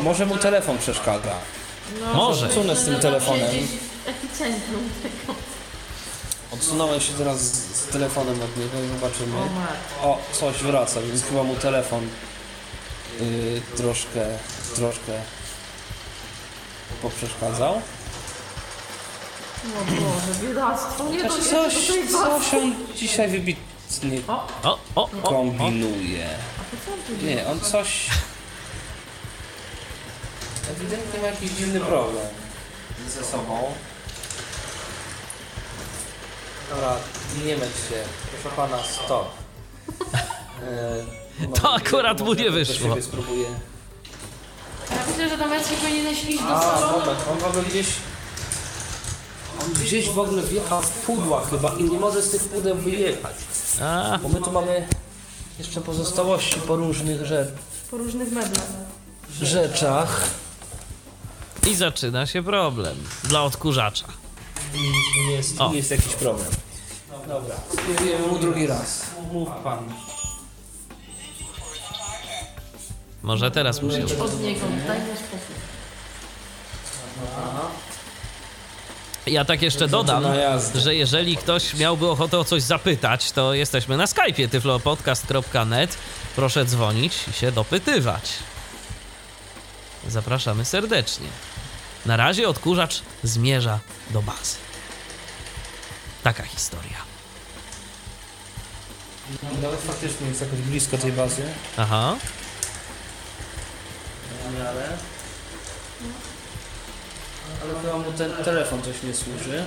Może 0.00 0.26
mu 0.26 0.36
telefon 0.36 0.78
przeszkadza. 0.78 1.34
Może. 2.14 2.46
Odsunę 2.46 2.76
z 2.76 2.84
tym 2.84 3.00
telefonem. 3.00 3.50
Odsunąłem 6.50 7.00
się 7.00 7.12
teraz 7.12 7.40
z, 7.40 7.76
z 7.76 7.86
telefonem 7.86 8.42
od 8.42 8.56
niego 8.56 8.84
i 8.84 9.00
zobaczymy. 9.00 9.36
O, 10.02 10.18
coś 10.32 10.56
wraca, 10.56 11.00
więc 11.00 11.22
chyba 11.22 11.42
mu 11.42 11.56
telefon 11.56 12.08
yy, 13.20 13.60
troszkę, 13.76 14.26
troszkę 14.74 15.12
poprzeszkadzał. 17.02 17.74
O 19.64 19.84
Boże, 19.84 20.48
biedactwo, 20.48 21.04
nie 21.04 21.24
dojedzie 21.24 21.50
coś, 21.50 21.74
coś 22.12 22.54
on 22.54 22.74
dzisiaj 22.96 23.28
wybitnie 23.28 23.74
O, 24.28 24.48
O, 24.62 24.78
o, 24.94 25.08
kombinuje. 25.08 26.28
Nie, 27.22 27.46
on 27.46 27.60
coś... 27.60 28.08
Ewidentnie 30.70 31.20
ma 31.20 31.26
jakiś 31.26 31.50
dziwny 31.50 31.80
problem 31.80 32.26
ze 33.08 33.24
sobą. 33.24 33.72
Dobra, 36.70 36.96
nie 37.44 37.56
myć 37.56 37.68
się. 37.68 38.04
Proszę 38.42 38.56
pana, 38.56 38.78
stop. 38.82 39.28
To 41.62 41.74
akurat 41.74 42.20
mu 42.20 42.34
nie 42.34 42.50
wyszło. 42.50 42.96
Spróbuję. 43.02 43.46
Ja 44.90 44.96
myślę, 45.08 45.28
że 45.28 45.38
do 45.38 45.46
Messi 45.46 45.74
powinieneś 45.76 46.24
iść 46.24 46.42
do 46.42 46.56
A, 46.56 46.60
salonu. 46.60 46.98
moment, 47.00 47.18
on 47.32 47.38
w 47.38 47.44
ogóle 47.44 47.62
gdzieś... 47.64 47.86
On 49.62 49.72
gdzieś 49.72 50.08
w 50.10 50.18
ogóle 50.18 50.42
wjechał 50.42 50.82
w 50.82 50.88
pudła 50.90 51.44
chyba 51.46 51.72
i 51.78 51.84
nie 51.84 51.98
może 52.00 52.22
z 52.22 52.30
tych 52.30 52.42
pudeł 52.48 52.76
wyjechać. 52.76 53.34
A, 53.82 54.18
Bo 54.22 54.28
my 54.28 54.40
tu 54.40 54.52
mamy 54.52 54.88
jeszcze 55.58 55.80
pozostałości 55.80 56.60
po 56.60 56.76
różnych 56.76 57.26
rzeczach. 57.26 57.54
Po 57.90 57.96
różnych 57.96 58.32
meblach. 58.32 58.66
rzeczach. 59.42 60.28
i 61.70 61.74
zaczyna 61.74 62.26
się 62.26 62.42
problem 62.42 62.96
dla 63.24 63.42
odkurzacza. 63.42 64.06
I 64.74 65.32
jest, 65.32 65.60
O. 65.60 65.72
jest 65.72 65.90
jakiś 65.90 66.12
problem. 66.14 66.48
Dobra, 67.28 67.54
spróbujemy 67.72 68.26
mu 68.26 68.38
drugi 68.38 68.66
raz. 68.66 69.00
Mów 69.32 69.48
pan. 69.64 69.78
Może 73.24 73.50
teraz 73.50 73.82
mu 73.82 73.90
się 73.90 74.06
uda. 74.06 74.24
Od 74.24 74.40
niego, 74.40 74.60
daj 74.86 74.98
mu 74.98 75.16
spokój. 75.16 75.56
Ja 79.26 79.44
tak 79.44 79.62
jeszcze 79.62 79.88
dodam, 79.88 80.24
że 80.74 80.94
jeżeli 80.94 81.36
ktoś 81.36 81.74
miałby 81.74 82.08
ochotę 82.10 82.38
o 82.38 82.44
coś 82.44 82.62
zapytać, 82.62 83.32
to 83.32 83.54
jesteśmy 83.54 83.96
na 83.96 84.04
Skype'ie 84.04 84.48
tyflopodcast.net. 84.48 85.96
Proszę 86.36 86.64
dzwonić 86.64 87.28
i 87.28 87.32
się 87.32 87.52
dopytywać. 87.52 88.32
Zapraszamy 90.08 90.64
serdecznie. 90.64 91.26
Na 92.06 92.16
razie 92.16 92.48
odkurzacz 92.48 93.02
zmierza 93.22 93.78
do 94.10 94.22
bazy. 94.22 94.56
Taka 96.22 96.42
historia. 96.42 96.98
Nawet 99.62 99.80
faktycznie 99.80 100.26
jest 100.26 100.40
jakoś 100.40 100.58
blisko 100.58 100.98
tej 100.98 101.12
bazy. 101.12 101.42
Aha. 101.76 102.16
W 104.50 104.58
miarę. 104.58 104.88
Ale 107.62 107.80
chyba 107.82 107.98
mu 107.98 108.12
ten 108.12 108.32
telefon 108.44 108.82
coś 108.82 109.02
nie 109.02 109.14
służy. 109.14 109.64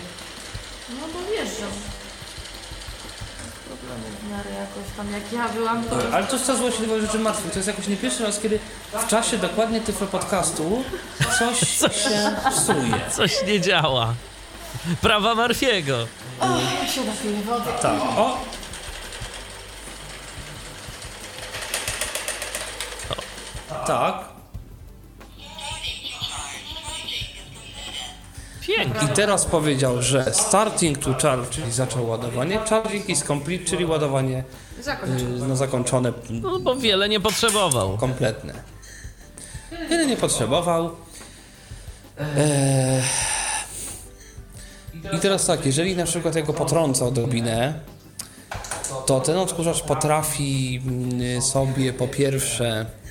No 0.89 1.07
bo 1.13 1.19
wjeżdżam. 1.31 1.69
Problemy 3.67 4.03
w 4.21 4.31
miarę 4.31 4.49
jakoś 4.59 4.97
tam, 4.97 5.11
jak 5.11 5.33
ja 5.33 5.49
byłam, 5.49 5.83
to... 5.83 5.95
Ale 6.13 6.25
to 6.27 6.33
jest 6.33 6.45
coraz 6.45 6.61
właściwie 6.61 7.01
rzeczy 7.01 7.19
martwych. 7.19 7.51
To 7.51 7.59
jest 7.59 7.67
jakoś 7.67 7.87
nie 7.87 7.97
pierwszy 7.97 8.23
raz, 8.23 8.39
kiedy 8.39 8.59
w 8.93 9.07
czasie 9.07 9.37
dokładnie 9.37 9.81
tyflo 9.81 10.07
podcastu 10.07 10.83
coś 11.39 11.59
się 12.03 12.31
psuje. 12.51 13.01
Coś 13.15 13.43
nie 13.47 13.61
działa. 13.61 14.13
Prawa 15.01 15.35
Marfiego. 15.35 16.07
O, 16.39 16.45
ja 16.81 16.87
się 16.87 17.03
napiję 17.03 17.41
wody. 17.41 17.69
Tak, 17.81 18.01
o! 18.01 18.37
Tak. 23.87 24.36
I 29.05 29.07
teraz 29.15 29.45
powiedział, 29.45 30.01
że 30.01 30.33
starting 30.33 30.97
to 30.97 31.13
charge, 31.13 31.49
czyli 31.49 31.71
zaczął 31.71 32.07
ładowanie, 32.09 32.59
charging 32.59 33.09
is 33.09 33.23
complete, 33.23 33.65
czyli 33.65 33.85
ładowanie 33.85 34.43
Zakończę. 34.81 35.23
yy, 35.25 35.47
no, 35.47 35.55
zakończone, 35.55 36.13
No 36.29 36.59
bo 36.59 36.75
wiele 36.75 37.09
nie 37.09 37.19
potrzebował. 37.19 37.97
kompletne. 37.97 38.53
Wiele 39.89 40.05
nie 40.05 40.17
potrzebował. 40.17 40.91
Eee, 42.19 43.01
I 45.13 45.19
teraz 45.19 45.45
tak, 45.45 45.65
jeżeli 45.65 45.95
na 45.95 46.05
przykład 46.05 46.35
ja 46.35 46.41
go 46.41 46.53
potrącę 46.53 47.05
odrobinę, 47.05 47.79
to 49.05 49.19
ten 49.19 49.37
odkurzacz 49.37 49.81
potrafi 49.81 50.81
mm, 50.87 51.41
sobie 51.41 51.93
po 51.93 52.07
pierwsze 52.07 52.85
Y, 53.05 53.06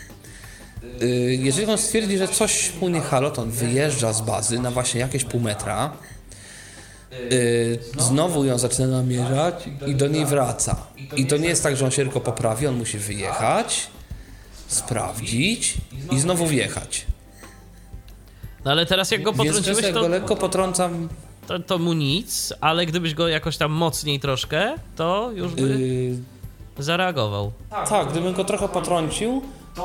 Jeżeli 1.39 1.67
on 1.67 1.79
stwierdzi, 1.79 2.19
że 2.19 2.29
coś 2.29 2.73
mu 2.81 2.89
nie 2.89 3.01
halo, 3.01 3.31
to 3.31 3.43
on 3.43 3.51
wyjeżdża 3.51 4.13
z 4.13 4.21
bazy 4.21 4.59
na 4.59 4.71
właśnie 4.71 5.01
jakieś 5.01 5.25
pół 5.25 5.41
metra, 5.41 5.93
y, 7.33 7.79
znowu 7.99 8.45
ją 8.45 8.59
zaczyna 8.59 8.87
namierzać 8.87 9.69
i 9.87 9.95
do 9.95 10.09
niej 10.09 10.27
wraca. 10.27 10.77
I 11.17 11.27
to 11.27 11.37
nie 11.37 11.49
jest 11.49 11.63
tak, 11.63 11.77
że 11.77 11.85
on 11.85 11.91
się 11.91 12.03
tylko 12.03 12.21
poprawi, 12.21 12.67
on 12.67 12.77
musi 12.77 12.99
wyjechać, 12.99 13.87
sprawdzić 14.67 15.75
i 16.13 16.21
znowu 16.21 16.47
wjechać. 16.47 17.07
No 18.65 18.71
ale 18.71 18.87
teraz 18.87 19.11
jak 19.11 19.23
go 19.23 19.33
potrąciłeś, 19.33 19.87
to, 19.87 20.01
go 20.01 20.09
lekko 20.09 20.37
potrącam, 20.37 21.09
to, 21.47 21.59
to 21.59 21.79
mu 21.79 21.93
nic, 21.93 22.53
ale 22.61 22.87
gdybyś 22.87 23.15
go 23.15 23.29
jakoś 23.29 23.57
tam 23.57 23.73
mocniej 23.73 24.21
troszkę, 24.21 24.75
to 24.97 25.31
już 25.35 25.55
by 25.55 25.63
y, 26.79 26.83
zareagował. 26.83 27.53
tak, 27.89 28.09
gdybym 28.09 28.35
go 28.35 28.45
trochę 28.45 28.69
potrącił, 28.69 29.43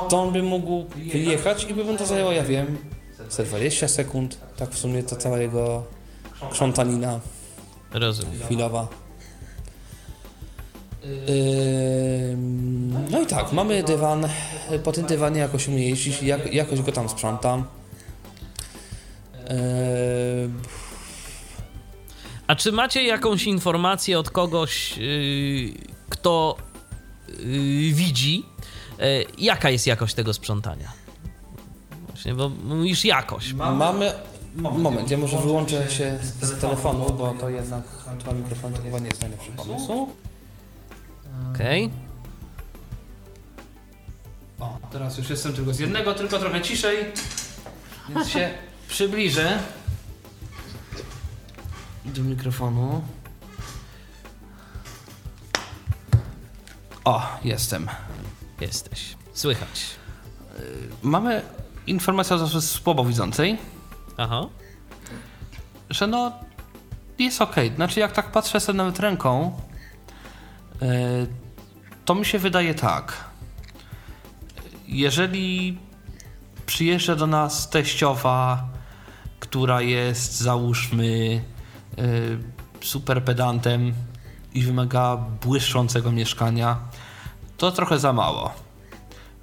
to 0.10 0.22
on 0.22 0.34
by 0.34 0.44
mógł 0.44 0.86
wyjechać 1.12 1.64
i 1.70 1.74
by 1.74 1.84
mu 1.84 1.98
to 1.98 2.06
zajęło, 2.06 2.32
ja 2.32 2.44
wiem, 2.44 2.78
ze 3.30 3.44
20 3.44 3.88
sekund. 3.88 4.38
Tak 4.58 4.70
w 4.70 4.78
sumie 4.78 5.04
to 5.04 5.16
cała 5.16 5.38
jego 5.38 5.84
krzątanina 6.52 7.20
Rozumiem. 7.94 8.42
chwilowa. 8.46 8.88
No 13.12 13.22
i 13.22 13.26
tak, 13.26 13.54
mamy 13.54 13.84
dywan. 13.84 14.28
Po 14.84 14.92
tym 14.92 15.06
dywanie 15.06 15.40
jakoś 15.40 15.68
umie 15.68 15.90
jeździć, 15.90 16.24
jak, 16.24 16.54
jakoś 16.54 16.82
go 16.82 16.92
tam 16.92 17.10
sprzątam. 17.10 17.66
A 22.48 22.56
czy 22.56 22.72
macie 22.72 23.04
jakąś 23.04 23.44
informację 23.44 24.20
od 24.20 24.30
kogoś, 24.30 24.98
yy, 24.98 25.74
kto 26.10 26.58
yy, 27.30 27.94
widzi, 27.94 28.46
jaka 29.38 29.70
jest 29.70 29.88
jakość 29.88 30.14
tego 30.14 30.34
sprzątania? 30.34 30.92
Właśnie, 32.08 32.34
bo 32.34 32.50
mówisz 32.50 33.06
jakoś. 33.06 33.54
Mamy. 33.54 34.14
Moment, 34.56 35.12
ja 35.12 35.18
może 35.18 35.38
wyłączę 35.38 35.92
się 35.92 36.20
z 36.42 36.60
telefonu, 36.60 37.14
bo 37.18 37.34
to 37.40 37.50
jednak 37.50 37.84
dwa 38.20 38.32
mikrofony 38.34 38.78
to 38.78 38.84
chyba 38.84 39.00
nie 39.00 39.08
jest 39.08 39.22
najlepszy 39.22 39.52
pomysł. 39.52 40.10
Okej. 41.54 41.90
O, 44.60 44.78
teraz 44.92 45.18
już 45.18 45.30
jestem 45.30 45.54
tylko 45.54 45.74
z 45.74 45.80
jednego, 45.80 46.14
tylko 46.14 46.40
trochę 46.40 46.62
ciszej, 46.62 46.98
więc 48.10 48.30
się 48.30 48.50
przybliżę 48.90 49.60
do 52.06 52.24
mikrofonu. 52.24 53.02
O, 57.06 57.22
jestem. 57.44 57.88
Jesteś. 58.62 59.16
Słychać. 59.34 59.86
Mamy 61.02 61.42
informację 61.88 62.36
od 62.36 62.42
osoby 62.42 62.62
słabowidzącej, 62.62 63.58
Aha. 64.18 64.48
że 65.90 66.08
no 66.08 66.32
jest 67.20 67.42
okej. 67.42 67.72
Znaczy 67.76 68.00
jak 68.00 68.12
tak 68.12 68.32
patrzę 68.32 68.60
sobie 68.60 68.78
nawet 68.78 69.00
ręką, 69.00 69.60
yy, 70.82 70.88
to 72.06 72.16
mi 72.16 72.26
się 72.26 72.40
wydaje 72.40 72.74
tak. 72.74 73.14
Jeżeli 74.88 75.78
przyjeżdża 76.66 77.16
do 77.16 77.28
nas 77.28 77.70
teściowa, 77.70 78.70
która 79.40 79.82
jest 79.82 80.38
załóżmy 80.38 81.44
yy, 81.98 82.04
super 82.82 83.24
pedantem 83.24 83.94
i 84.54 84.64
wymaga 84.64 85.18
błyszczącego 85.18 86.12
mieszkania, 86.12 86.80
to 87.62 87.72
trochę 87.72 88.00
za 88.00 88.14
mało. 88.14 88.54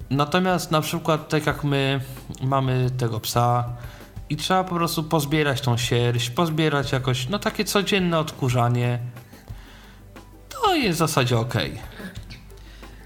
Natomiast 0.09 0.71
na 0.71 0.81
przykład 0.81 1.29
tak 1.29 1.45
jak 1.45 1.63
my 1.63 2.01
mamy 2.41 2.89
tego 2.97 3.19
psa 3.19 3.63
i 4.29 4.37
trzeba 4.37 4.63
po 4.63 4.75
prostu 4.75 5.03
pozbierać 5.03 5.61
tą 5.61 5.77
sierść, 5.77 6.29
pozbierać 6.29 6.91
jakoś, 6.91 7.29
no 7.29 7.39
takie 7.39 7.65
codzienne 7.65 8.19
odkurzanie, 8.19 8.99
to 10.49 10.75
jest 10.75 10.95
w 10.95 10.99
zasadzie 10.99 11.37
ok. 11.37 11.53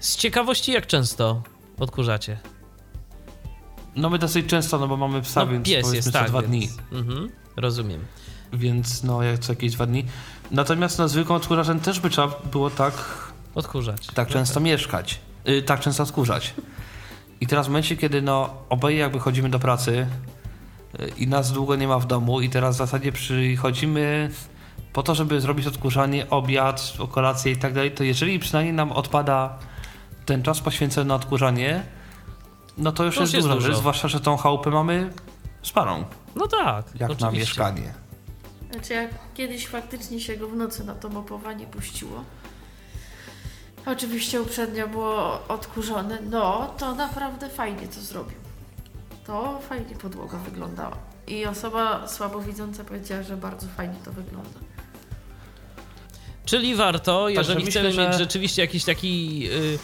Z 0.00 0.16
ciekawości, 0.16 0.72
jak 0.72 0.86
często 0.86 1.42
odkurzacie? 1.78 2.38
No 3.96 4.10
my 4.10 4.18
dosyć 4.18 4.46
często, 4.46 4.78
no 4.78 4.88
bo 4.88 4.96
mamy 4.96 5.22
psa, 5.22 5.40
No, 5.40 5.46
więc 5.46 5.66
pies 5.66 5.82
powiedzmy 5.82 5.96
jest 5.96 6.12
co 6.12 6.18
tak, 6.18 6.28
dwa 6.28 6.42
więc, 6.42 6.50
dni, 6.50 6.68
Mhm, 6.92 7.30
rozumiem. 7.56 8.04
więc 8.52 9.02
no 9.04 9.22
jak 9.22 9.38
co 9.38 9.52
jakieś 9.52 9.72
dwa 9.72 9.86
dni. 9.86 10.04
Natomiast 10.50 10.98
na 10.98 11.08
zwykłym 11.08 11.36
odkurzaczem 11.36 11.80
też 11.80 12.00
by 12.00 12.10
trzeba 12.10 12.28
było 12.52 12.70
tak, 12.70 12.94
Odkurzać. 13.54 14.06
tak 14.06 14.28
często 14.28 14.60
mieszkać, 14.60 15.20
y, 15.48 15.62
tak 15.62 15.80
często 15.80 16.02
odkurzać. 16.02 16.54
I 17.40 17.46
teraz 17.46 17.66
w 17.66 17.68
momencie, 17.68 17.96
kiedy 17.96 18.22
no 18.22 18.54
oboje 18.68 18.96
jakby 18.96 19.18
chodzimy 19.20 19.50
do 19.50 19.58
pracy 19.58 20.06
y, 21.00 21.08
i 21.18 21.26
nas 21.28 21.52
długo 21.52 21.76
nie 21.76 21.88
ma 21.88 21.98
w 21.98 22.06
domu 22.06 22.40
i 22.40 22.50
teraz 22.50 22.74
w 22.74 22.78
zasadzie 22.78 23.12
przychodzimy 23.12 24.30
po 24.92 25.02
to, 25.02 25.14
żeby 25.14 25.40
zrobić 25.40 25.66
odkurzanie, 25.66 26.30
obiad, 26.30 26.92
kolację 27.12 27.52
i 27.52 27.56
tak 27.56 27.72
dalej, 27.72 27.90
to 27.92 28.04
jeżeli 28.04 28.38
przynajmniej 28.38 28.74
nam 28.74 28.92
odpada 28.92 29.58
ten 30.26 30.42
czas 30.42 30.60
poświęcony 30.60 31.06
na 31.08 31.14
odkurzanie, 31.14 31.82
no 32.78 32.92
to 32.92 33.04
już 33.04 33.14
To 33.14 33.20
jest, 33.20 33.32
już 33.34 33.44
jest 33.44 33.48
dużo, 33.54 33.68
dużo. 33.68 33.78
Zwłaszcza, 33.78 34.08
że 34.08 34.20
tą 34.20 34.36
chałupę 34.36 34.70
mamy 34.70 35.10
sparą, 35.62 36.04
No 36.36 36.46
tak. 36.48 36.86
jak 37.00 37.00
na 37.00 37.06
oczywiście. 37.14 37.38
mieszkanie. 37.38 37.94
Znaczy 38.72 38.92
jak 38.94 39.10
kiedyś 39.34 39.66
faktycznie 39.68 40.20
się 40.20 40.36
go 40.36 40.48
w 40.48 40.56
nocy 40.56 40.84
na 40.84 40.94
to 40.94 41.08
mopowanie 41.08 41.66
puściło. 41.66 42.24
Oczywiście 43.86 44.42
uprzednio 44.42 44.88
było 44.88 45.42
odkurzone, 45.48 46.18
no 46.30 46.74
to 46.78 46.94
naprawdę 46.94 47.48
fajnie 47.48 47.88
to 47.88 48.00
zrobił. 48.00 48.36
To 49.26 49.60
fajnie 49.68 49.94
podłoga 50.02 50.38
wyglądała. 50.38 50.96
I 51.26 51.46
osoba 51.46 52.08
słabowidząca 52.08 52.84
powiedziała, 52.84 53.22
że 53.22 53.36
bardzo 53.36 53.66
fajnie 53.76 53.94
to 54.04 54.12
wygląda. 54.12 54.50
Czyli 56.44 56.74
warto, 56.74 57.28
jeżeli 57.28 57.64
myślę, 57.64 57.70
chcemy 57.80 57.92
że- 57.92 58.08
mieć 58.08 58.18
rzeczywiście 58.18 58.62
jakiś 58.62 58.84
taki 58.84 59.42
y, 59.52 59.78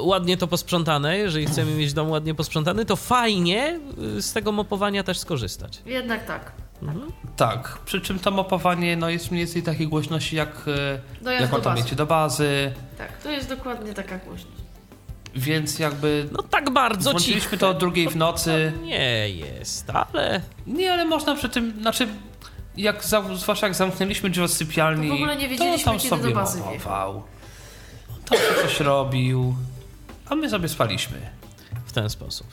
ładnie 0.00 0.36
to 0.36 0.46
posprzątane, 0.46 1.18
jeżeli 1.18 1.46
chcemy 1.46 1.74
mieć 1.74 1.92
dom 1.92 2.10
ładnie 2.10 2.34
posprzątany, 2.34 2.84
to 2.84 2.96
fajnie 2.96 3.80
y, 4.18 4.22
z 4.22 4.32
tego 4.32 4.52
mopowania 4.52 5.02
też 5.02 5.18
skorzystać. 5.18 5.82
Jednak 5.86 6.26
tak. 6.26 6.52
Mhm. 6.82 7.12
Tak, 7.36 7.78
przy 7.84 8.00
czym 8.00 8.18
to 8.18 8.30
mopowanie 8.30 8.96
no, 8.96 9.08
jest 9.08 9.30
mniej 9.30 9.44
więcej 9.44 9.62
takiej 9.62 9.88
głośności 9.88 10.36
jak, 10.36 10.62
Dojazd 11.22 11.40
jak 11.42 11.50
do 11.50 11.56
on 11.56 11.62
tam 11.62 11.72
bazy. 11.74 11.82
jedzie 11.84 11.96
do 11.96 12.06
bazy, 12.06 12.72
Tak, 12.98 13.18
to 13.22 13.30
jest 13.30 13.48
dokładnie 13.48 13.94
taka 13.94 14.18
głośność. 14.18 14.58
więc 15.36 15.78
jakby 15.78 16.28
No 16.32 16.42
tak 16.42 16.70
bardzo 16.70 17.10
włączyliśmy 17.10 17.40
cicho. 17.50 17.56
to 17.56 17.68
o 17.68 17.74
drugiej 17.74 18.08
w 18.08 18.16
nocy. 18.16 18.72
Nie 18.82 19.28
jest, 19.28 19.90
ale 19.90 20.40
Nie, 20.66 20.92
ale 20.92 21.04
można 21.04 21.34
przy 21.34 21.48
tym, 21.48 21.72
znaczy 21.80 22.08
jak 22.76 23.04
za, 23.04 23.22
zwłaszcza 23.34 23.66
jak 23.66 23.76
zamknęliśmy 23.76 24.30
drzwi 24.30 24.44
od 24.44 24.50
sypialni, 24.52 25.08
To 25.08 25.14
w 25.14 25.16
ogóle 25.16 25.36
nie 25.36 25.48
wiedzieliśmy, 25.48 25.84
to 25.84 25.90
tam 25.90 25.98
kiedy 26.00 26.16
do 26.16 26.22
sobie 26.22 26.34
bazy 26.34 26.58
mopował. 26.58 27.22
Tam 28.24 28.38
sobie 28.38 28.62
coś 28.62 28.80
robił, 28.80 29.54
a 30.28 30.34
my 30.34 30.50
sobie 30.50 30.68
spaliśmy. 30.68 31.18
w 31.86 31.92
ten 31.92 32.10
sposób. 32.10 32.46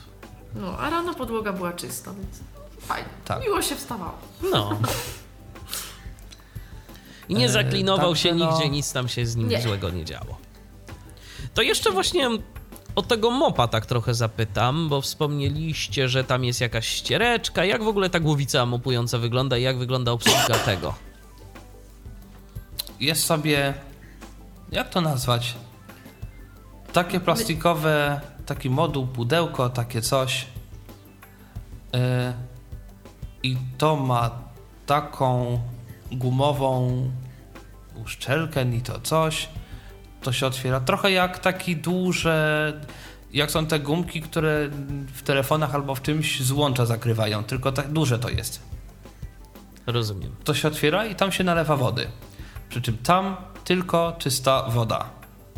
No, 0.56 0.78
a 0.80 0.90
rano 0.90 1.14
podłoga 1.14 1.54
była 1.54 1.74
czysta, 1.74 2.14
więc 2.14 2.40
fajnie. 2.88 3.10
Tak. 3.26 3.42
Miło 3.44 3.62
się 3.62 3.76
wstawało. 3.76 4.18
No. 4.52 4.80
I 7.30 7.36
nie 7.36 7.46
E, 7.46 7.50
zaklinował 7.50 8.10
także 8.12 8.30
się 8.30 8.36
no- 8.36 8.52
nigdzie, 8.52 8.70
nic 8.70 8.94
tam 8.94 9.08
się 9.08 9.26
z 9.26 9.36
nim 9.36 9.50
Nie. 9.50 9.62
złego 9.62 9.90
nie 9.90 10.06
działo. 10.06 10.38
To 11.54 11.62
jeszcze 11.62 11.92
właśnie 11.92 12.30
o 12.96 13.02
tego 13.02 13.32
mopa 13.32 13.68
tak 13.68 13.86
trochę 13.86 14.14
zapytam, 14.14 14.90
bo 14.90 15.02
wspomnieliście, 15.02 16.10
że 16.10 16.24
tam 16.24 16.44
jest 16.44 16.62
jakaś 16.62 16.88
ściereczka. 16.88 17.66
Jak 17.66 17.84
w 17.84 17.88
ogóle 17.88 18.10
ta 18.10 18.20
głowica 18.20 18.66
mopująca 18.66 19.18
wygląda 19.18 19.58
i 19.58 19.62
jak 19.62 19.78
wygląda 19.78 20.12
obsługa 20.12 20.60
tego? 20.66 20.94
Jest 23.00 23.26
sobie, 23.26 23.74
jak 24.72 24.90
to 24.90 25.02
nazwać? 25.02 25.56
Takie 26.94 27.20
plastikowe, 27.20 28.22
taki 28.46 28.70
moduł, 28.70 29.08
pudełko, 29.08 29.70
takie 29.70 30.02
coś. 30.02 30.46
E, 31.94 32.34
I 33.46 33.58
to 33.78 33.96
ma 33.96 34.32
taką 34.86 35.60
gumową 36.12 36.92
uszczelkę, 38.06 38.66
ni 38.66 38.82
to 38.82 39.00
coś. 39.00 39.50
To 40.22 40.32
się 40.34 40.48
otwiera 40.48 40.80
trochę 40.80 41.12
jak 41.12 41.40
taki 41.40 41.76
duże, 41.76 42.74
jak 43.34 43.52
są 43.52 43.66
te 43.66 43.80
gumki, 43.80 44.22
które 44.22 44.70
w 45.14 45.22
telefonach 45.24 45.76
albo 45.76 45.96
w 45.96 46.02
czymś 46.02 46.42
złącza 46.42 46.86
zakrywają, 46.86 47.44
tylko 47.44 47.72
tak 47.72 47.92
duże 47.92 48.20
to 48.20 48.30
jest 48.30 48.60
Rozumiem. 49.88 50.36
to 50.44 50.54
się 50.54 50.68
otwiera 50.68 51.06
i 51.06 51.16
tam 51.16 51.32
się 51.32 51.44
nalewa 51.44 51.76
wody. 51.76 52.08
Przy 52.70 52.82
czym 52.82 52.98
tam 52.98 53.36
tylko 53.64 54.16
czysta 54.20 54.64
woda. 54.70 55.06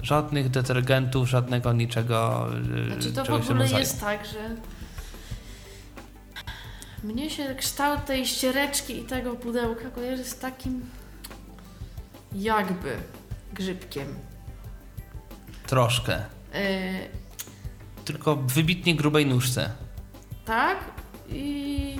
Żadnych 0.02 0.50
detergentów, 0.50 1.30
żadnego 1.30 1.74
niczego. 1.74 2.48
yy, 2.76 2.86
Znaczy 2.94 3.12
to 3.12 3.26
w 3.26 3.30
ogóle 3.30 3.60
rodzaju. 3.60 3.80
jest 3.80 4.02
tak, 4.02 4.26
że 4.26 4.56
mnie 7.04 7.30
się 7.30 7.56
kształt 7.56 8.06
tej 8.06 8.26
ściereczki 8.26 9.00
i 9.00 9.04
tego 9.04 9.36
pudełka 9.36 9.90
kojarzy 9.90 10.24
z 10.24 10.40
takim 10.40 10.86
jakby 12.36 12.98
grzybkiem. 13.54 14.16
Troszkę. 15.68 16.24
Yy, 16.54 16.62
Tylko 18.06 18.36
w 18.36 18.54
wybitnie 18.54 18.96
grubej 18.96 19.26
nóżce. 19.26 19.70
Tak 20.46 20.78
i 21.30 21.98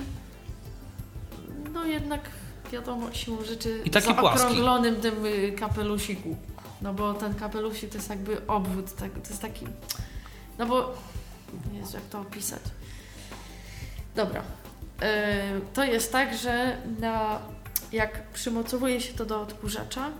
no 1.72 1.84
jednak 1.84 2.30
wiadomo 2.72 3.12
siłą 3.12 3.44
rzeczy 3.44 3.82
I 3.84 3.90
taki 3.90 4.06
zaokrąglonym 4.06 4.96
tym 4.96 5.26
y, 5.26 5.52
kapelusiku. 5.52 6.36
No 6.82 6.94
bo 6.94 7.14
ten 7.14 7.34
kapelusik 7.34 7.90
to 7.90 7.96
jest 7.96 8.10
jakby 8.10 8.46
obwód, 8.46 8.94
tak, 8.94 9.12
to 9.12 9.28
jest 9.28 9.42
taki, 9.42 9.66
no 10.58 10.66
bo, 10.66 10.94
Jezu, 11.72 11.96
jak 11.96 12.04
to 12.04 12.20
opisać. 12.20 12.62
Dobra. 14.16 14.42
E, 15.02 15.60
to 15.74 15.84
jest 15.84 16.12
tak, 16.12 16.38
że 16.38 16.76
na, 17.00 17.38
jak 17.92 18.22
przymocowuje 18.22 19.00
się 19.00 19.14
to 19.14 19.24
do 19.24 19.40
odkurzacza, 19.40 20.10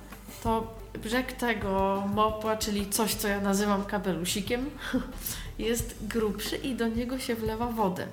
to 0.43 0.75
brzeg 1.03 1.33
tego 1.33 2.03
mopła, 2.15 2.57
czyli 2.57 2.91
coś, 2.91 3.15
co 3.15 3.29
ja 3.29 3.41
nazywam 3.41 3.85
kapelusikiem, 3.85 4.71
jest 5.59 6.07
grubszy 6.07 6.57
i 6.57 6.75
do 6.75 6.89
niego 6.89 7.19
się 7.19 7.35
wlewa 7.35 7.67
wodę. 7.67 8.07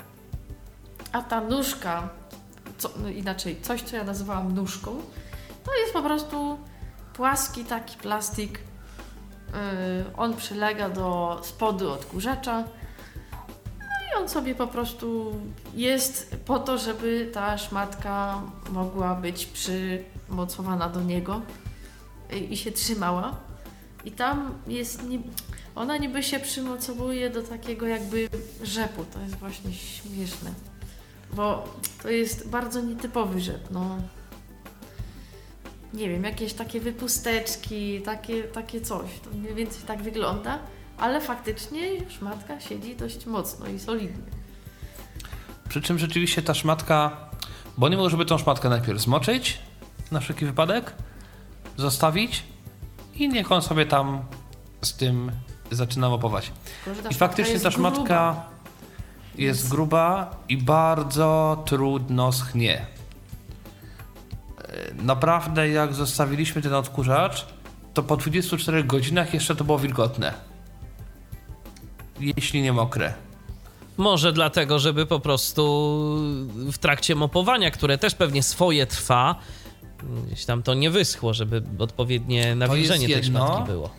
A 1.11 1.21
ta 1.21 1.41
nóżka, 1.41 2.09
co, 2.77 2.89
no 2.97 3.09
inaczej, 3.09 3.61
coś, 3.61 3.81
co 3.81 3.95
ja 3.95 4.03
nazywałam 4.03 4.55
nóżką, 4.55 5.01
to 5.63 5.75
jest 5.75 5.93
po 5.93 6.01
prostu 6.01 6.57
płaski 7.13 7.65
taki 7.65 7.97
plastik. 7.97 8.59
Yy, 8.59 10.15
on 10.17 10.35
przylega 10.35 10.89
do 10.89 11.39
spodu 11.43 11.91
odkurzacza. 11.91 12.63
On 14.21 14.29
sobie 14.29 14.55
po 14.55 14.67
prostu 14.67 15.35
jest 15.75 16.35
po 16.45 16.59
to, 16.59 16.77
żeby 16.77 17.29
ta 17.33 17.57
szmatka 17.57 18.41
mogła 18.69 19.15
być 19.15 19.45
przymocowana 19.45 20.89
do 20.89 21.01
niego 21.01 21.41
i, 22.49 22.57
się 22.57 22.71
trzymała. 22.71 23.35
I 24.05 24.11
tam 24.11 24.53
jest, 24.67 25.01
ona 25.75 25.97
niby 25.97 26.23
się 26.23 26.39
przymocowuje 26.39 27.29
do 27.29 27.43
takiego 27.43 27.87
jakby 27.87 28.29
rzepu. 28.63 29.05
To 29.13 29.19
jest 29.19 29.35
właśnie 29.35 29.73
śmieszne. 29.73 30.53
Bo 31.33 31.67
to 32.03 32.09
jest 32.09 32.49
bardzo 32.49 32.81
nietypowy 32.81 33.41
rzep. 33.41 33.71
No, 33.71 33.97
nie 35.93 36.09
wiem, 36.09 36.23
jakieś 36.23 36.53
takie 36.53 36.79
wypusteczki, 36.79 38.01
takie, 38.01 38.43
takie 38.43 38.81
coś. 38.81 39.19
To 39.23 39.37
mniej 39.37 39.55
więcej 39.55 39.81
tak 39.87 40.03
wygląda, 40.03 40.59
ale 40.97 41.21
faktycznie 41.21 41.81
szmatka 42.09 42.59
siedzi 42.59 42.95
dość 42.95 43.25
mocno 43.25 43.67
i 43.67 43.79
solidnie. 43.79 44.23
Przy 45.69 45.81
czym 45.81 45.99
rzeczywiście 45.99 46.41
ta 46.41 46.53
szmatka, 46.53 47.17
bo 47.77 47.89
nie 47.89 47.97
żeby 48.09 48.25
tą 48.25 48.37
szmatkę 48.37 48.69
najpierw 48.69 49.01
zmoczyć, 49.01 49.59
na 50.11 50.19
wszelki 50.19 50.45
wypadek, 50.45 50.93
zostawić 51.77 52.43
i 53.15 53.29
niech 53.29 53.51
on 53.51 53.61
sobie 53.61 53.85
tam 53.85 54.21
z 54.81 54.93
tym 54.93 55.31
zaczyna 55.71 56.09
ta 57.03 57.09
I 57.09 57.13
faktycznie 57.13 57.59
ta 57.59 57.71
szmatka 57.71 58.01
gruba. 58.33 58.49
jest 59.35 59.59
Więc- 59.61 59.71
gruba 59.71 60.35
i 60.49 60.57
bardzo 60.57 61.63
trudno 61.65 62.31
schnie. 62.31 62.85
E, 64.63 64.93
Naprawdę, 65.03 65.69
jak 65.69 65.93
zostawiliśmy 65.93 66.61
ten 66.61 66.73
odkurzacz, 66.73 67.45
to 67.93 68.03
po 68.03 68.17
24 68.17 68.83
godzinach 68.83 69.33
jeszcze 69.33 69.55
to 69.55 69.63
było 69.63 69.79
wilgotne. 69.79 70.33
Jeśli 72.19 72.61
nie 72.61 72.73
mokre. 72.73 73.13
Może 73.97 74.33
dlatego, 74.33 74.79
żeby 74.79 75.05
po 75.05 75.19
prostu 75.19 75.63
w 76.55 76.77
trakcie 76.77 77.15
mopowania, 77.15 77.71
które 77.71 77.97
też 77.97 78.15
pewnie 78.15 78.43
swoje 78.43 78.87
trwa, 78.87 79.35
gdzieś 80.27 80.45
tam 80.45 80.63
to 80.63 80.73
nie 80.73 80.89
wyschło, 80.89 81.33
żeby 81.33 81.63
odpowiednie 81.79 82.55
nawilżenie 82.55 83.09
tej 83.09 83.23
szmatki 83.23 83.63
było. 83.63 83.89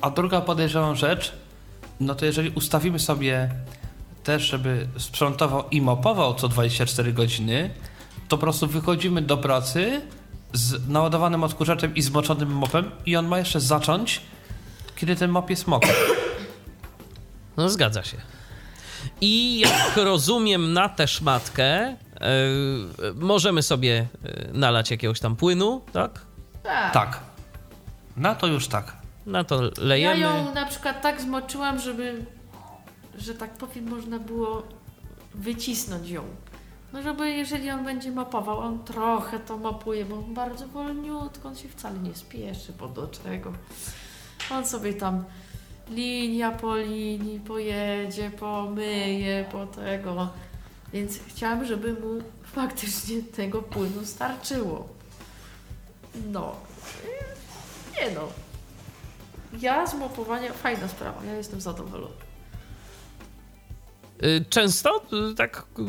A 0.00 0.10
druga 0.10 0.40
podejrzewam 0.40 0.96
rzecz, 0.96 1.32
no 2.00 2.14
to 2.14 2.26
jeżeli 2.26 2.50
ustawimy 2.50 2.98
sobie 2.98 3.50
też, 4.24 4.42
żeby 4.42 4.88
sprzątował 4.98 5.64
i 5.70 5.80
mopował 5.80 6.34
co 6.34 6.48
24 6.48 7.12
godziny, 7.12 7.70
to 8.28 8.36
po 8.36 8.40
prostu 8.40 8.66
wychodzimy 8.66 9.22
do 9.22 9.36
pracy 9.36 10.00
z 10.52 10.88
naładowanym 10.88 11.44
odkurzaczem 11.44 11.94
i 11.94 12.02
zmoczonym 12.02 12.48
mopem 12.48 12.90
i 13.06 13.16
on 13.16 13.26
ma 13.26 13.38
jeszcze 13.38 13.60
zacząć, 13.60 14.20
kiedy 14.96 15.16
ten 15.16 15.30
mop 15.30 15.50
jest 15.50 15.66
mokry. 15.66 15.92
No 17.56 17.68
zgadza 17.68 18.02
się. 18.04 18.16
I 19.20 19.58
jak 19.60 19.96
rozumiem 20.10 20.72
na 20.72 20.88
tę 20.88 21.08
szmatkę, 21.08 21.64
e, 21.64 21.96
możemy 23.14 23.62
sobie 23.62 24.06
e, 24.24 24.48
nalać 24.52 24.90
jakiegoś 24.90 25.20
tam 25.20 25.36
płynu, 25.36 25.82
tak? 25.92 26.20
Tak. 26.62 26.92
Tak. 26.92 27.20
Na 28.16 28.34
to 28.34 28.46
już 28.46 28.68
tak. 28.68 28.96
Na 29.26 29.44
to 29.44 29.62
Ja 29.64 29.70
lejemy. 29.78 30.20
ją 30.20 30.54
na 30.54 30.66
przykład 30.66 31.02
tak 31.02 31.20
zmoczyłam, 31.20 31.78
żeby, 31.80 32.26
że 33.18 33.34
tak 33.34 33.50
powiem, 33.50 33.88
można 33.88 34.18
było 34.18 34.62
wycisnąć 35.34 36.08
ją. 36.10 36.22
No 36.92 37.02
żeby 37.02 37.30
jeżeli 37.30 37.70
on 37.70 37.84
będzie 37.84 38.10
mopował, 38.10 38.58
on 38.58 38.84
trochę 38.84 39.38
to 39.40 39.56
mopuje, 39.56 40.04
bo 40.04 40.16
on 40.16 40.34
bardzo 40.34 40.68
wolniutko, 40.68 41.48
on 41.48 41.56
się 41.56 41.68
wcale 41.68 41.98
nie 41.98 42.14
spieszy, 42.14 42.72
bo 42.78 42.88
do 42.88 43.06
czego. 43.08 43.52
On 44.50 44.66
sobie 44.66 44.94
tam 44.94 45.24
linia 45.90 46.50
po 46.52 46.76
linii 46.76 47.40
pojedzie, 47.40 48.30
pomyje, 48.30 49.44
po 49.52 49.66
tego. 49.66 50.28
Więc 50.92 51.18
chciałam, 51.28 51.64
żeby 51.64 51.92
mu 51.92 52.22
faktycznie 52.42 53.22
tego 53.22 53.62
płynu 53.62 54.04
starczyło. 54.04 54.88
No. 56.32 56.56
Nie 58.00 58.10
no. 58.14 58.28
Ja 59.60 59.86
z 59.86 59.94
mopowania 59.94 60.52
fajna 60.52 60.88
sprawa, 60.88 61.24
ja 61.24 61.32
jestem 61.34 61.60
zadowolona. 61.60 62.14
Y, 64.22 64.44
Często 64.50 65.02
y, 65.30 65.34
tak 65.34 65.64
y, 65.78 65.82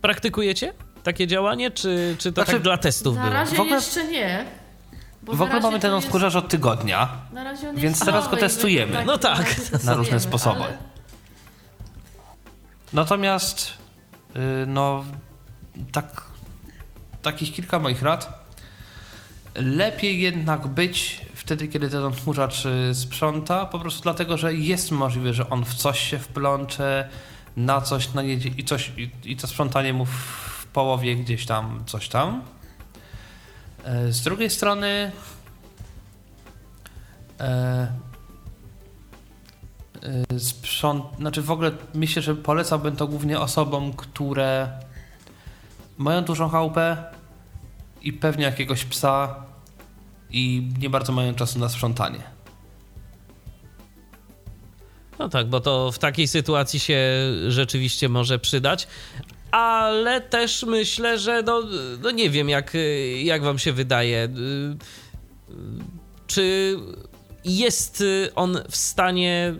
praktykujecie 0.00 0.72
takie 1.02 1.26
działanie, 1.26 1.70
czy, 1.70 2.16
czy 2.18 2.32
to 2.32 2.40
Znaczy, 2.40 2.52
tak 2.52 2.62
dla 2.62 2.78
testów 2.78 3.16
Na 3.16 3.22
było? 3.22 3.34
razie 3.34 3.56
W 3.56 3.60
ogóle- 3.60 3.76
jeszcze 3.76 4.04
nie. 4.04 4.44
Bo 5.22 5.32
W 5.32 5.42
ogóle 5.42 5.60
mamy 5.60 5.80
ten 5.80 5.94
odkurzacz 5.94 6.36
od 6.36 6.48
tygodnia. 6.48 7.08
Na 7.32 7.44
razie 7.44 7.68
on 7.68 7.76
więc 7.76 7.96
jest 7.96 8.04
teraz 8.04 8.30
go 8.30 8.36
testujemy. 8.36 8.98
my 8.98 9.04
No 9.04 9.18
tak. 9.18 9.56
Na 9.84 9.94
różne 9.94 10.20
sposoby. 10.20 10.64
ale 10.64 10.78
Natomiast, 12.92 13.72
yy, 14.34 14.40
no, 14.66 15.04
tak, 15.92 16.22
takich 17.22 17.52
kilka 17.52 17.78
moich 17.78 18.02
rad. 18.02 18.42
Lepiej 19.54 20.20
jednak 20.20 20.66
być 20.66 21.20
wtedy, 21.34 21.68
kiedy 21.68 21.90
ten 21.90 22.04
odkurzacz 22.04 22.66
y, 22.66 22.94
sprząta, 22.94 23.66
po 23.66 23.78
prostu 23.78 24.02
dlatego, 24.02 24.36
że 24.36 24.54
jest 24.54 24.90
możliwe, 24.90 25.34
że 25.34 25.50
on 25.50 25.64
w 25.64 25.74
coś 25.74 26.00
się 26.00 26.18
wplącze, 26.18 27.08
na 27.56 27.80
coś 27.80 28.14
najedzie 28.14 28.48
i, 28.48 28.64
coś, 28.64 28.92
i, 28.96 29.10
i 29.24 29.36
to 29.36 29.46
sprzątanie 29.46 29.92
mu 29.92 30.04
w, 30.04 30.10
w 30.62 30.66
połowie 30.66 31.16
gdzieś 31.16 31.46
tam, 31.46 31.82
coś 31.86 32.08
tam. 32.08 32.42
E, 33.84 34.12
Z 34.12 34.22
drugiej 34.22 34.50
strony, 34.50 35.12
e, 37.40 37.92
y, 40.32 40.40
sprząt... 40.40 41.04
Znaczy 41.18 41.42
w 41.42 41.50
ogóle 41.50 41.70
myślę, 41.94 42.22
że 42.22 42.34
polecałbym 42.34 42.96
to 42.96 43.06
głównie 43.06 43.40
osobom, 43.40 43.92
które 43.92 44.68
mają 45.98 46.24
dużą 46.24 46.48
chałupę 46.48 47.04
i 48.02 48.12
pewnie 48.12 48.44
jakiegoś 48.44 48.84
psa 48.84 49.34
i 50.30 50.72
nie 50.78 50.90
bardzo 50.90 51.12
mają 51.12 51.34
czasu 51.34 51.58
na 51.58 51.68
sprzątanie. 51.68 52.22
No 55.18 55.28
tak, 55.28 55.46
bo 55.48 55.60
to 55.60 55.92
w 55.92 55.98
takiej 55.98 56.28
sytuacji 56.28 56.80
się 56.80 56.98
rzeczywiście 57.48 58.08
może 58.08 58.38
przydać. 58.38 58.88
Ale 59.52 60.20
też 60.20 60.62
myślę, 60.62 61.18
że 61.18 61.42
no, 61.42 61.62
no 62.02 62.10
nie 62.10 62.30
wiem, 62.30 62.48
jak, 62.48 62.72
jak 63.22 63.42
wam 63.42 63.58
się 63.58 63.72
wydaje. 63.72 64.28
Czy 66.26 66.76
jest 67.44 68.04
on 68.34 68.58
w 68.70 68.76
stanie 68.76 69.54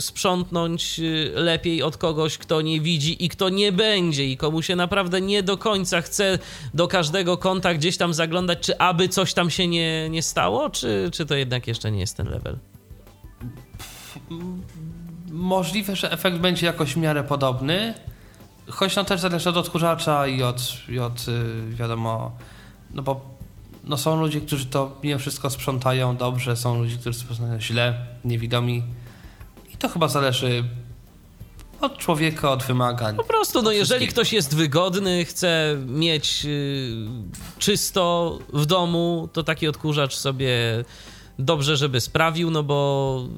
sprzątnąć 0.00 1.00
lepiej 1.34 1.82
od 1.82 1.96
kogoś, 1.96 2.38
kto 2.38 2.60
nie 2.60 2.80
widzi 2.80 3.24
i 3.24 3.28
kto 3.28 3.48
nie 3.48 3.72
będzie 3.72 4.26
i 4.26 4.36
komu 4.36 4.62
się 4.62 4.76
naprawdę 4.76 5.20
nie 5.20 5.42
do 5.42 5.56
końca 5.56 6.00
chce 6.00 6.38
do 6.74 6.88
każdego 6.88 7.36
kąta 7.36 7.74
gdzieś 7.74 7.96
tam 7.96 8.14
zaglądać, 8.14 8.58
czy 8.60 8.78
aby 8.78 9.08
coś 9.08 9.34
tam 9.34 9.50
się 9.50 9.68
nie, 9.68 10.08
nie 10.10 10.22
stało, 10.22 10.70
czy, 10.70 11.10
czy 11.12 11.26
to 11.26 11.34
jednak 11.34 11.66
jeszcze 11.66 11.90
nie 11.90 12.00
jest 12.00 12.16
ten 12.16 12.28
level? 12.28 12.58
Możliwe, 15.30 15.96
że 15.96 16.12
efekt 16.12 16.38
będzie 16.38 16.66
jakoś 16.66 16.92
w 16.92 16.96
miarę 16.96 17.24
podobny, 17.24 17.94
choć 18.70 18.96
no 18.96 19.04
też 19.04 19.20
zależy 19.20 19.48
od 19.48 19.56
odkurzacza 19.56 20.26
i 20.26 20.42
od, 20.42 20.72
i 20.88 20.98
od 20.98 21.28
y, 21.28 21.74
wiadomo, 21.74 22.32
no 22.90 23.02
bo 23.02 23.36
no 23.84 23.96
są 23.96 24.20
ludzie, 24.20 24.40
którzy 24.40 24.66
to 24.66 24.98
mimo 25.02 25.18
wszystko 25.18 25.50
sprzątają 25.50 26.16
dobrze, 26.16 26.56
są 26.56 26.78
ludzie, 26.78 26.96
którzy 26.96 27.18
sprzątają 27.18 27.60
źle, 27.60 28.06
niewidomi. 28.24 28.82
I 29.74 29.76
to 29.76 29.88
chyba 29.88 30.08
zależy 30.08 30.64
od 31.80 31.98
człowieka, 31.98 32.50
od 32.50 32.62
wymagań. 32.62 33.16
Po 33.16 33.24
prostu, 33.24 33.62
no 33.62 33.72
jeżeli 33.72 34.08
ktoś 34.08 34.32
jest 34.32 34.56
wygodny, 34.56 35.24
chce 35.24 35.76
mieć 35.86 36.44
y, 36.44 36.96
czysto 37.58 38.38
w 38.52 38.66
domu, 38.66 39.28
to 39.32 39.42
taki 39.42 39.68
odkurzacz 39.68 40.16
sobie 40.16 40.84
dobrze, 41.38 41.76
żeby 41.76 42.00
sprawił, 42.00 42.50
no 42.50 42.62
bo 42.62 43.28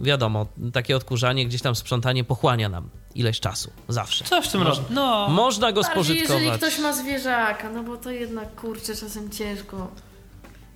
wiadomo, 0.00 0.46
takie 0.72 0.96
odkurzanie, 0.96 1.46
gdzieś 1.46 1.62
tam 1.62 1.74
sprzątanie 1.74 2.24
pochłania 2.24 2.68
nam 2.68 2.88
ileś 3.14 3.40
czasu, 3.40 3.70
zawsze. 3.88 4.24
Coś 4.24 4.48
w 4.48 4.52
tym 4.52 4.62
rodzaju. 4.62 4.86
No, 4.90 5.28
Można 5.28 5.72
go 5.72 5.82
Bardziej 5.82 5.98
jeżeli 6.16 6.26
spożytkować. 6.26 6.60
ktoś 6.60 6.78
ma 6.78 6.92
zwierzaka, 6.92 7.70
no 7.70 7.82
bo 7.82 7.96
to 7.96 8.10
jednak 8.10 8.54
kurczę 8.54 8.96
czasem 8.96 9.30
ciężko. 9.30 9.88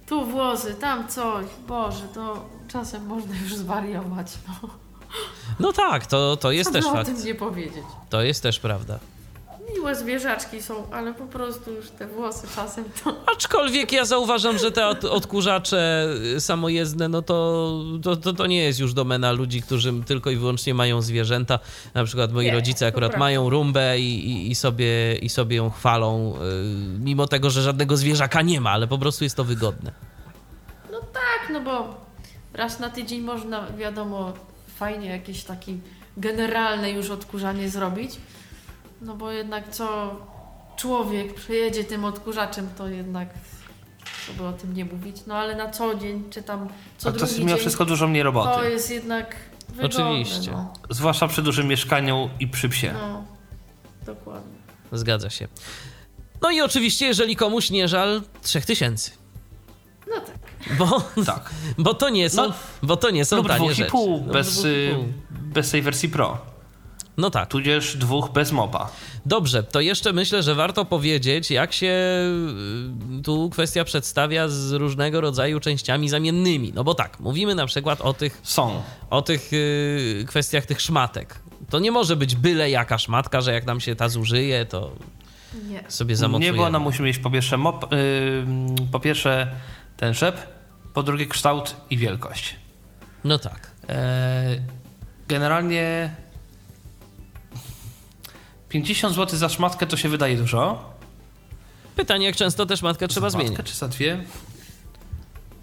Tu 0.07 0.27
włosy, 0.27 0.75
tam 0.75 1.09
coś, 1.09 1.47
Boże, 1.69 2.09
to 2.15 2.45
czasem 2.69 3.07
można 3.07 3.35
już 3.43 3.55
zwariować. 3.55 4.27
No. 4.49 4.69
No 5.61 5.73
tak, 5.73 6.07
to, 6.07 6.37
to 6.37 6.51
jest 6.53 6.71
Co 6.71 6.75
też 6.75 6.85
o 6.87 6.93
fakt. 6.93 7.07
tym 7.07 7.25
nie 7.25 7.35
powiedzieć. 7.35 7.85
To 8.11 8.23
jest 8.23 8.43
też 8.43 8.59
prawda. 8.61 8.99
Miłe 9.73 9.95
zwierzaczki 9.95 10.63
są, 10.63 10.91
ale 10.91 11.15
po 11.15 11.27
prostu 11.27 11.73
już 11.73 11.91
te 11.91 12.07
włosy 12.07 12.47
czasem 12.57 12.85
to... 13.05 13.17
Aczkolwiek 13.37 13.93
ja 13.93 14.05
zauważam, 14.05 14.59
że 14.59 14.73
te 14.73 14.87
od, 14.87 15.05
odkurzacze 15.05 16.09
samojezdne, 16.39 17.09
no 17.09 17.23
to, 17.23 17.71
to, 18.03 18.17
to, 18.17 18.33
to 18.33 18.47
nie 18.47 18.65
jest 18.65 18.81
już 18.81 18.95
domena 18.95 19.33
ludzi, 19.33 19.63
którzy 19.63 19.93
tylko 20.07 20.31
i 20.31 20.37
wyłącznie 20.37 20.75
mają 20.75 21.03
zwierzęta. 21.03 21.59
Na 21.95 22.05
przykład 22.05 22.33
moi 22.33 22.45
Nie, 22.47 22.53
rodzice 22.53 22.87
akurat 22.87 23.17
mają 23.17 23.51
rumbę 23.51 23.99
i, 23.99 24.31
i, 24.31 24.51
i, 24.51 24.55
sobie, 24.55 25.17
i 25.17 25.29
sobie 25.29 25.57
ją 25.57 25.71
chwalą, 25.71 26.35
yy, 26.35 26.99
mimo 26.99 27.27
tego, 27.27 27.51
że 27.51 27.63
żadnego 27.63 27.97
zwierzaka 27.97 28.43
nie 28.43 28.61
ma, 28.61 28.71
ale 28.71 28.87
po 28.87 28.99
prostu 28.99 29.25
jest 29.25 29.37
to 29.37 29.45
wygodne. 29.45 29.93
No 30.93 31.01
tak, 31.01 31.53
no 31.53 31.61
bo 31.61 31.95
raz 32.53 32.81
na 32.81 32.91
tydzień 32.91 33.21
można, 33.21 33.67
wiadomo, 33.79 34.33
fajnie 34.77 35.09
jakieś 35.09 35.45
takie 35.45 35.73
generalne 36.17 36.91
już 36.91 37.11
odkurzanie 37.11 37.69
zrobić. 37.69 38.11
No 39.05 39.15
bo 39.17 39.31
jednak 39.31 39.69
co 39.71 40.17
człowiek 40.77 41.35
przejedzie 41.35 41.85
tym 41.85 42.05
odkurzaczem, 42.05 42.69
to 42.79 42.89
jednak 42.89 43.29
żeby 44.27 44.47
o 44.47 44.53
tym 44.53 44.75
nie 44.75 44.85
mówić. 44.85 45.17
No 45.27 45.35
ale 45.35 45.57
na 45.57 45.71
co 45.71 45.95
dzień, 45.95 46.25
czy 46.31 46.43
tam 46.43 46.69
co 46.99 47.09
a 47.09 47.13
to 47.13 47.19
drugi 47.19 47.31
jest 47.33 47.39
mimo 47.39 47.51
dzień, 47.51 47.59
wszystko 47.59 47.85
dużo 47.85 48.09
mniej 48.09 48.23
to 48.23 48.25
roboty. 48.25 48.71
jest 48.71 48.91
jednak 48.91 49.37
wygodne. 49.69 50.05
Oczywiście. 50.07 50.51
No, 50.53 50.73
Zwłaszcza 50.91 51.29
przy 51.29 51.43
dużym 51.43 51.67
mieszkaniu 51.67 52.31
i 52.41 52.49
przy 52.49 52.69
psie. 52.69 52.93
no 52.93 53.25
dokładnie. 54.07 54.55
Zgadza 54.93 55.31
się. 55.31 55.49
No 56.43 56.51
i 56.51 56.61
oczywiście, 56.61 57.07
jeżeli 57.07 57.37
komuś 57.37 57.71
nie 57.71 57.89
żal 57.89 58.23
3000. 58.43 59.11
No 60.09 60.21
tak. 60.21 60.35
Bo, 60.79 61.03
Tak. 61.27 61.51
bo 61.79 61.95
to 61.95 62.09
nie 62.09 62.31
są, 62.31 62.49
No, 62.49 62.55
bo 62.83 62.97
to 62.97 63.11
nie 63.11 63.25
są 63.25 63.37
Lub 63.37 63.49
tanie 63.49 63.59
dwóch 63.59 63.71
i 63.73 63.75
rzeczy. 63.75 63.91
pół, 63.91 64.11
Lub 64.19 64.33
bez, 64.33 64.53
dwóch 64.53 64.65
i 64.65 64.69
y, 64.69 64.95
pół. 64.95 65.05
bez 65.31 65.71
tej 65.71 65.83
wersji 65.83 66.09
Pro. 66.09 66.39
No 67.17 67.31
tak. 67.31 67.49
Tudzież 67.49 67.97
dwóch 67.97 68.33
bez 68.33 68.53
mopa. 68.53 68.91
Dobrze, 69.27 69.63
to 69.63 69.81
jeszcze 69.81 70.13
myślę, 70.13 70.43
że 70.43 70.55
warto 70.55 70.85
powiedzieć, 70.85 71.51
jak 71.51 71.73
się 71.73 71.93
y, 73.19 73.23
tu 73.23 73.51
kwestia 73.51 73.85
przedstawia 73.85 74.49
z 74.49 74.73
różnego 74.73 75.21
rodzaju 75.21 75.61
częściami 75.61 76.09
zamiennymi. 76.09 76.73
No 76.75 76.85
bo 76.85 76.95
tak, 76.95 77.21
mówimy 77.21 77.55
na 77.55 77.67
przykład 77.67 78.01
o 78.01 78.15
tych, 78.15 78.41
Są. 78.43 78.83
o 79.11 79.23
tych 79.23 79.53
y, 79.53 80.25
kwestiach 80.29 80.67
tych 80.67 80.81
szmatek. 80.81 81.39
To 81.71 81.79
nie 81.79 81.91
może 81.91 82.17
być 82.17 82.37
byle 82.37 82.71
jaka 82.71 82.99
szmatka, 82.99 83.41
że 83.41 83.53
jak 83.53 83.67
nam 83.67 83.81
się 83.81 83.97
ta 83.97 84.09
zużyje, 84.09 84.67
to 84.67 84.93
Nie. 85.69 85.85
sobie 85.89 86.17
zamocujemy. 86.17 86.53
Nie, 86.57 86.63
bo 86.63 86.67
ona 86.67 86.79
musi 86.79 87.03
mieć 87.03 87.19
po 87.19 87.31
pierwsze, 87.31 87.57
mop, 87.57 87.93
y, 87.93 88.45
po 88.93 89.01
pierwsze 89.01 89.49
ten 89.97 90.15
szep, 90.15 90.37
po 90.95 91.03
drugie 91.03 91.27
kształt 91.27 91.77
i 91.91 91.97
wielkość. 91.97 92.57
No 93.25 93.39
tak. 93.39 93.71
E, 93.89 94.45
generalnie 95.29 96.15
50 98.83 99.15
zł 99.17 99.39
za 99.39 99.49
szmatkę 99.49 99.87
to 99.87 99.97
się 99.97 100.09
wydaje 100.09 100.37
dużo. 100.37 100.85
Pytanie, 101.97 102.27
jak 102.27 102.37
często 102.37 102.67
też 102.67 102.83
matkę 102.83 103.09
trzeba 103.09 103.31
Za 103.31 103.39
matkę 103.39 103.49
zmieniać. 103.49 103.67
czy 103.71 103.77
za 103.77 103.89
dwie? 103.89 104.25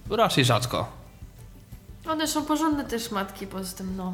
Raczej 0.09 0.45
rzadko. 0.45 0.91
One 2.09 2.27
są 2.27 2.45
porządne 2.45 2.85
te 2.85 2.99
szmatki, 2.99 3.47
poza 3.47 3.77
tym 3.77 3.95
no, 3.97 4.13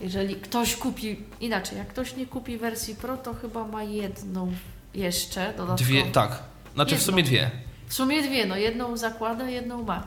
jeżeli 0.00 0.36
ktoś 0.36 0.76
kupi, 0.76 1.16
inaczej, 1.40 1.78
jak 1.78 1.88
ktoś 1.88 2.16
nie 2.16 2.26
kupi 2.26 2.58
wersji 2.58 2.94
Pro, 2.94 3.16
to 3.16 3.34
chyba 3.34 3.64
ma 3.66 3.82
jedną 3.82 4.52
jeszcze 4.94 5.40
dodatkową. 5.46 5.76
Dwie, 5.76 6.02
tak. 6.06 6.42
Znaczy 6.74 6.90
w 6.90 6.92
Jedną. 6.98 7.06
sumie 7.06 7.22
dwie. 7.22 7.50
W 7.88 7.94
sumie 7.94 8.22
dwie, 8.22 8.46
no 8.46 8.56
jedną 8.56 8.96
zakłada, 8.96 9.48
jedną 9.50 9.82
ma. 9.84 10.06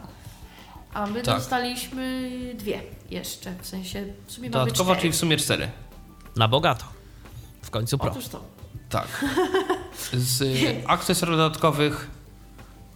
A 0.93 1.07
my 1.07 1.21
Tak. 1.21 1.35
dostaliśmy 1.35 2.29
dwie 2.55 2.81
jeszcze, 3.09 3.53
w 3.61 3.67
sensie 3.67 4.05
w 4.27 4.31
sumie 4.31 4.49
mamy 4.49 4.59
Dodatkowo, 4.65 4.91
cztery. 4.91 5.01
czyli 5.01 5.13
w 5.13 5.15
sumie 5.15 5.37
cztery. 5.37 5.69
Na 6.35 6.47
bogato. 6.47 6.85
W 7.71 7.73
końcu 7.73 7.97
pro. 7.97 8.11
Otóż 8.11 8.27
to. 8.27 8.43
Tak. 8.89 9.25
Z 10.13 10.41
y, 10.41 10.83
akcesoriów 10.87 11.37
dodatkowych 11.37 12.07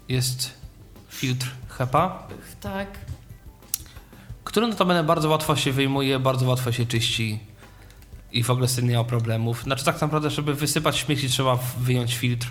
jest 0.10 0.52
filtr 1.10 1.48
HEPA, 1.70 2.28
Tak. 2.62 2.88
który 4.44 4.68
notabene 4.68 5.04
bardzo 5.04 5.30
łatwo 5.30 5.56
się 5.56 5.72
wyjmuje, 5.72 6.20
bardzo 6.20 6.46
łatwo 6.46 6.72
się 6.72 6.86
czyści 6.86 7.40
i 8.32 8.44
w 8.44 8.50
ogóle 8.50 8.68
z 8.68 8.76
tym 8.76 8.90
nie 8.90 8.98
ma 8.98 9.04
problemów. 9.04 9.64
Znaczy 9.64 9.86
tak 9.86 10.02
naprawdę, 10.02 10.30
żeby 10.30 10.54
wysypać 10.54 10.98
śmieci 10.98 11.30
trzeba 11.30 11.56
wyjąć 11.80 12.16
filtr 12.16 12.48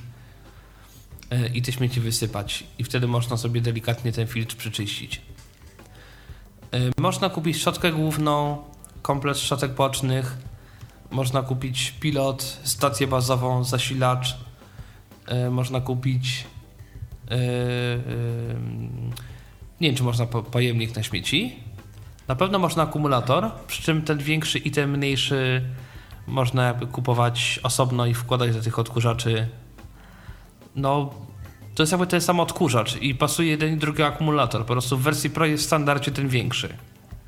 y, 1.32 1.48
i 1.54 1.62
te 1.62 1.72
śmieci 1.72 2.00
wysypać 2.00 2.64
i 2.78 2.84
wtedy 2.84 3.06
można 3.06 3.36
sobie 3.36 3.60
delikatnie 3.60 4.12
ten 4.12 4.26
filtr 4.26 4.56
przyczyścić. 4.56 5.22
Y, 6.74 6.90
Można 6.98 7.30
kupić 7.30 7.56
szczotkę 7.56 7.92
główną, 7.92 8.64
komplet 9.02 9.38
szczotek 9.38 9.74
bocznych, 9.74 10.36
można 11.10 11.42
kupić 11.42 11.90
pilot, 12.00 12.60
stację 12.64 13.06
bazową, 13.06 13.64
zasilacz, 13.64 14.36
y, 15.46 15.50
można 15.50 15.80
kupić 15.80 16.46
y, 17.30 17.34
y, 17.34 18.56
nie 19.80 19.88
wiem 19.88 19.96
czy 19.96 20.02
można 20.02 20.26
po, 20.26 20.42
pojemnik 20.42 20.96
na 20.96 21.02
śmieci. 21.02 21.56
Na 22.28 22.34
pewno 22.34 22.58
można 22.58 22.82
akumulator, 22.82 23.50
przy 23.66 23.82
czym 23.82 24.02
ten 24.02 24.18
większy 24.18 24.58
i 24.58 24.70
ten 24.70 24.90
mniejszy 24.90 25.64
można 26.26 26.66
jakby 26.66 26.86
kupować 26.86 27.60
osobno 27.62 28.06
i 28.06 28.14
wkładać 28.14 28.54
do 28.54 28.62
tych 28.62 28.78
odkurzaczy. 28.78 29.48
No, 30.76 31.14
to 31.74 31.82
jest 31.82 31.92
jakby 31.92 32.06
ten 32.06 32.20
sam 32.20 32.40
odkurzacz 32.40 32.96
i 32.96 33.14
pasuje 33.14 33.50
jeden 33.50 33.74
i 33.74 33.76
drugi 33.76 34.02
akumulator. 34.02 34.60
Po 34.60 34.72
prostu 34.72 34.98
w 34.98 35.02
wersji 35.02 35.30
Pro 35.30 35.46
jest 35.46 35.62
w 35.62 35.66
standardzie 35.66 36.10
ten 36.10 36.28
większy. 36.28 36.76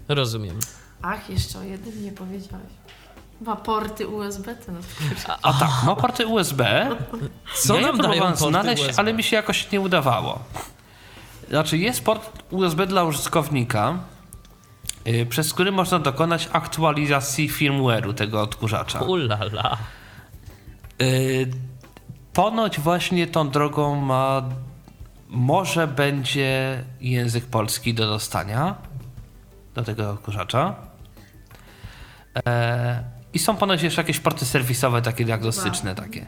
Rozumiem. 0.09 0.59
Ach, 1.03 1.31
jeszcze 1.31 1.59
o 1.59 1.63
jednym 1.63 2.05
nie 2.05 2.13
powiedziałeś. 2.13 2.73
Ma 3.41 3.57
porty 3.57 4.09
USB, 4.09 4.55
ten 4.55 4.77
odkurzacz. 4.77 5.39
A 5.43 5.53
tak, 5.53 5.71
ma 5.85 5.97
porty 5.97 6.27
USB. 6.27 6.89
Co 7.55 7.75
ja 7.77 7.87
nam 7.87 7.99
dają 7.99 8.37
znaleźć, 8.37 8.83
USB? 8.83 8.99
ale 8.99 9.15
mi 9.15 9.23
się 9.23 9.37
jakoś 9.37 9.73
nie 9.73 9.81
udawało. 9.81 10.39
Znaczy, 11.49 11.79
jest 11.79 12.05
port 12.05 12.43
USB 12.51 12.87
dla 12.87 13.05
użytkownika, 13.05 13.99
yy, 15.05 15.27
przez 15.27 15.55
który 15.55 15.73
można 15.73 15.99
dokonać 15.99 16.49
aktualizacji 16.53 17.51
firmware'u 17.51 18.15
tego 18.15 18.43
odkurzacza. 18.43 19.01
Ulala. 19.01 19.77
Yy, 20.99 21.07
ponoć 22.33 22.81
właśnie 22.81 23.27
tą 23.27 23.51
drogą 23.51 23.95
ma. 23.95 24.43
Może 25.29 25.87
będzie 25.87 26.85
język 27.01 27.45
polski 27.45 27.95
do 27.95 28.07
dostania 28.07 28.75
do 29.75 29.83
tego 29.83 30.11
odkurzacza. 30.11 30.75
E, 32.47 33.16
I 33.37 33.39
są 33.39 33.57
ponoć 33.57 33.83
jeszcze 33.83 34.01
jakieś 34.01 34.21
porty 34.21 34.45
serwisowe, 34.45 35.03
takie 35.03 35.25
diagnostyczne, 35.25 35.95
takie. 35.95 36.27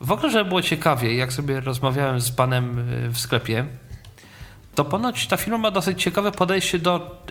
W 0.00 0.12
ogóle, 0.12 0.30
żeby 0.30 0.44
było 0.48 0.62
ciekawie, 0.62 1.14
jak 1.16 1.32
sobie 1.32 1.60
rozmawiałem 1.60 2.20
z 2.20 2.30
panem 2.30 2.78
y, 2.78 3.08
w 3.10 3.18
sklepie, 3.18 3.66
to 4.74 4.84
ponoć 4.84 5.26
ta 5.26 5.36
firma 5.36 5.58
ma 5.58 5.70
dosyć 5.70 6.02
ciekawe 6.02 6.32
podejście 6.32 6.78
do 6.78 7.22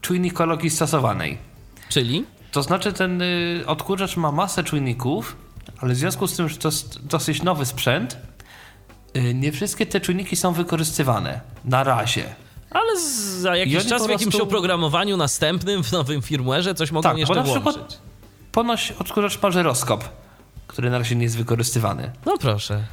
czujnikologii 0.00 0.70
stosowanej. 0.70 1.38
Czyli? 1.88 2.24
To 2.52 2.62
znaczy 2.62 2.92
ten 2.92 3.22
y, 3.22 3.62
odkurzacz 3.66 4.16
ma 4.16 4.32
masę 4.32 4.64
czujników, 4.64 5.36
ale 5.78 5.94
w 5.94 5.96
związku 5.96 6.26
z 6.26 6.36
tym, 6.36 6.48
że 6.48 6.56
to 6.56 6.68
jest 6.68 7.06
dosyć 7.06 7.42
nowy 7.42 7.66
sprzęt, 7.66 8.16
y, 9.16 9.34
nie 9.34 9.52
wszystkie 9.52 9.86
te 9.86 10.00
czujniki 10.00 10.36
są 10.36 10.52
wykorzystywane. 10.52 11.40
Na 11.64 11.84
razie. 11.84 12.24
Ale 12.70 13.00
za 13.40 13.56
jakiś 13.56 13.86
czas 13.86 14.06
w 14.06 14.10
jakimś 14.10 14.30
prostu- 14.32 14.46
oprogramowaniu 14.46 15.16
następnym, 15.16 15.84
w 15.84 15.92
nowym 15.92 16.20
firmware'ze 16.20 16.74
coś 16.74 16.90
mogą 16.92 17.02
Tak, 17.02 17.12
bo 17.12 17.18
jeszcze 17.18 17.34
na 17.34 17.42
włączyć. 17.42 17.72
przykład- 17.74 18.11
Ponoć 18.52 18.92
odkurzacz 18.98 19.42
ma 19.42 19.50
żyroskop, 19.50 20.04
który 20.66 20.90
na 20.90 20.98
razie 20.98 21.16
nie 21.16 21.22
jest 21.22 21.36
wykorzystywany. 21.36 22.10
No 22.26 22.38
proszę. 22.38 22.84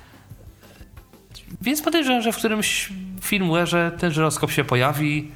Więc 1.62 1.82
podejrzewam, 1.82 2.22
że 2.22 2.32
w 2.32 2.38
którymś 2.38 2.89
firmware'ze 3.22 3.91
ten 3.97 4.12
żyroskop 4.12 4.51
się 4.51 4.64
pojawi 4.64 5.32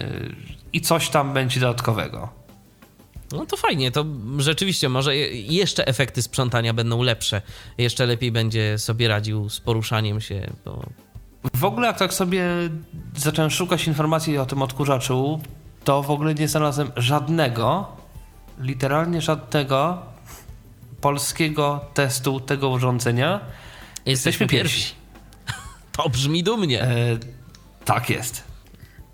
y, 0.00 0.34
i 0.72 0.80
coś 0.80 1.08
tam 1.08 1.32
będzie 1.34 1.60
dodatkowego. 1.60 2.28
No 3.32 3.46
to 3.46 3.56
fajnie, 3.56 3.90
to 3.90 4.04
rzeczywiście 4.38 4.88
może 4.88 5.16
je- 5.16 5.40
jeszcze 5.42 5.86
efekty 5.86 6.22
sprzątania 6.22 6.72
będą 6.74 7.02
lepsze. 7.02 7.42
Jeszcze 7.78 8.06
lepiej 8.06 8.32
będzie 8.32 8.78
sobie 8.78 9.08
radził 9.08 9.48
z 9.48 9.60
poruszaniem 9.60 10.20
się, 10.20 10.50
bo 10.64 10.82
W 11.54 11.64
ogóle 11.64 11.86
jak 11.86 11.98
tak 11.98 12.14
sobie 12.14 12.44
zacząłem 13.16 13.50
szukać 13.50 13.86
informacji 13.86 14.38
o 14.38 14.46
tym 14.46 14.62
odkurzaczu, 14.62 15.40
to 15.84 16.02
w 16.02 16.10
ogóle 16.10 16.34
nie 16.34 16.48
znalazłem 16.48 16.90
żadnego, 16.96 17.96
literalnie 18.58 19.20
żadnego 19.20 20.02
polskiego 21.00 21.80
testu 21.94 22.40
tego 22.40 22.68
urządzenia. 22.68 23.40
jesteśmy 24.06 24.46
pierwsi. 24.46 24.94
To 25.96 26.08
brzmi 26.08 26.42
dumnie. 26.42 26.82
E, 26.82 27.18
tak 27.84 28.10
jest. 28.10 28.44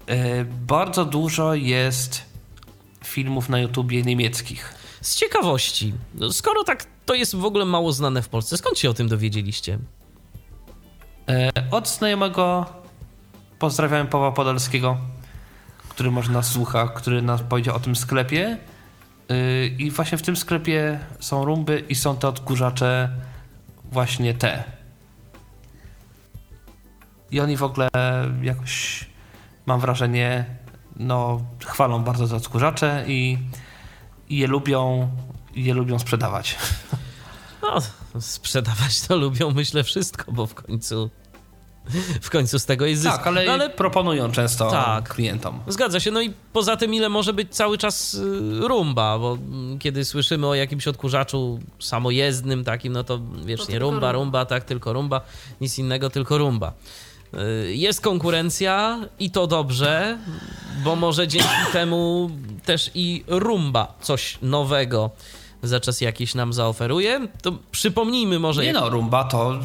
E, 0.07 0.45
bardzo 0.45 1.05
dużo 1.05 1.55
jest 1.55 2.23
filmów 3.05 3.49
na 3.49 3.59
YouTubie 3.59 4.03
niemieckich. 4.03 4.75
Z 5.01 5.17
ciekawości, 5.17 5.93
no 6.15 6.33
skoro 6.33 6.65
tak 6.65 6.87
to 7.07 7.15
jest 7.15 7.37
w 7.37 7.45
ogóle 7.45 7.65
mało 7.65 7.93
znane 7.93 8.23
w 8.23 8.29
Polsce, 8.29 8.57
skąd 8.57 8.79
się 8.79 8.91
o 8.91 8.95
tym 8.95 9.09
dowiedzieliście? 9.09 9.79
E, 11.29 11.51
Od 11.71 11.89
znajomego 11.89 12.67
pozdrawiam 13.59 14.07
Pawła 14.07 14.33
Podolskiego, 14.33 14.97
który 15.89 16.11
może 16.11 16.33
nas 16.33 16.49
słucha, 16.51 16.89
który 16.89 17.23
nas 17.23 17.43
powiedział 17.43 17.77
o 17.77 17.81
tym 17.81 17.97
sklepie. 17.97 18.59
Y, 19.31 19.77
I 19.79 19.91
właśnie 19.91 20.19
w 20.19 20.23
tym 20.23 20.37
sklepie 20.37 21.01
są 21.21 21.45
rumby 21.45 21.85
i 21.89 21.95
są 21.95 22.17
te 22.17 22.29
odkurzacze 22.29 23.09
właśnie 23.85 24.35
te. 24.35 24.65
I 27.31 27.41
oni 27.41 27.57
w 27.57 27.63
ogóle 27.63 27.89
jakoś, 28.43 29.05
mam 29.67 29.81
wrażenie, 29.81 30.45
no 30.97 31.41
chwalą 31.67 32.05
bardzo 32.05 32.29
te 32.29 32.37
odkurzacze 32.37 33.05
i, 33.07 33.39
i 34.29 34.39
je 34.39 34.47
lubią, 34.47 35.11
i 35.55 35.65
je 35.65 35.75
lubią 35.75 35.99
sprzedawać. 35.99 36.59
No, 37.63 37.81
sprzedawać 38.21 39.01
to 39.01 39.17
lubią, 39.17 39.51
myślę, 39.51 39.85
wszystko, 39.85 40.33
bo 40.33 40.47
w 40.47 40.55
końcu 40.55 41.11
w 42.21 42.31
końcu 42.31 42.59
z 42.59 42.67
tego 42.67 42.87
jest 42.87 43.03
zysk. 43.03 43.17
Tak, 43.17 43.27
ale, 43.27 43.45
no, 43.47 43.53
ale 43.53 43.71
proponują 43.71 44.33
często 44.33 44.71
Tak. 44.71 45.09
klientom. 45.15 45.61
Zgadza 45.69 46.01
się. 46.01 46.11
No 46.11 46.21
i 46.21 46.33
poza 46.53 46.77
tym, 46.77 46.95
ile 46.95 47.09
może 47.09 47.33
być 47.33 47.55
cały 47.55 47.79
czas 47.79 48.15
y, 48.15 48.21
rumba, 48.69 49.19
bo 49.19 49.39
kiedy 49.79 50.05
słyszymy 50.05 50.47
o 50.47 50.55
jakimś 50.55 50.89
odkurzaczu 50.89 51.59
samojezdnym 51.79 52.65
takim, 52.65 52.93
no 52.93 53.05
to 53.05 53.21
wiecznie 53.45 53.67
tylko 53.67 53.79
rumba, 53.91 54.13
rumba. 54.13 54.13
rumba, 54.13 54.45
tak, 54.47 54.65
tylko 54.65 54.93
rumba, 54.93 55.21
nic 55.61 55.79
innego, 55.79 56.11
tylko 56.11 56.39
rumba. 56.39 56.73
Y, 57.67 57.75
Jest 57.77 58.01
konkurencja 58.01 59.01
i 59.19 59.31
to 59.31 59.47
dobrze, 59.47 60.19
bo 60.85 60.97
może 60.97 61.29
dzięki 61.29 61.49
temu 61.73 62.31
też 62.65 62.91
i 62.95 63.25
rumba 63.29 63.95
coś 64.01 64.39
nowego 64.43 65.11
za 65.63 65.81
czas 65.81 66.01
jakiś 66.01 66.35
nam 66.35 66.53
zaoferuje. 66.53 67.29
To 67.43 67.53
przypomnijmy 67.71 68.39
może... 68.39 68.61
Nie 68.63 68.67
jak- 68.69 68.77
no, 68.77 68.91
Rumba 68.91 69.25
to 69.25 69.59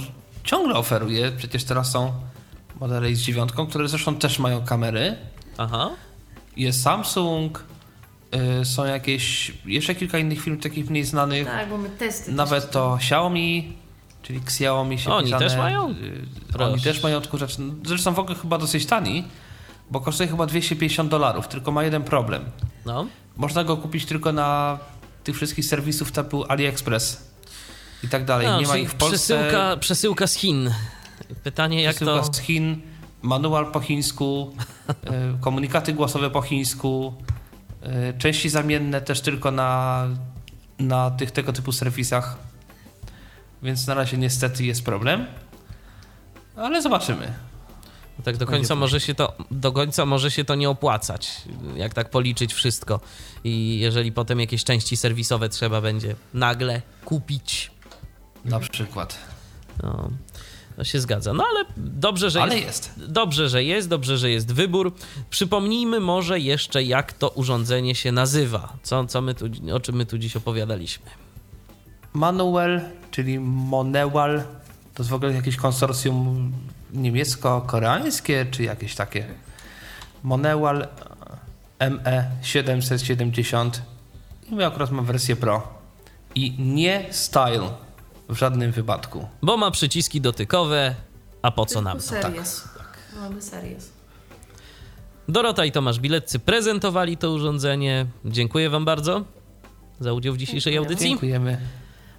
ciągle 0.46 0.76
oferuje. 0.76 1.32
Przecież 1.32 1.64
teraz 1.64 1.92
są 1.92 2.14
modele 2.80 3.16
z 3.16 3.20
dziewiątką, 3.20 3.68
które 3.68 3.88
zresztą 3.88 4.16
też 4.16 4.40
mają 4.40 4.66
kamery. 4.66 5.16
Aha. 5.58 5.90
Jest 6.58 6.82
Samsung, 6.82 7.64
y, 8.62 8.66
są 8.66 8.86
jakieś, 8.86 9.52
jeszcze 9.66 9.96
kilka 9.96 10.18
innych 10.18 10.42
firm 10.42 10.60
takich 10.60 10.90
mniej 10.90 11.04
znanych. 11.04 11.48
Tak, 11.48 11.70
bo 11.70 11.78
my 11.78 11.90
testy 11.90 12.32
Nawet 12.32 12.72
to 12.72 12.96
Xiaomi, 12.96 13.74
czyli 14.24 14.40
Xiaomi 14.40 15.00
się 15.00 15.12
Oni 15.14 15.26
pisane, 15.26 15.46
też 15.48 15.58
mają? 15.58 15.92
y, 15.92 15.96
Proszę. 16.54 16.72
Oni 16.74 16.82
też 16.82 17.04
mają 17.04 17.18
odkurzacz. 17.18 17.58
Zresztą 17.86 18.14
w 18.14 18.20
ogóle 18.20 18.36
chyba 18.36 18.58
dosyć 18.58 18.86
tani, 18.86 19.24
bo 19.92 20.02
kosztuje 20.02 20.30
chyba 20.30 20.46
250 20.46 21.10
dolarów, 21.12 21.48
tylko 21.48 21.72
ma 21.72 21.84
jeden 21.84 22.04
problem. 22.04 22.46
No. 22.86 23.06
Można 23.38 23.64
go 23.64 23.78
kupić 23.78 24.06
tylko 24.06 24.32
na 24.32 24.80
tych 25.24 25.36
wszystkich 25.36 25.66
serwisów 25.66 26.12
typu 26.12 26.46
AliExpress 26.52 27.32
i 28.06 28.08
tak 28.08 28.26
dalej. 28.26 28.48
No, 28.48 28.60
Nie 28.60 28.68
ma 28.68 28.78
ich 28.78 28.92
w 28.92 28.96
Polsce. 28.96 29.18
Przesyłka, 29.18 29.78
przesyłka 29.78 30.28
z 30.28 30.34
Chin. 30.34 30.74
Pytanie, 31.44 31.84
jak 31.84 31.96
Przesyłka 31.96 32.22
to... 32.22 32.34
z 32.34 32.40
Chin, 32.40 32.82
manual 33.22 33.72
po 33.72 33.80
chińsku, 33.80 34.56
y, 34.90 34.94
komunikaty 35.46 35.94
głosowe 35.94 36.30
po 36.30 36.42
chińsku, 36.42 37.14
y, 37.84 38.18
części 38.18 38.50
zamienne 38.50 39.02
też 39.02 39.22
tylko 39.22 39.52
na, 39.52 40.08
na 40.80 41.12
tych 41.12 41.32
tego 41.32 41.54
typu 41.54 41.72
serwisach. 41.72 42.38
Więc 43.64 43.88
na 43.88 43.94
razie 43.94 44.18
niestety 44.18 44.66
jest 44.66 44.86
problem. 44.86 45.26
Ale 46.56 46.82
zobaczymy. 46.82 47.34
Tak 48.24 48.38
do 48.38 48.46
końca 48.46 48.76
może 48.76 49.00
się 49.00 49.16
to 49.16 49.34
do 49.52 49.72
końca 49.72 50.06
może 50.06 50.32
się 50.32 50.46
to 50.46 50.56
nie 50.56 50.70
opłacać, 50.70 51.42
jak 51.76 51.94
tak 51.94 52.10
policzyć 52.10 52.54
wszystko. 52.54 53.00
I 53.44 53.80
jeżeli 53.80 54.12
potem 54.12 54.40
jakieś 54.40 54.64
części 54.64 54.98
serwisowe 54.98 55.50
trzeba 55.50 55.82
będzie 55.82 56.16
nagle 56.34 56.82
kupić, 57.06 57.72
Na 58.46 58.60
przykład. 58.60 59.18
no, 59.84 60.10
to 60.76 60.84
się 60.84 61.00
zgadza. 61.00 61.34
No 61.34 61.46
ale 61.52 61.66
dobrze, 61.78 62.30
że 62.30 62.42
Ale 62.42 62.60
jest, 62.60 62.68
jest. 62.98 63.12
Dobrze, 63.12 63.50
że 63.50 63.64
jest, 63.64 63.90
dobrze, 63.90 64.18
że 64.18 64.30
jest 64.30 64.54
wybór. 64.54 64.94
Przypomnijmy 65.30 66.00
może 66.00 66.40
jeszcze, 66.40 66.84
jak 66.84 67.14
to 67.14 67.30
urządzenie 67.30 67.96
się 67.96 68.12
nazywa. 68.12 68.74
Co, 68.84 69.06
co 69.06 69.22
my 69.22 69.34
tu, 69.34 69.46
o 69.74 69.80
czym 69.80 69.96
my 69.96 70.06
tu 70.06 70.18
dziś 70.18 70.36
opowiadaliśmy. 70.36 71.06
Manuel, 72.14 72.82
czyli 73.12 73.40
Monewal, 73.40 74.44
to 74.94 75.04
jest 75.04 75.10
w 75.10 75.14
ogóle 75.14 75.34
jakieś 75.34 75.56
konsorcjum 75.56 76.52
niemiecko-koreańskie, 76.94 78.46
czy 78.52 78.64
jakieś 78.64 78.96
takie. 78.96 79.26
Monewal 80.24 80.88
E 81.80 81.90
ME770 81.90 83.70
i 84.50 84.56
my 84.56 84.66
akurat 84.66 84.92
mam 84.92 85.06
wersję 85.06 85.36
Pro. 85.36 85.68
I 86.36 86.56
nie 86.60 87.06
Style 87.12 87.70
w 88.30 88.38
żadnym 88.38 88.72
wypadku. 88.72 89.28
Bo 89.42 89.58
ma 89.58 89.72
przyciski 89.72 90.22
dotykowe, 90.22 90.96
a 91.42 91.52
po 91.52 91.66
co 91.66 91.82
nam 91.82 91.98
to? 91.98 92.04
Series. 92.04 92.64
Tak. 92.78 92.98
Mamy 93.22 93.42
series. 93.42 93.90
Dorota 95.28 95.66
i 95.66 95.72
Tomasz 95.72 96.00
Bileccy 96.00 96.40
prezentowali 96.40 97.18
to 97.18 97.32
urządzenie. 97.32 98.06
Dziękuję 98.26 98.70
Wam 98.70 98.86
bardzo 98.86 99.24
za 100.00 100.14
udział 100.14 100.34
w 100.34 100.38
dzisiejszej 100.38 100.74
Dziękuję. 100.74 100.90
audycji. 100.90 101.10
Dziękujemy. 101.10 101.58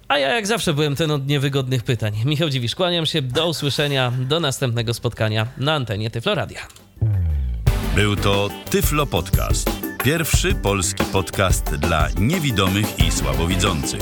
A 0.07 0.17
ja 0.17 0.35
jak 0.35 0.47
zawsze 0.47 0.73
byłem 0.73 0.95
ten 0.95 1.11
od 1.11 1.27
niewygodnych 1.27 1.83
pytań. 1.83 2.13
Michał 2.25 2.49
Dziwisz, 2.49 2.75
kłaniam 2.75 3.05
się. 3.05 3.21
Do 3.21 3.47
usłyszenia. 3.49 4.11
Do 4.19 4.39
następnego 4.39 4.93
spotkania 4.93 5.47
na 5.57 5.73
antenie 5.73 6.11
Tyfloradia. 6.11 6.67
Był 7.95 8.15
to 8.15 8.49
Tyflo 8.69 9.05
Podcast. 9.05 9.69
Pierwszy 10.03 10.55
polski 10.55 11.03
podcast 11.03 11.75
dla 11.75 12.07
niewidomych 12.19 12.99
i 12.99 13.11
słabowidzących. 13.11 14.01